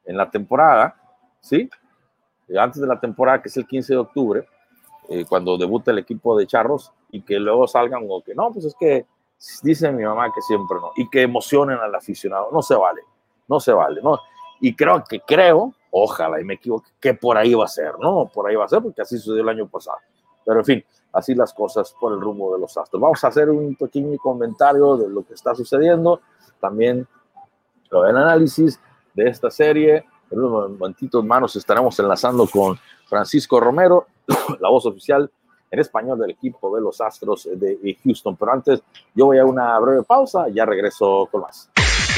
en 0.03 0.17
la 0.17 0.31
temporada, 0.31 0.95
¿sí? 1.41 1.69
Antes 2.59 2.81
de 2.81 2.87
la 2.87 2.99
temporada, 2.99 3.39
que 3.39 3.49
es 3.49 3.57
el 3.57 3.67
15 3.67 3.93
de 3.93 3.99
octubre, 3.99 4.47
cuando 5.27 5.57
debuta 5.57 5.91
el 5.91 5.99
equipo 5.99 6.37
de 6.37 6.47
Charros, 6.47 6.91
y 7.11 7.21
que 7.21 7.39
luego 7.39 7.67
salgan 7.67 8.05
o 8.09 8.21
que 8.21 8.33
no, 8.33 8.51
pues 8.51 8.65
es 8.65 8.75
que 8.79 9.05
dice 9.63 9.91
mi 9.91 10.03
mamá 10.03 10.31
que 10.33 10.41
siempre 10.41 10.77
no, 10.79 10.91
y 10.95 11.09
que 11.09 11.23
emocionen 11.23 11.77
al 11.79 11.93
aficionado, 11.95 12.49
no 12.51 12.61
se 12.61 12.75
vale 12.75 13.01
no 13.51 13.59
se 13.59 13.73
vale, 13.73 14.01
¿no? 14.01 14.17
Y 14.61 14.73
creo 14.75 15.03
que 15.03 15.19
creo, 15.19 15.73
ojalá 15.91 16.39
y 16.39 16.45
me 16.45 16.53
equivoque, 16.53 16.89
que 17.01 17.13
por 17.13 17.37
ahí 17.37 17.53
va 17.53 17.65
a 17.65 17.67
ser, 17.67 17.99
¿no? 17.99 18.31
Por 18.33 18.47
ahí 18.47 18.55
va 18.55 18.63
a 18.63 18.69
ser, 18.69 18.81
porque 18.81 19.01
así 19.01 19.17
sucedió 19.17 19.41
el 19.41 19.49
año 19.49 19.67
pasado. 19.67 19.97
Pero 20.45 20.59
en 20.59 20.65
fin, 20.65 20.85
así 21.11 21.35
las 21.35 21.53
cosas 21.53 21.93
por 21.99 22.13
el 22.13 22.21
rumbo 22.21 22.53
de 22.53 22.61
los 22.61 22.77
astros. 22.77 23.01
Vamos 23.01 23.21
a 23.23 23.27
hacer 23.27 23.49
un 23.49 23.75
pequeño 23.75 24.17
comentario 24.17 24.95
de 24.95 25.09
lo 25.09 25.23
que 25.23 25.33
está 25.33 25.53
sucediendo, 25.53 26.21
también 26.61 27.05
lo 27.89 28.03
del 28.03 28.15
análisis 28.15 28.79
de 29.13 29.27
esta 29.27 29.51
serie. 29.51 30.05
En 30.29 30.39
unos 30.39 30.71
momentitos 30.71 31.25
manos 31.25 31.53
estaremos 31.57 31.99
enlazando 31.99 32.47
con 32.47 32.79
Francisco 33.05 33.59
Romero, 33.59 34.07
la 34.59 34.69
voz 34.69 34.85
oficial 34.85 35.29
en 35.71 35.79
español 35.79 36.19
del 36.19 36.31
equipo 36.31 36.75
de 36.75 36.81
los 36.81 36.99
Astros 36.99 37.49
de 37.53 37.97
Houston. 38.03 38.35
Pero 38.35 38.51
antes, 38.51 38.81
yo 39.15 39.27
voy 39.27 39.37
a 39.37 39.45
una 39.45 39.79
breve 39.79 40.03
pausa, 40.03 40.47
ya 40.49 40.65
regreso 40.65 41.27
con 41.31 41.41
más. 41.41 41.69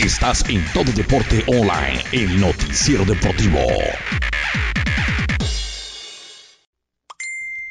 Estás 0.03 0.43
en 0.49 0.65
Todo 0.73 0.91
Deporte 0.95 1.43
Online, 1.47 2.01
el 2.11 2.41
noticiero 2.41 3.05
deportivo. 3.05 3.59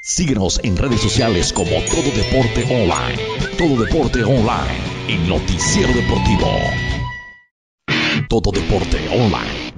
Síguenos 0.01 0.61
en 0.63 0.77
redes 0.77 1.01
sociales 1.01 1.53
como 1.53 1.71
Todo 1.71 2.11
Deporte 2.15 2.65
Online. 2.71 3.19
Todo 3.59 3.85
Deporte 3.85 4.23
Online, 4.23 4.85
el 5.09 5.29
noticiero 5.29 5.93
deportivo. 5.93 6.49
Todo 8.29 8.53
Deporte 8.53 8.99
Online 9.09 9.52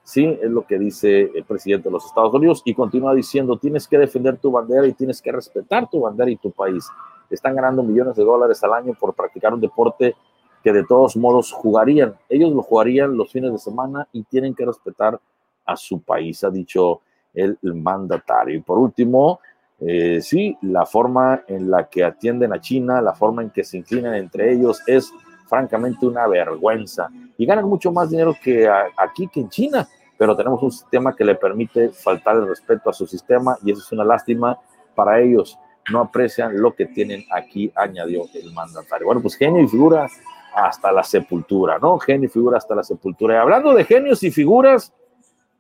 Sí, 0.03 0.39
es 0.43 0.51
lo 0.51 0.67
que 0.67 0.79
dice 0.79 1.31
el 1.35 1.45
presidente 1.45 1.89
de 1.89 1.93
los 1.93 2.07
Estados 2.07 2.33
Unidos 2.33 2.63
y 2.65 2.75
continúa 2.75 3.15
diciendo, 3.15 3.59
tienes 3.59 3.87
que 3.87 3.99
defender 3.99 4.39
tu 4.39 4.51
bandera 4.51 4.87
y 4.87 4.93
tienes 4.93 5.21
que 5.21 5.31
respetar 5.31 5.89
tu 5.89 6.01
bandera 6.01 6.31
y 6.31 6.37
tu 6.37 6.51
país. 6.51 6.89
Están 7.29 7.55
ganando 7.55 7.83
millones 7.83 8.17
de 8.17 8.25
dólares 8.25 8.63
al 8.65 8.73
año 8.73 8.95
por 8.99 9.15
practicar 9.15 9.55
un 9.55 9.61
deporte 9.61 10.17
que 10.63 10.73
de 10.73 10.85
todos 10.85 11.17
modos 11.17 11.53
jugarían. 11.53 12.15
Ellos 12.29 12.53
lo 12.53 12.63
jugarían 12.63 13.17
los 13.17 13.33
fines 13.33 13.53
de 13.53 13.59
semana 13.59 14.07
y 14.13 14.23
tienen 14.25 14.55
que 14.55 14.67
respetar 14.67 15.21
a 15.65 15.77
su 15.77 16.01
país, 16.03 16.43
ha 16.45 16.51
dicho 16.51 17.01
el, 17.35 17.59
mandatario. 17.63 18.57
Y 18.57 18.61
por 18.61 18.79
último, 18.79 19.41
eh, 19.79 20.21
sí, 20.21 20.57
la 20.63 20.85
forma 20.85 21.43
en 21.47 21.71
la 21.71 21.89
que 21.89 22.05
atienden 22.05 22.53
a 22.53 22.61
China, 22.61 23.01
la 23.01 23.15
forma 23.15 23.43
en 23.43 23.51
que 23.51 23.65
se 23.65 23.79
inclinan 23.79 24.15
entre 24.15 24.53
ellos 24.53 24.83
es 24.87 25.13
francamente 25.47 26.07
una 26.07 26.27
vergüenza. 26.27 27.09
Y 27.37 27.47
ganan 27.47 27.69
mucho 27.69 27.91
más 27.93 28.11
dinero 28.11 28.37
que 28.43 28.69
aquí 28.97 29.29
que 29.29 29.41
en 29.41 29.49
China, 29.49 29.89
pero 30.17 30.37
tenemos 30.37 30.63
un 30.63 30.71
sistema 30.71 31.15
que 31.17 31.25
le 31.25 31.35
permite 31.35 31.91
faltar 31.91 32.37
el 32.37 32.47
respeto 32.47 32.91
a 32.91 32.93
su 32.93 33.07
sistema 33.07 33.57
y 33.65 33.73
eso 33.73 33.81
es 33.81 33.93
una 33.93 34.05
lástima 34.05 34.59
para 34.95 35.21
ellos. 35.21 35.59
No 35.91 36.01
aprecian 36.01 36.61
lo 36.61 36.75
que 36.75 36.87
tienen 36.87 37.25
aquí, 37.33 37.73
añadió 37.75 38.27
el 38.35 38.53
mandatario. 38.53 39.07
Bueno, 39.07 39.23
pues 39.23 39.35
genio 39.35 39.63
y 39.63 39.69
figura 39.69 40.09
hasta 40.55 40.93
la 40.93 41.03
sepultura, 41.03 41.79
¿no? 41.79 41.99
Genio 41.99 42.29
y 42.29 42.33
figura 42.33 42.59
hasta 42.59 42.75
la 42.75 42.83
sepultura. 42.83 43.35
Y 43.35 43.39
hablando 43.39 43.75
de 43.75 43.85
genios 43.85 44.23
y 44.23 44.31
figuras, 44.31 44.93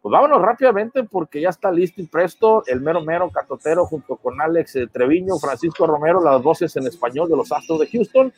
pues 0.02 0.12
vámonos 0.12 0.40
rápidamente 0.40 1.04
porque 1.04 1.40
ya 1.40 1.50
está 1.50 1.70
listo 1.70 2.00
y 2.00 2.06
presto 2.06 2.62
el 2.66 2.80
mero 2.80 3.02
mero 3.02 3.30
catotero 3.30 3.84
junto 3.84 4.16
con 4.16 4.40
Alex 4.40 4.76
eh, 4.76 4.86
Treviño, 4.86 5.38
Francisco 5.38 5.86
Romero, 5.86 6.22
las 6.22 6.42
voces 6.42 6.74
en 6.76 6.86
español 6.86 7.28
de 7.28 7.36
los 7.36 7.52
Astros 7.52 7.80
de 7.80 7.86
Houston, 7.86 8.32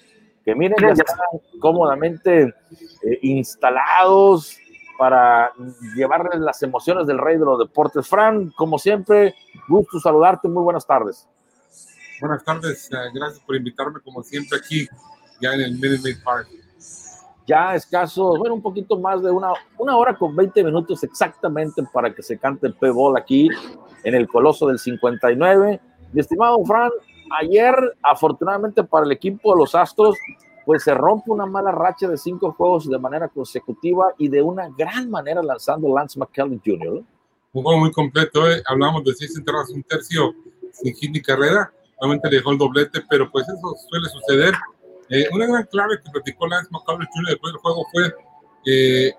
que 0.44 0.54
miren, 0.56 0.76
ya 0.80 0.90
están 0.92 1.60
cómodamente 1.60 2.42
eh, 2.42 3.18
instalados 3.22 4.58
para 4.98 5.52
llevarles 5.96 6.40
las 6.40 6.62
emociones 6.62 7.06
del 7.06 7.18
rey 7.18 7.38
de 7.38 7.44
los 7.44 7.58
deportes. 7.58 8.08
Fran, 8.08 8.50
como 8.50 8.78
siempre, 8.78 9.34
gusto 9.68 10.00
saludarte, 10.00 10.48
muy 10.48 10.64
buenas 10.64 10.86
tardes. 10.86 11.28
Buenas 12.20 12.44
tardes, 12.44 12.90
eh, 12.92 12.96
gracias 13.14 13.42
por 13.44 13.56
invitarme 13.56 14.00
como 14.00 14.22
siempre 14.22 14.58
aquí, 14.58 14.88
ya 15.42 15.54
en 15.54 15.60
el 15.60 15.72
Minute 15.72 16.00
Maid 16.02 16.22
Park 16.24 16.48
ya 17.46 17.74
escaso, 17.74 18.36
bueno, 18.38 18.54
un 18.54 18.62
poquito 18.62 18.98
más 18.98 19.22
de 19.22 19.30
una, 19.30 19.52
una 19.78 19.96
hora 19.96 20.16
con 20.16 20.34
20 20.34 20.62
minutos 20.64 21.02
exactamente 21.02 21.82
para 21.92 22.14
que 22.14 22.22
se 22.22 22.38
cante 22.38 22.66
el 22.66 22.74
P-Ball 22.74 23.16
aquí 23.16 23.48
en 24.04 24.14
el 24.14 24.28
Coloso 24.28 24.68
del 24.68 24.78
59. 24.78 25.80
Mi 26.12 26.20
estimado 26.20 26.64
Fran, 26.64 26.90
ayer, 27.40 27.74
afortunadamente 28.02 28.84
para 28.84 29.06
el 29.06 29.12
equipo 29.12 29.52
de 29.52 29.60
los 29.60 29.74
Astros, 29.74 30.16
pues 30.64 30.84
se 30.84 30.94
rompe 30.94 31.30
una 31.30 31.46
mala 31.46 31.72
racha 31.72 32.06
de 32.08 32.16
cinco 32.16 32.52
juegos 32.52 32.88
de 32.88 32.98
manera 32.98 33.28
consecutiva 33.28 34.14
y 34.18 34.28
de 34.28 34.40
una 34.42 34.68
gran 34.68 35.10
manera 35.10 35.42
lanzando 35.42 35.92
Lance 35.92 36.18
McKellen 36.18 36.62
Jr. 36.64 37.02
Un 37.52 37.62
juego 37.62 37.80
muy 37.80 37.90
completo, 37.90 38.48
¿eh? 38.48 38.62
hablamos 38.66 39.04
de 39.04 39.14
seis 39.14 39.36
entradas, 39.36 39.68
un 39.70 39.82
tercio 39.82 40.32
sin 40.70 40.94
hit 40.94 41.10
ni 41.10 41.20
carrera, 41.20 41.72
obviamente 41.98 42.30
le 42.30 42.36
dejó 42.36 42.52
el 42.52 42.58
doblete, 42.58 43.02
pero 43.10 43.30
pues 43.30 43.46
eso 43.48 43.74
suele 43.90 44.08
suceder 44.08 44.54
eh, 45.12 45.28
una 45.30 45.46
gran 45.46 45.64
clave 45.64 46.00
que 46.02 46.10
platicó 46.10 46.46
Lance 46.46 46.70
McCullers 46.70 47.10
Jr. 47.12 47.28
después 47.32 47.52
del 47.52 47.60
juego 47.60 47.86
fue 47.92 48.14
eh, 48.64 49.12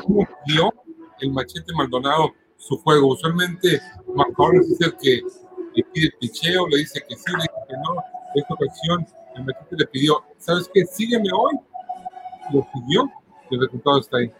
cómo 0.00 0.28
vio 0.46 0.72
el 1.20 1.32
machete 1.32 1.72
Maldonado 1.74 2.30
su 2.56 2.78
juego. 2.78 3.08
Usualmente 3.08 3.80
McCullers 4.14 4.70
es 4.70 4.80
el 4.82 4.96
que 4.98 5.20
le 5.74 5.84
pide 5.92 6.06
el 6.06 6.12
picheo, 6.20 6.68
le 6.68 6.76
dice 6.78 7.02
que 7.08 7.16
sí, 7.16 7.32
le 7.32 7.38
dice 7.38 7.54
que 7.68 7.74
no. 7.74 8.00
En 8.34 8.40
esta 8.40 8.54
ocasión 8.54 9.06
el 9.34 9.44
machete 9.44 9.76
le 9.78 9.86
pidió, 9.86 10.22
¿sabes 10.38 10.70
qué? 10.72 10.84
Sígueme 10.84 11.28
hoy. 11.36 11.58
Lo 12.52 12.64
siguió 12.72 13.10
y 13.50 13.54
el 13.56 13.62
resultado 13.62 13.98
está 13.98 14.18
ahí. 14.18 14.32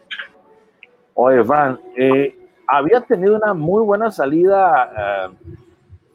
Oye, 1.15 1.43
Van, 1.43 1.81
eh, 1.97 2.49
había 2.69 3.01
tenido 3.01 3.35
una 3.35 3.55
muy 3.55 3.83
buena 3.83 4.13
salida 4.13 5.33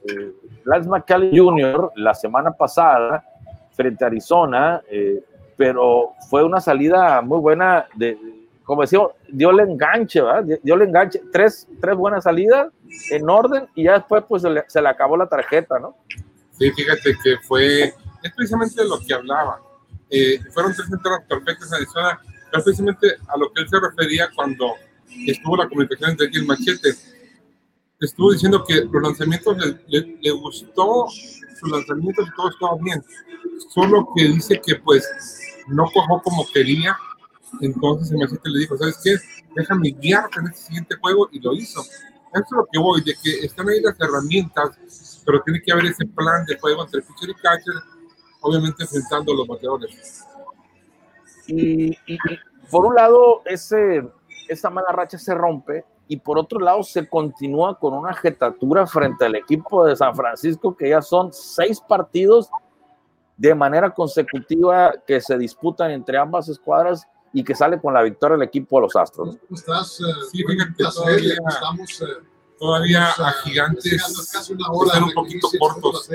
eh, 0.06 0.34
Lance 0.64 0.88
McCullers 0.88 1.38
Jr. 1.38 1.92
la 1.96 2.14
semana 2.14 2.52
pasada 2.52 3.26
frente 3.78 4.04
a 4.04 4.08
Arizona, 4.08 4.82
eh, 4.90 5.24
pero 5.56 6.14
fue 6.30 6.44
una 6.44 6.60
salida 6.60 7.22
muy 7.22 7.40
buena, 7.40 7.88
de, 7.96 8.18
como 8.64 8.82
decimos, 8.82 9.12
dio 9.30 9.52
el 9.52 9.60
enganche, 9.62 10.22
¿verdad? 10.22 10.60
Dio 10.62 10.76
el 10.76 10.82
enganche, 10.82 11.22
tres, 11.32 11.68
tres 11.80 11.96
buenas 11.96 12.24
salidas 12.24 12.74
en 13.12 13.30
orden 13.30 13.68
y 13.76 13.84
ya 13.84 13.94
después 13.94 14.24
pues 14.28 14.42
se 14.42 14.82
le, 14.82 14.90
acabó 14.90 15.16
la 15.16 15.28
tarjeta, 15.28 15.80
¿no? 15.80 15.96
Sí, 16.58 16.72
fíjate 16.72 17.16
que 17.24 17.38
fue, 17.44 17.84
es 17.86 18.34
precisamente 18.36 18.84
lo 18.84 19.00
que 19.00 19.14
hablaba. 19.14 19.62
Eh, 20.10 20.40
fueron 20.52 20.74
tres 20.74 20.92
entradas 20.92 21.24
perfectas 21.28 21.70
en 21.70 21.76
Arizona, 21.76 22.20
pero 22.52 22.64
precisamente 22.64 23.08
a 23.28 23.38
lo 23.38 23.52
que 23.54 23.62
él 23.62 23.70
se 23.70 23.80
refería 23.80 24.30
cuando 24.36 24.74
estuvo 25.28 25.56
la 25.56 25.68
comunicación 25.70 26.12
entre 26.12 26.28
el 26.28 26.46
machete. 26.46 26.90
Estuvo 28.00 28.32
diciendo 28.32 28.64
que 28.68 28.82
los 28.92 29.02
lanzamientos 29.02 29.58
le, 29.88 30.18
le 30.22 30.32
gustó 30.32 31.08
sus 31.60 31.70
lanzamientos 31.70 32.28
y 32.28 32.36
todo 32.36 32.50
estaba 32.50 32.78
bien 32.82 33.04
solo 33.70 34.08
que 34.16 34.24
dice 34.26 34.62
que 34.66 34.76
pues 34.76 35.08
no 35.68 35.86
cojó 35.94 36.22
como 36.22 36.46
quería. 36.54 36.98
Entonces 37.62 38.12
el 38.12 38.18
maestro 38.18 38.42
le 38.46 38.60
dijo, 38.60 38.78
¿sabes 38.78 39.00
qué? 39.04 39.16
Déjame 39.56 39.90
guiarte 39.90 40.40
en 40.40 40.48
este 40.48 40.62
siguiente 40.62 40.96
juego 41.02 41.30
y 41.32 41.40
lo 41.40 41.54
hizo. 41.54 41.82
Eso 41.82 42.44
es 42.44 42.52
lo 42.52 42.68
que 42.72 42.80
voy, 42.80 43.02
de 43.04 43.14
que 43.24 43.46
están 43.46 43.68
ahí 43.70 43.82
las 43.82 44.00
herramientas, 44.00 45.24
pero 45.26 45.42
tiene 45.44 45.62
que 45.62 45.72
haber 45.72 45.86
ese 45.86 46.06
plan 46.06 46.46
de 46.46 46.60
juego 46.60 46.84
entre 46.84 47.02
pitcher 47.02 47.30
y 47.30 47.34
catcher, 47.36 47.74
obviamente 48.42 48.84
enfrentando 48.84 49.32
a 49.32 49.36
los 49.36 49.48
bateadores. 49.48 50.26
Y, 51.48 51.98
por 52.70 52.86
un 52.86 52.96
lado, 52.96 53.42
ese, 53.46 54.04
esa 54.50 54.70
mala 54.70 54.92
racha 54.92 55.18
se 55.18 55.34
rompe 55.34 55.86
y 56.08 56.18
por 56.18 56.38
otro 56.40 56.60
lado 56.60 56.84
se 56.84 57.08
continúa 57.08 57.78
con 57.78 57.94
una 57.94 58.14
jetatura 58.14 58.88
frente 58.88 59.26
al 59.26 59.36
equipo 59.36 59.86
de 59.86 59.96
San 59.96 60.16
Francisco, 60.16 60.76
que 60.76 60.90
ya 60.90 61.02
son 61.02 61.34
seis 61.34 61.82
partidos 61.82 62.50
de 63.36 63.54
manera 63.54 63.94
consecutiva 63.94 64.94
que 65.06 65.22
se 65.22 65.38
disputan 65.38 65.92
entre 65.92 66.18
ambas 66.18 66.50
escuadras 66.50 67.08
y 67.34 67.44
que 67.44 67.54
sale 67.54 67.80
con 67.80 67.94
la 67.94 68.02
victoria 68.02 68.36
el 68.36 68.42
equipo 68.42 68.78
de 68.78 68.82
los 68.84 68.96
Astros. 68.96 69.38
Estás, 69.52 70.00
eh, 70.00 70.04
sí, 70.32 70.44
fíjate, 70.44 70.84
todavía, 70.84 71.36
estamos, 71.48 72.02
eh, 72.02 72.06
todavía 72.58 73.10
a 73.10 73.32
gigantes 73.44 73.86
están 73.86 75.04
un 75.04 75.14
poquito 75.14 75.50
cortos 75.60 76.10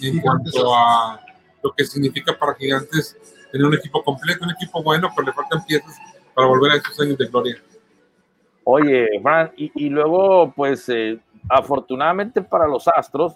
en 0.00 0.20
cuanto 0.20 0.74
a 0.74 1.20
lo 1.62 1.72
que 1.72 1.84
significa 1.84 2.38
para 2.38 2.54
gigantes 2.54 3.16
tener 3.50 3.66
un 3.66 3.74
equipo 3.74 4.02
completo, 4.02 4.44
un 4.44 4.50
equipo 4.50 4.82
bueno, 4.82 5.10
pero 5.14 5.28
le 5.28 5.32
faltan 5.32 5.64
piezas 5.64 5.96
para 6.34 6.48
volver 6.48 6.72
a 6.72 6.76
esos 6.76 7.00
años 7.00 7.16
de 7.16 7.26
gloria. 7.26 7.62
Oye, 8.70 9.08
Fran, 9.22 9.50
y, 9.56 9.72
y 9.86 9.88
luego, 9.88 10.52
pues, 10.54 10.86
eh, 10.90 11.18
afortunadamente 11.48 12.42
para 12.42 12.66
los 12.66 12.86
Astros, 12.86 13.34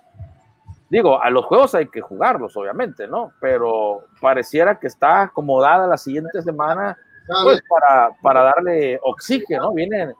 Digo, 0.90 1.18
a 1.22 1.30
los 1.30 1.46
juegos 1.46 1.74
hay 1.74 1.86
que 1.86 2.02
jugarlos, 2.02 2.54
obviamente, 2.54 3.08
¿no? 3.08 3.32
Pero 3.40 4.04
pareciera 4.20 4.78
que 4.78 4.88
está 4.88 5.22
acomodada 5.22 5.86
la 5.86 5.96
siguiente 5.96 6.42
semana, 6.42 6.98
pues 7.44 7.62
para, 7.66 8.10
para 8.20 8.42
darle 8.42 9.00
oxígeno, 9.02 9.72
Vienen, 9.72 10.12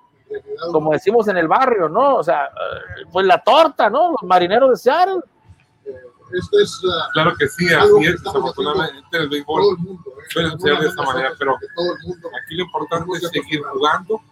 como 0.71 0.93
decimos 0.93 1.29
en 1.29 1.37
el 1.37 1.47
barrio, 1.47 1.91
¿no? 1.91 2.17
O 2.17 2.23
sea, 2.23 2.47
eh, 2.47 3.05
pues 3.13 3.27
la 3.27 3.43
torta, 3.43 3.91
¿no? 3.91 4.13
Los 4.13 4.23
marineros 4.23 4.71
de 4.71 4.77
Seattle. 4.77 5.21
Esto 6.33 6.59
es, 6.59 6.83
uh, 6.85 7.13
claro 7.13 7.35
que 7.39 7.47
sí, 7.49 7.67
así 7.71 8.07
es, 8.07 8.23
desafortunadamente 8.23 9.19
el 9.19 9.29
béisbol 9.29 9.77
suele 10.31 10.59
ser 10.59 10.79
de 10.79 10.87
esa 10.87 11.03
manera, 11.03 11.33
pero 11.39 11.55
aquí 11.55 12.55
lo 12.55 12.65
importante 12.65 13.11
es 13.13 13.29
seguir 13.29 13.63
jugando 13.63 14.23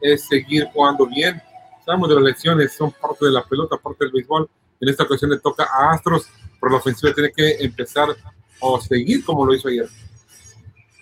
es 0.00 0.26
seguir 0.26 0.66
jugando 0.72 1.06
bien. 1.06 1.40
Sabemos 1.84 2.08
de 2.08 2.14
las 2.16 2.24
lesiones, 2.24 2.72
son 2.72 2.92
parte 2.92 3.26
de 3.26 3.32
la 3.32 3.42
pelota, 3.44 3.76
parte 3.76 4.04
del 4.04 4.12
béisbol. 4.12 4.48
En 4.80 4.88
esta 4.88 5.04
ocasión 5.04 5.30
le 5.30 5.38
toca 5.38 5.64
a 5.64 5.92
Astros, 5.92 6.28
pero 6.60 6.72
la 6.72 6.78
ofensiva 6.78 7.12
tiene 7.14 7.32
que 7.32 7.64
empezar 7.64 8.08
o 8.60 8.80
seguir 8.80 9.24
como 9.24 9.44
lo 9.46 9.54
hizo 9.54 9.68
ayer. 9.68 9.88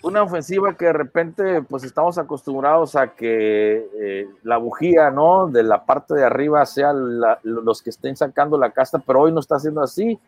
Una 0.03 0.23
ofensiva 0.23 0.77
que 0.77 0.85
de 0.85 0.93
repente, 0.93 1.61
pues 1.63 1.83
estamos 1.83 2.17
acostumbrados 2.17 2.95
a 2.95 3.15
que 3.15 3.89
eh, 3.99 4.27
la 4.43 4.57
bujía, 4.57 5.09
¿no? 5.09 5.47
De 5.47 5.63
la 5.63 5.85
parte 5.85 6.13
de 6.13 6.23
arriba 6.23 6.65
sea 6.65 6.93
los 6.93 7.81
que 7.81 7.89
estén 7.89 8.15
sacando 8.15 8.57
la 8.57 8.71
casta, 8.71 8.99
pero 8.99 9.21
hoy 9.21 9.31
no 9.31 9.39
está 9.39 9.59
siendo 9.59 9.81
así. 9.81 10.19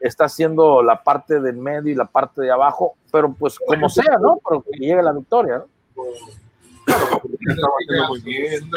Está 0.00 0.26
haciendo 0.26 0.82
la 0.82 1.02
parte 1.02 1.40
del 1.40 1.56
medio 1.56 1.90
y 1.90 1.94
la 1.94 2.04
parte 2.04 2.42
de 2.42 2.50
abajo, 2.50 2.94
pero 3.10 3.32
pues 3.32 3.58
como 3.58 3.88
sea, 3.88 4.18
¿no? 4.20 4.38
Pero 4.46 4.62
que 4.62 4.78
llegue 4.78 5.02
la 5.02 5.12
victoria, 5.12 5.58
¿no? 5.58 6.04
Muy 8.08 8.20
bien. 8.20 8.70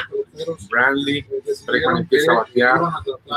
Empieza 1.98 2.32
a 2.32 2.36
batear. 2.36 2.82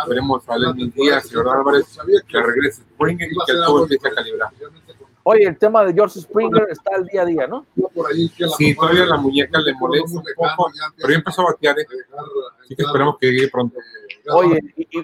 Esperemos 0.03 0.49
a 0.49 0.57
Díaz 0.75 1.33
y 1.33 1.39
Álvarez 1.39 1.99
que 2.29 2.43
regrese 2.43 2.83
Springer 2.83 3.29
y 3.31 3.37
que 3.47 3.53
todo 3.53 3.83
empiece 3.83 4.09
a 4.09 4.13
calibrar. 4.13 4.51
Oye, 5.23 5.45
el 5.45 5.59
tema 5.59 5.85
de 5.85 5.93
George 5.93 6.19
Springer 6.21 6.69
está 6.71 6.97
al 6.97 7.07
día 7.07 7.23
a 7.23 7.25
día, 7.27 7.47
¿no? 7.47 7.67
Sí, 8.57 8.75
todavía 8.75 9.05
la 9.05 9.19
muñeca 9.19 9.61
le 9.61 9.75
molesta 9.75 10.19
un 10.19 10.25
poco, 10.35 10.73
pero 10.97 11.09
ya 11.11 11.15
empezó 11.17 11.43
a 11.43 11.53
batear, 11.53 11.79
¿eh? 11.79 11.87
así 12.63 12.75
que 12.75 12.83
esperemos 12.83 13.19
que 13.21 13.31
llegue 13.31 13.49
pronto. 13.49 13.79
Oye, 14.33 14.61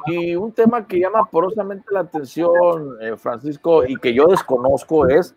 y, 0.07 0.35
un 0.35 0.53
tema 0.53 0.87
que 0.87 1.01
llama 1.01 1.29
porosamente 1.31 1.85
la 1.91 2.01
atención, 2.01 2.97
eh, 3.03 3.17
Francisco, 3.17 3.85
y 3.85 3.97
que 3.97 4.14
yo 4.14 4.27
desconozco 4.27 5.07
es 5.07 5.35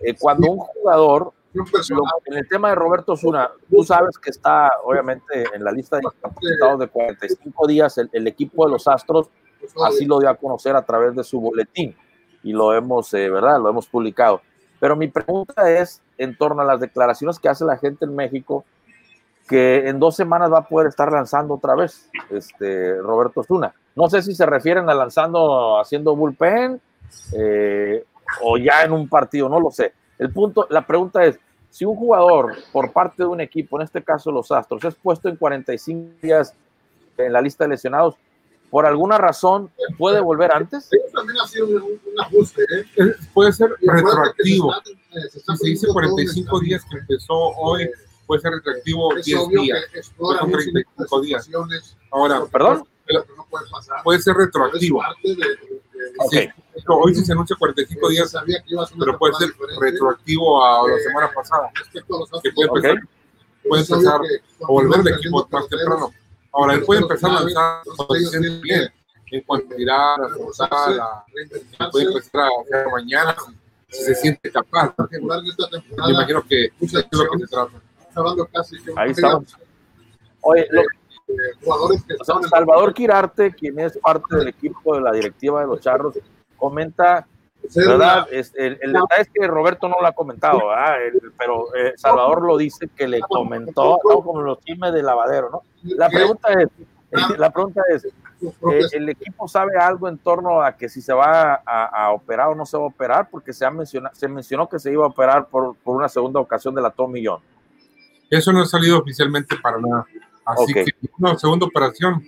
eh, 0.00 0.14
cuando 0.18 0.50
un 0.50 0.58
jugador 0.58 1.32
en 2.26 2.36
el 2.36 2.48
tema 2.48 2.70
de 2.70 2.74
Roberto 2.74 3.16
Zuna, 3.16 3.50
tú 3.70 3.84
sabes 3.84 4.18
que 4.18 4.30
está 4.30 4.70
obviamente 4.84 5.44
en 5.54 5.64
la 5.64 5.72
lista 5.72 5.96
de 5.96 6.02
incapacitados 6.04 6.80
de 6.80 6.88
45 6.88 7.66
días, 7.66 7.98
el, 7.98 8.26
equipo 8.26 8.64
de 8.66 8.72
los 8.72 8.86
Astros 8.86 9.28
así 9.84 10.04
lo 10.04 10.18
dio 10.18 10.28
a 10.28 10.34
conocer 10.34 10.76
a 10.76 10.82
través 10.82 11.14
de 11.14 11.24
su 11.24 11.40
boletín 11.40 11.96
y 12.42 12.52
lo 12.52 12.72
hemos, 12.74 13.12
eh, 13.14 13.28
¿verdad? 13.28 13.60
Lo 13.60 13.68
hemos 13.68 13.86
publicado. 13.88 14.40
Pero 14.80 14.96
mi 14.96 15.08
pregunta 15.08 15.70
es 15.70 16.02
en 16.18 16.36
torno 16.36 16.62
a 16.62 16.64
las 16.64 16.80
declaraciones 16.80 17.38
que 17.38 17.48
hace 17.48 17.64
la 17.64 17.76
gente 17.76 18.04
en 18.04 18.14
México, 18.14 18.64
que 19.48 19.88
en 19.88 19.98
dos 19.98 20.14
semanas 20.14 20.52
va 20.52 20.58
a 20.58 20.68
poder 20.68 20.88
estar 20.88 21.10
lanzando 21.10 21.54
otra 21.54 21.74
vez 21.74 22.08
este, 22.30 22.96
Roberto 22.96 23.42
Zuna. 23.42 23.74
No 23.96 24.08
sé 24.08 24.22
si 24.22 24.34
se 24.34 24.46
refieren 24.46 24.88
a 24.88 24.94
lanzando 24.94 25.80
haciendo 25.80 26.14
bullpen 26.14 26.80
eh, 27.32 28.04
o 28.42 28.56
ya 28.56 28.84
en 28.84 28.92
un 28.92 29.08
partido, 29.08 29.48
no 29.48 29.58
lo 29.58 29.70
sé. 29.70 29.92
El 30.18 30.32
punto, 30.32 30.66
la 30.70 30.86
pregunta 30.86 31.24
es, 31.24 31.38
si 31.70 31.84
un 31.84 31.96
jugador 31.96 32.56
por 32.72 32.92
parte 32.92 33.22
de 33.22 33.26
un 33.26 33.40
equipo, 33.40 33.78
en 33.78 33.84
este 33.84 34.02
caso 34.02 34.32
los 34.32 34.50
Astros, 34.50 34.84
es 34.84 34.94
puesto 34.94 35.28
en 35.28 35.36
45 35.36 36.12
días 36.22 36.54
en 37.16 37.32
la 37.32 37.40
lista 37.40 37.64
de 37.64 37.70
lesionados, 37.70 38.16
por 38.70 38.84
alguna 38.84 39.16
razón 39.16 39.70
puede 39.96 40.20
volver 40.20 40.52
antes? 40.52 40.90
También 41.14 41.38
ha 41.42 41.46
sido 41.46 41.66
un, 41.66 42.00
ajuste, 42.20 42.62
¿eh? 42.62 43.14
Puede 43.32 43.52
ser 43.52 43.70
retroactivo. 43.80 44.74
Si 45.32 45.56
se 45.56 45.66
dice 45.66 45.86
45 45.88 46.60
días 46.60 46.84
que 46.90 46.98
empezó 46.98 47.34
hoy, 47.34 47.90
puede 48.26 48.42
ser 48.42 48.52
retroactivo 48.52 49.14
10 49.14 49.48
días. 49.48 49.78
Son 50.18 50.50
35 50.50 51.20
días. 51.22 51.50
Ahora, 52.10 52.44
¿perdón? 52.46 52.84
Puede 54.04 54.20
ser 54.20 54.36
retroactivo. 54.36 55.02
Okay. 56.26 56.50
Hoy 56.86 57.14
sí 57.14 57.24
se 57.24 57.32
anuncia 57.32 57.56
45 57.58 58.08
días, 58.08 58.34
pero 58.98 59.18
puede 59.18 59.34
ser 59.34 59.50
retroactivo 59.80 60.64
a 60.64 60.88
la 60.88 60.98
semana 60.98 61.30
pasada. 61.34 61.70
Que 61.92 62.52
puede 62.52 62.68
empezar, 62.68 62.96
puede 63.68 63.82
empezar 63.82 64.20
a 64.20 64.66
volver 64.66 65.00
el 65.00 65.08
equipo 65.08 65.48
más 65.50 65.68
temprano. 65.68 66.12
Ahora, 66.52 66.74
él 66.74 66.82
puede 66.82 67.02
empezar 67.02 67.30
a 67.30 67.40
lanzar 67.40 67.82
bien 68.62 68.92
en 69.30 69.42
cuanto 69.42 69.74
a 69.74 69.76
tirar, 69.76 70.22
a 70.22 70.28
forzar, 70.30 70.68
puede 71.92 72.06
empezar 72.06 72.42
a 72.42 72.48
hacer 72.62 72.86
mañana 72.90 73.36
si 73.88 74.04
se 74.04 74.14
siente 74.14 74.50
capaz. 74.50 74.94
Me 75.10 76.10
imagino 76.10 76.42
que 76.42 76.66
es 76.80 76.92
lo 76.92 77.30
que 77.30 77.38
se 77.38 77.46
trata. 77.46 77.80
Ahí 78.96 79.10
estamos. 79.10 79.56
Oye, 80.40 80.66
lo, 80.70 80.82
Salvador 82.50 82.94
Quirarte, 82.94 83.52
quien 83.52 83.78
es 83.78 83.98
parte 83.98 84.36
del 84.36 84.48
equipo 84.48 84.94
de 84.94 85.02
la 85.02 85.12
directiva 85.12 85.60
de 85.60 85.66
los 85.66 85.80
Charros, 85.80 86.14
comenta, 86.58 87.26
¿verdad? 87.74 88.26
el, 88.30 88.78
detalle 88.78 89.22
es 89.22 89.30
que 89.32 89.46
Roberto 89.46 89.88
no 89.88 89.96
lo 90.00 90.06
ha 90.06 90.12
comentado, 90.12 90.60
pero 91.38 91.74
eh, 91.74 91.94
Salvador 91.96 92.42
lo 92.42 92.58
dice 92.58 92.88
que 92.94 93.08
le 93.08 93.20
comentó, 93.20 93.98
como 94.02 94.42
los 94.42 94.60
chismes 94.60 94.92
de 94.92 95.02
lavadero, 95.02 95.50
¿no? 95.50 95.62
La 95.82 96.10
pregunta 96.10 96.48
es, 96.52 96.68
la 97.38 97.50
pregunta 97.50 97.82
es, 97.90 98.04
eh, 98.04 98.80
¿el 98.92 99.08
equipo 99.08 99.48
sabe 99.48 99.78
algo 99.78 100.08
en 100.08 100.18
torno 100.18 100.60
a 100.60 100.76
que 100.76 100.88
si 100.88 101.00
se 101.00 101.12
va 101.12 101.54
a, 101.64 102.12
operar 102.12 102.48
o 102.48 102.54
no 102.54 102.66
se 102.66 102.76
va 102.76 102.84
a 102.84 102.86
operar? 102.86 103.28
Porque 103.30 103.52
se, 103.52 103.64
ha 103.64 103.70
mencionado, 103.70 104.14
se 104.14 104.28
mencionó 104.28 104.68
que 104.68 104.78
se 104.78 104.92
iba 104.92 105.04
a 105.04 105.08
operar 105.08 105.46
por, 105.46 105.74
por 105.76 105.96
una 105.96 106.08
segunda 106.08 106.40
ocasión 106.40 106.74
de 106.74 106.82
la 106.82 106.92
Millón. 107.08 107.40
Eso 108.30 108.52
no 108.52 108.60
ha 108.62 108.66
salido 108.66 108.98
oficialmente 108.98 109.56
para 109.56 109.78
nada. 109.78 110.04
Así 110.44 110.72
que 110.72 110.84
una 111.18 111.38
segunda 111.38 111.66
operación, 111.66 112.22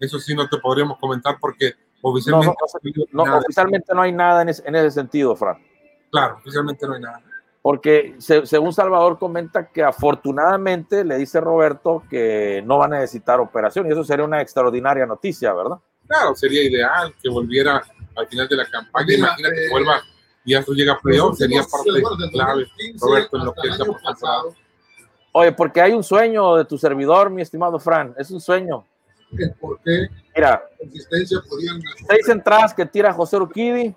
eso 0.00 0.18
sí 0.18 0.34
no 0.34 0.48
te 0.48 0.58
podríamos 0.58 0.98
comentar 0.98 1.36
porque 1.40 1.74
oficialmente 2.10 2.56
no, 3.12 3.24
no, 3.24 3.38
oficialmente 3.38 3.94
no 3.94 4.02
hay 4.02 4.12
nada 4.12 4.42
en 4.42 4.48
ese, 4.48 4.90
sentido, 4.90 5.34
Fran. 5.34 5.56
Claro, 6.10 6.36
oficialmente 6.36 6.86
no 6.86 6.94
hay 6.94 7.00
nada. 7.00 7.22
Porque 7.62 8.14
según 8.18 8.72
Salvador 8.72 9.18
comenta 9.18 9.68
que 9.72 9.82
afortunadamente 9.82 11.04
le 11.04 11.18
dice 11.18 11.40
Roberto 11.40 12.04
que 12.08 12.62
no 12.64 12.78
va 12.78 12.84
a 12.84 12.88
necesitar 12.88 13.40
operación 13.40 13.86
y 13.86 13.90
eso 13.90 14.04
sería 14.04 14.24
una 14.24 14.40
extraordinaria 14.40 15.04
noticia, 15.04 15.52
¿verdad? 15.52 15.78
Claro, 16.06 16.36
sería 16.36 16.62
ideal 16.62 17.12
que 17.20 17.28
volviera 17.28 17.82
al 18.14 18.26
final 18.28 18.46
de 18.46 18.56
la 18.56 18.66
campaña. 18.66 19.14
Imagínate 19.14 19.54
que 19.56 19.70
vuelva 19.70 20.00
y 20.44 20.54
eso 20.54 20.72
llega 20.72 20.92
a 20.92 20.98
playoff, 21.00 21.36
sería 21.36 21.62
parte 21.64 22.30
clave, 22.30 22.68
Roberto, 23.00 23.36
en 23.36 23.44
lo 23.44 23.52
que 23.52 23.68
está 23.68 23.84
pasando. 23.84 24.54
Oye, 25.32 25.50
porque 25.50 25.80
hay 25.80 25.92
un 25.92 26.04
sueño 26.04 26.54
de 26.54 26.64
tu 26.64 26.78
servidor, 26.78 27.30
mi 27.30 27.42
estimado 27.42 27.80
Fran, 27.80 28.14
es 28.16 28.30
un 28.30 28.40
sueño. 28.40 28.86
¿Por 29.60 29.80
qué? 29.80 30.08
Mira, 30.34 30.68
seis 32.08 32.28
entradas 32.28 32.74
que 32.74 32.86
tira 32.86 33.12
José 33.12 33.36
Urquidi. 33.36 33.94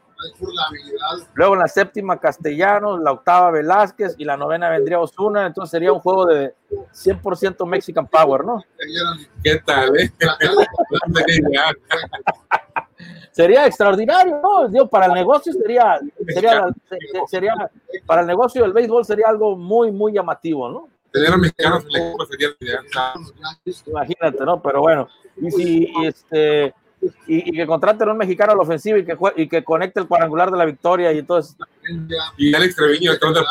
Luego 1.34 1.54
en 1.54 1.60
la 1.60 1.68
séptima 1.68 2.20
Castellanos, 2.20 3.00
la 3.00 3.14
octava 3.14 3.52
Velázquez 3.52 4.16
y 4.18 4.26
la 4.26 4.36
novena 4.36 4.70
vendría 4.70 5.00
Osuna. 5.00 5.46
Entonces 5.46 5.72
sería 5.72 5.94
un 5.94 6.00
juego 6.00 6.26
de 6.26 6.54
100% 6.70 7.66
Mexican 7.66 8.08
Power, 8.08 8.44
¿no? 8.44 8.64
¿Qué 9.44 9.62
tal? 9.66 9.98
Eh? 9.98 10.12
sería 13.32 13.66
extraordinario, 13.66 14.42
¿no? 14.70 14.88
para 14.88 15.06
el 15.06 15.14
negocio 15.14 15.54
sería, 15.54 16.00
sería, 16.28 16.68
sería, 17.28 17.54
para 18.06 18.22
el 18.22 18.28
negocio 18.28 18.64
del 18.64 18.74
béisbol 18.74 19.06
sería 19.06 19.30
algo 19.30 19.56
muy, 19.56 19.92
muy 19.92 20.12
llamativo, 20.12 20.70
¿no? 20.70 20.90
Tener 21.12 21.34
a 21.34 21.38
mexicanos 21.38 21.84
en 21.86 21.90
el 21.90 22.08
equipo 22.08 22.26
sería 22.26 22.50
ideal. 22.60 22.86
Imagínate, 23.88 24.46
¿no? 24.46 24.62
Pero 24.62 24.82
bueno, 24.82 25.08
y 25.38 25.52
si 25.52 25.94
este 26.04 26.74
y, 27.28 27.52
que 27.54 27.66
contraten 27.66 28.10
a 28.10 28.12
un 28.12 28.18
mexicano 28.18 28.52
al 28.52 28.60
ofensivo 28.60 28.98
y 28.98 29.06
que 29.06 29.18
y 29.38 29.48
que 29.48 29.64
conecte 29.64 30.02
el 30.02 30.08
cuadrangular 30.08 30.52
de 30.52 30.58
la 30.58 30.66
victoria 30.66 31.12
y 31.14 31.20
entonces 31.20 31.56
y 32.38 32.54
Alex 32.54 32.76
Treviño 32.76 33.14
el 33.14 33.20
del 33.20 33.46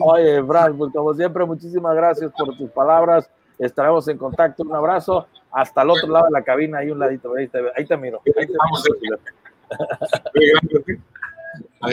Oye, 0.00 0.40
Brad, 0.40 0.72
pues 0.72 0.92
como 0.92 1.14
siempre, 1.14 1.44
muchísimas 1.44 1.94
gracias 1.94 2.32
por 2.36 2.56
tus 2.56 2.70
palabras. 2.70 3.30
Estaremos 3.58 4.06
en 4.08 4.18
contacto. 4.18 4.62
Un 4.62 4.74
abrazo 4.74 5.26
hasta 5.52 5.82
el 5.82 5.90
otro 5.90 6.08
lado 6.08 6.26
de 6.26 6.32
la 6.32 6.42
cabina, 6.42 6.78
ahí 6.78 6.90
un 6.90 6.98
ladito. 6.98 7.34
Ahí 7.34 7.48
te, 7.48 7.60
ahí 7.76 7.86
te 7.86 7.96
miro. 7.96 8.20
Ahí 8.26 8.46
te 8.46 8.52
miro. 9.00 9.18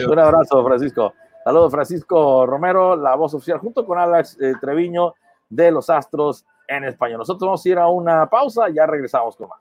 un 0.10 0.18
abrazo, 0.18 0.64
Francisco. 0.64 1.14
Saludos, 1.44 1.72
Francisco 1.72 2.44
Romero, 2.46 2.96
la 2.96 3.14
voz 3.14 3.32
oficial, 3.34 3.58
junto 3.58 3.86
con 3.86 3.98
Alex 3.98 4.36
eh, 4.40 4.52
Treviño 4.60 5.14
de 5.48 5.70
los 5.70 5.88
Astros 5.88 6.44
en 6.68 6.84
español. 6.84 7.18
Nosotros 7.18 7.46
vamos 7.46 7.64
a 7.64 7.68
ir 7.68 7.78
a 7.78 7.88
una 7.88 8.26
pausa, 8.28 8.68
ya 8.68 8.86
regresamos 8.86 9.36
con 9.36 9.48
más. 9.48 9.58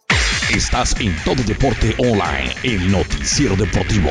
Estás 0.53 0.99
en 0.99 1.15
Todo 1.23 1.41
Deporte 1.47 1.95
Online, 1.99 2.53
el 2.63 2.91
noticiero 2.91 3.55
deportivo. 3.55 4.09